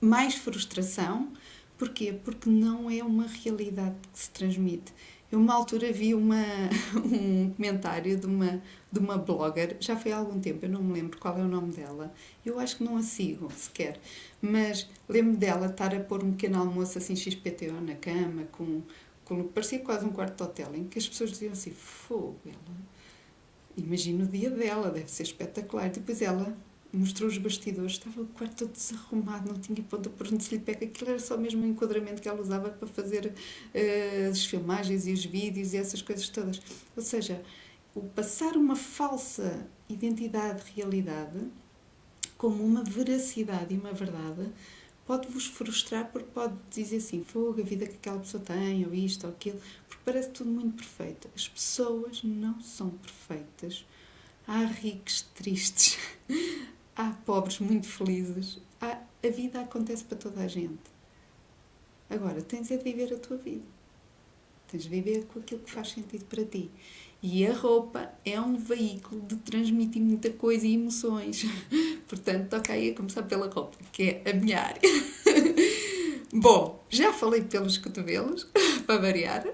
mais 0.00 0.34
frustração, 0.34 1.32
porquê? 1.76 2.12
Porque 2.24 2.48
não 2.48 2.90
é 2.90 3.02
uma 3.02 3.26
realidade 3.26 3.96
que 4.12 4.18
se 4.18 4.30
transmite. 4.30 4.92
Eu, 5.30 5.38
uma 5.38 5.54
altura, 5.54 5.92
vi 5.92 6.14
uma, 6.14 6.42
um 6.96 7.50
comentário 7.50 8.16
de 8.16 8.26
uma, 8.26 8.62
de 8.90 8.98
uma 8.98 9.18
blogger, 9.18 9.76
já 9.78 9.94
foi 9.94 10.12
há 10.12 10.16
algum 10.16 10.40
tempo, 10.40 10.64
eu 10.64 10.70
não 10.70 10.82
me 10.82 10.94
lembro 10.94 11.18
qual 11.18 11.36
é 11.38 11.42
o 11.42 11.48
nome 11.48 11.72
dela, 11.72 12.12
eu 12.44 12.58
acho 12.58 12.78
que 12.78 12.84
não 12.84 12.96
a 12.96 13.02
sigo 13.02 13.52
sequer, 13.52 14.00
mas 14.40 14.88
lembro 15.06 15.36
dela 15.36 15.66
estar 15.66 15.94
a 15.94 16.00
pôr 16.00 16.24
um 16.24 16.32
pequeno 16.32 16.58
almoço 16.58 16.96
assim 16.96 17.14
XPTO 17.14 17.80
na 17.80 17.94
cama, 17.94 18.44
com, 18.52 18.82
com 19.24 19.44
parecia 19.48 19.80
quase 19.80 20.06
um 20.06 20.10
quarto 20.10 20.36
de 20.36 20.42
hotel, 20.42 20.74
em 20.74 20.84
que 20.84 20.98
as 20.98 21.06
pessoas 21.06 21.30
diziam 21.30 21.52
assim: 21.52 21.72
fogo, 21.72 22.38
ela. 22.46 22.76
Imagina 23.76 24.24
o 24.24 24.26
dia 24.26 24.50
dela, 24.50 24.90
deve 24.90 25.08
ser 25.08 25.22
espetacular. 25.22 25.88
Depois 25.90 26.20
ela 26.20 26.56
mostrou 26.92 27.28
os 27.28 27.38
bastidores, 27.38 27.92
estava 27.92 28.22
o 28.22 28.26
quarto 28.26 28.66
todo 28.66 28.72
desarrumado, 28.72 29.52
não 29.52 29.58
tinha 29.58 29.82
ponta 29.82 30.08
por 30.08 30.26
onde 30.26 30.42
se 30.42 30.56
lhe 30.56 30.60
pega, 30.60 30.86
aquilo 30.86 31.10
era 31.10 31.18
só 31.18 31.36
mesmo 31.36 31.62
o 31.62 31.66
enquadramento 31.66 32.22
que 32.22 32.28
ela 32.28 32.40
usava 32.40 32.70
para 32.70 32.88
fazer 32.88 33.26
uh, 33.26 34.30
as 34.30 34.44
filmagens 34.44 35.06
e 35.06 35.12
os 35.12 35.24
vídeos 35.24 35.74
e 35.74 35.76
essas 35.76 36.00
coisas 36.00 36.28
todas. 36.28 36.60
Ou 36.96 37.02
seja, 37.02 37.42
o 37.94 38.02
passar 38.02 38.56
uma 38.56 38.76
falsa 38.76 39.66
identidade 39.88 40.64
de 40.64 40.72
realidade 40.72 41.38
como 42.36 42.64
uma 42.64 42.84
veracidade 42.84 43.74
e 43.74 43.78
uma 43.78 43.92
verdade 43.92 44.50
pode-vos 45.08 45.46
frustrar 45.46 46.12
porque 46.12 46.28
pode 46.34 46.54
dizer 46.70 46.98
assim, 46.98 47.24
fogo, 47.24 47.62
a 47.62 47.64
vida 47.64 47.86
que 47.86 47.94
aquela 47.94 48.18
pessoa 48.18 48.42
tem, 48.42 48.84
ou 48.86 48.94
isto, 48.94 49.26
ou 49.26 49.32
aquilo, 49.32 49.58
porque 49.88 50.02
parece 50.04 50.28
tudo 50.28 50.50
muito 50.50 50.76
perfeito. 50.76 51.30
As 51.34 51.48
pessoas 51.48 52.22
não 52.22 52.60
são 52.60 52.90
perfeitas. 52.90 53.86
Há 54.46 54.64
ricos 54.64 55.22
tristes, 55.34 55.98
há 56.98 57.12
pobres 57.24 57.60
muito 57.60 57.86
felizes, 57.86 58.58
há, 58.80 58.98
a 59.24 59.30
vida 59.30 59.60
acontece 59.60 60.02
para 60.02 60.18
toda 60.18 60.42
a 60.42 60.48
gente. 60.48 60.98
Agora, 62.10 62.42
tens 62.42 62.70
é 62.72 62.76
de 62.76 62.82
viver 62.82 63.14
a 63.14 63.18
tua 63.18 63.36
vida. 63.36 63.62
Tens 64.66 64.82
de 64.82 64.88
viver 64.88 65.24
com 65.26 65.38
aquilo 65.38 65.60
que 65.60 65.70
faz 65.70 65.90
sentido 65.90 66.24
para 66.24 66.44
ti. 66.44 66.68
E 67.22 67.46
a 67.46 67.54
roupa 67.54 68.10
é 68.24 68.40
um 68.40 68.56
veículo 68.56 69.20
de 69.22 69.36
transmitir 69.36 70.02
muita 70.02 70.30
coisa 70.30 70.66
e 70.66 70.74
emoções. 70.74 71.46
Portanto, 72.08 72.48
toca 72.48 72.72
aí 72.72 72.90
a 72.90 72.94
começar 72.94 73.22
pela 73.22 73.48
roupa, 73.48 73.78
que 73.92 74.20
é 74.24 74.30
a 74.30 74.34
minha 74.34 74.60
área. 74.60 74.80
Bom, 76.32 76.84
já 76.90 77.12
falei 77.12 77.42
pelos 77.42 77.78
cotovelos, 77.78 78.46
para 78.86 79.00
variar. 79.00 79.44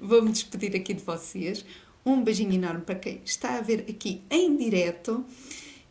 Vou-me 0.00 0.30
despedir 0.30 0.74
aqui 0.76 0.94
de 0.94 1.02
vocês. 1.02 1.64
Um 2.04 2.22
beijinho 2.22 2.54
enorme 2.54 2.82
para 2.82 2.94
quem 2.94 3.20
está 3.24 3.56
a 3.56 3.60
ver 3.60 3.84
aqui 3.88 4.22
em 4.30 4.56
direto 4.56 5.24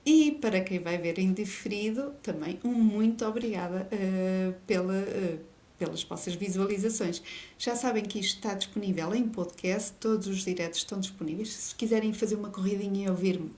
e 0.05 0.33
para 0.33 0.61
quem 0.61 0.79
vai 0.79 0.97
ver 0.97 1.17
em 1.17 1.33
diferido, 1.33 2.13
também 2.21 2.59
um 2.63 2.73
muito 2.73 3.25
obrigada 3.25 3.89
uh, 3.91 4.53
pela, 4.67 4.93
uh, 4.93 5.39
pelas 5.79 6.03
vossas 6.03 6.35
visualizações. 6.35 7.23
Já 7.57 7.75
sabem 7.75 8.03
que 8.03 8.19
isto 8.19 8.35
está 8.35 8.53
disponível 8.53 9.15
em 9.15 9.27
podcast, 9.27 9.93
todos 9.99 10.27
os 10.27 10.45
diretos 10.45 10.79
estão 10.79 10.99
disponíveis. 10.99 11.51
Se 11.51 11.75
quiserem 11.75 12.13
fazer 12.13 12.35
uma 12.35 12.49
corridinha 12.49 13.07
e 13.07 13.09
ouvir-me, 13.09 13.51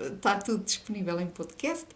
está 0.00 0.38
tudo 0.38 0.64
disponível 0.64 1.20
em 1.20 1.26
podcast 1.26 1.86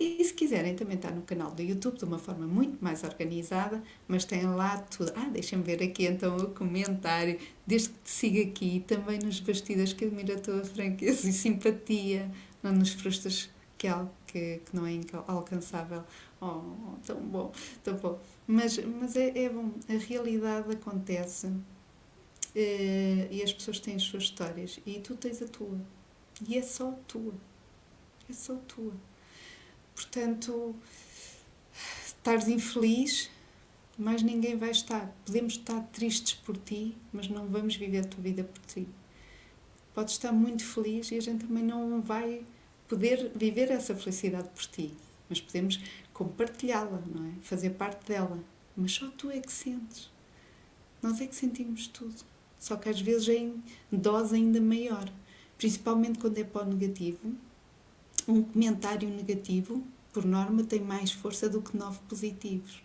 e 0.00 0.24
se 0.24 0.34
quiserem 0.34 0.74
também 0.74 0.96
está 0.96 1.10
no 1.10 1.22
canal 1.22 1.52
do 1.52 1.62
YouTube 1.62 1.96
de 1.96 2.04
uma 2.04 2.18
forma 2.18 2.46
muito 2.46 2.82
mais 2.82 3.04
organizada, 3.04 3.80
mas 4.08 4.24
tem 4.24 4.44
lá 4.46 4.78
tudo. 4.78 5.12
Ah, 5.14 5.28
deixem-me 5.28 5.62
ver 5.62 5.82
aqui 5.82 6.06
então 6.06 6.36
o 6.36 6.50
comentário, 6.50 7.38
desde 7.66 7.90
que 7.90 7.98
te 8.04 8.10
siga 8.10 8.42
aqui, 8.42 8.84
também 8.86 9.18
nos 9.20 9.38
bastidores 9.38 9.92
que 9.92 10.06
admiro 10.06 10.34
a 10.34 10.38
tua 10.38 10.64
franqueza 10.64 11.28
e 11.28 11.32
simpatia, 11.32 12.28
não 12.64 12.72
nos 12.72 12.90
frustras 12.90 13.50
que 13.76 13.86
é 13.86 13.90
algo 13.90 14.10
que, 14.26 14.62
que 14.64 14.74
não 14.74 14.86
é 14.86 14.98
alcançável. 15.26 16.04
Oh, 16.40 16.96
tão 17.04 17.20
bom, 17.20 17.52
tão 17.82 17.96
bom. 17.96 18.20
Mas, 18.46 18.78
mas 18.78 19.16
é, 19.16 19.44
é 19.44 19.48
bom, 19.48 19.70
a 19.88 19.92
realidade 19.92 20.72
acontece 20.72 21.52
eh, 22.54 23.28
e 23.30 23.42
as 23.42 23.52
pessoas 23.52 23.80
têm 23.80 23.96
as 23.96 24.02
suas 24.02 24.24
histórias 24.24 24.80
e 24.86 25.00
tu 25.00 25.14
tens 25.16 25.42
a 25.42 25.48
tua. 25.48 25.78
E 26.48 26.56
é 26.56 26.62
só 26.62 26.92
tua. 27.06 27.34
É 28.28 28.32
só 28.32 28.56
tua. 28.66 28.92
Portanto, 29.94 30.74
estares 32.06 32.48
infeliz, 32.48 33.30
mais 33.98 34.22
ninguém 34.22 34.56
vai 34.56 34.70
estar. 34.70 35.14
Podemos 35.26 35.54
estar 35.54 35.80
tristes 35.92 36.34
por 36.34 36.56
ti, 36.56 36.96
mas 37.12 37.28
não 37.28 37.46
vamos 37.46 37.76
viver 37.76 38.00
a 38.00 38.04
tua 38.04 38.22
vida 38.22 38.44
por 38.44 38.60
ti. 38.64 38.88
Podes 39.94 40.14
estar 40.14 40.32
muito 40.32 40.64
feliz 40.64 41.10
e 41.12 41.16
a 41.16 41.20
gente 41.20 41.46
também 41.46 41.62
não 41.62 42.00
vai 42.00 42.44
poder 42.88 43.32
viver 43.34 43.70
essa 43.70 43.94
felicidade 43.94 44.48
por 44.48 44.64
ti, 44.66 44.94
mas 45.28 45.40
podemos 45.40 45.80
compartilhá-la, 46.12 47.02
não 47.06 47.26
é? 47.26 47.32
Fazer 47.42 47.70
parte 47.70 48.06
dela. 48.08 48.38
Mas 48.76 48.92
só 48.92 49.08
tu 49.08 49.30
é 49.30 49.40
que 49.40 49.52
sentes. 49.52 50.10
Nós 51.02 51.20
é 51.20 51.26
que 51.26 51.34
sentimos 51.34 51.86
tudo. 51.86 52.16
Só 52.58 52.76
que 52.76 52.88
às 52.88 53.00
vezes 53.00 53.28
é 53.28 53.36
em 53.36 53.62
dose 53.92 54.34
ainda 54.34 54.60
maior. 54.60 55.10
Principalmente 55.58 56.18
quando 56.18 56.38
é 56.38 56.44
para 56.44 56.66
o 56.66 56.70
negativo. 56.70 57.34
Um 58.26 58.42
comentário 58.42 59.08
negativo, 59.08 59.84
por 60.12 60.24
norma, 60.24 60.64
tem 60.64 60.80
mais 60.80 61.12
força 61.12 61.48
do 61.48 61.60
que 61.60 61.76
nove 61.76 61.98
positivos. 62.08 62.82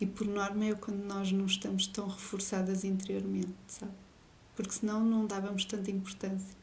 E 0.00 0.06
por 0.06 0.26
norma 0.26 0.64
é 0.64 0.74
quando 0.74 1.02
nós 1.02 1.32
não 1.32 1.44
estamos 1.44 1.86
tão 1.86 2.06
reforçadas 2.06 2.84
interiormente, 2.84 3.52
sabe? 3.66 3.92
Porque 4.54 4.72
senão 4.72 5.04
não 5.04 5.26
dávamos 5.26 5.64
tanta 5.64 5.90
importância. 5.90 6.56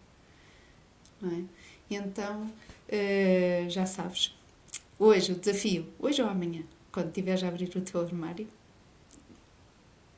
Não 1.21 1.31
é? 1.31 1.43
Então, 1.89 2.43
uh, 2.43 3.69
já 3.69 3.85
sabes, 3.85 4.35
hoje 4.99 5.31
o 5.31 5.35
desafio, 5.35 5.87
hoje 5.99 6.21
ou 6.21 6.29
amanhã, 6.29 6.63
quando 6.91 7.11
tiveres 7.11 7.43
a 7.43 7.47
abrir 7.47 7.69
o 7.75 7.81
teu 7.81 8.01
armário, 8.01 8.47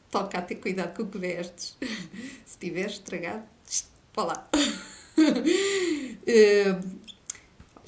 toca 0.09 0.39
a 0.39 0.41
ter 0.41 0.55
cuidado 0.55 0.95
com 0.95 1.03
o 1.03 1.07
que 1.07 1.17
vestes. 1.17 1.78
Se 2.45 2.57
tiveres 2.57 2.93
estragado, 2.93 3.43
para 4.13 4.24
lá. 4.24 4.49
uh, 5.17 6.99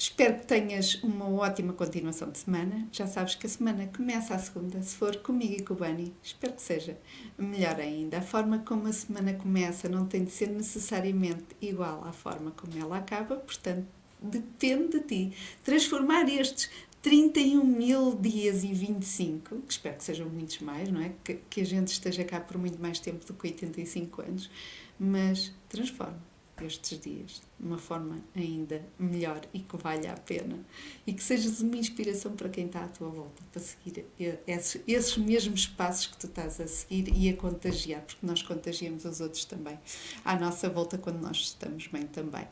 espero 0.02 0.34
que 0.34 0.46
tenhas 0.46 0.96
uma 0.96 1.28
ótima 1.30 1.72
continuação 1.72 2.28
de 2.28 2.38
semana. 2.38 2.88
Já 2.90 3.06
sabes 3.06 3.36
que 3.36 3.46
a 3.46 3.48
semana 3.48 3.88
começa 3.96 4.34
a 4.34 4.38
segunda, 4.38 4.82
se 4.82 4.96
for 4.96 5.16
comigo 5.18 5.54
e 5.54 5.62
com 5.62 5.74
o 5.74 5.76
Bani. 5.76 6.12
Espero 6.20 6.54
que 6.54 6.62
seja 6.62 6.98
melhor 7.38 7.78
ainda. 7.78 8.18
A 8.18 8.22
forma 8.22 8.58
como 8.66 8.88
a 8.88 8.92
semana 8.92 9.32
começa 9.32 9.88
não 9.88 10.04
tem 10.04 10.24
de 10.24 10.32
ser 10.32 10.48
necessariamente 10.48 11.44
igual 11.60 12.04
à 12.04 12.12
forma 12.12 12.50
como 12.50 12.76
ela 12.76 12.98
acaba, 12.98 13.36
portanto, 13.36 13.86
depende 14.20 14.98
de 14.98 15.00
ti. 15.04 15.32
Transformar 15.62 16.28
estes 16.28 16.68
31 17.00 17.64
mil 17.64 18.16
dias 18.16 18.64
e 18.64 18.72
25, 18.72 19.60
que 19.60 19.72
espero 19.72 19.96
que 19.96 20.04
sejam 20.04 20.28
muitos 20.28 20.58
mais, 20.58 20.88
não 20.90 21.00
é? 21.00 21.12
Que, 21.22 21.34
que 21.48 21.60
a 21.60 21.66
gente 21.66 21.92
esteja 21.92 22.24
cá 22.24 22.40
por 22.40 22.58
muito 22.58 22.80
mais 22.82 22.98
tempo 22.98 23.24
do 23.24 23.34
que 23.34 23.46
85 23.46 24.22
anos, 24.22 24.50
mas 24.98 25.52
transforma 25.68 26.31
estes 26.60 27.00
dias 27.00 27.42
de 27.58 27.66
uma 27.66 27.78
forma 27.78 28.20
ainda 28.36 28.84
melhor 28.98 29.40
e 29.52 29.60
que 29.60 29.76
valha 29.76 30.12
a 30.12 30.16
pena 30.16 30.58
e 31.06 31.12
que 31.12 31.22
sejas 31.22 31.60
uma 31.60 31.76
inspiração 31.76 32.36
para 32.36 32.48
quem 32.48 32.66
está 32.66 32.84
à 32.84 32.88
tua 32.88 33.08
volta 33.08 33.42
para 33.50 33.60
seguir 33.60 34.04
esses, 34.46 34.82
esses 34.86 35.16
mesmos 35.16 35.66
passos 35.66 36.06
que 36.06 36.16
tu 36.16 36.26
estás 36.26 36.60
a 36.60 36.66
seguir 36.66 37.12
e 37.16 37.28
a 37.28 37.36
contagiar, 37.36 38.02
porque 38.02 38.24
nós 38.24 38.42
contagiamos 38.42 39.04
os 39.04 39.20
outros 39.20 39.44
também 39.44 39.78
à 40.24 40.38
nossa 40.38 40.68
volta 40.68 40.98
quando 40.98 41.20
nós 41.20 41.38
estamos 41.38 41.86
bem 41.86 42.06
também. 42.06 42.46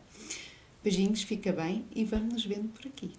Beijinhos, 0.83 1.23
fica 1.23 1.53
bem 1.53 1.85
e 1.95 2.05
vamos 2.05 2.33
nos 2.33 2.45
vendo 2.47 2.69
por 2.69 2.87
aqui. 2.87 3.13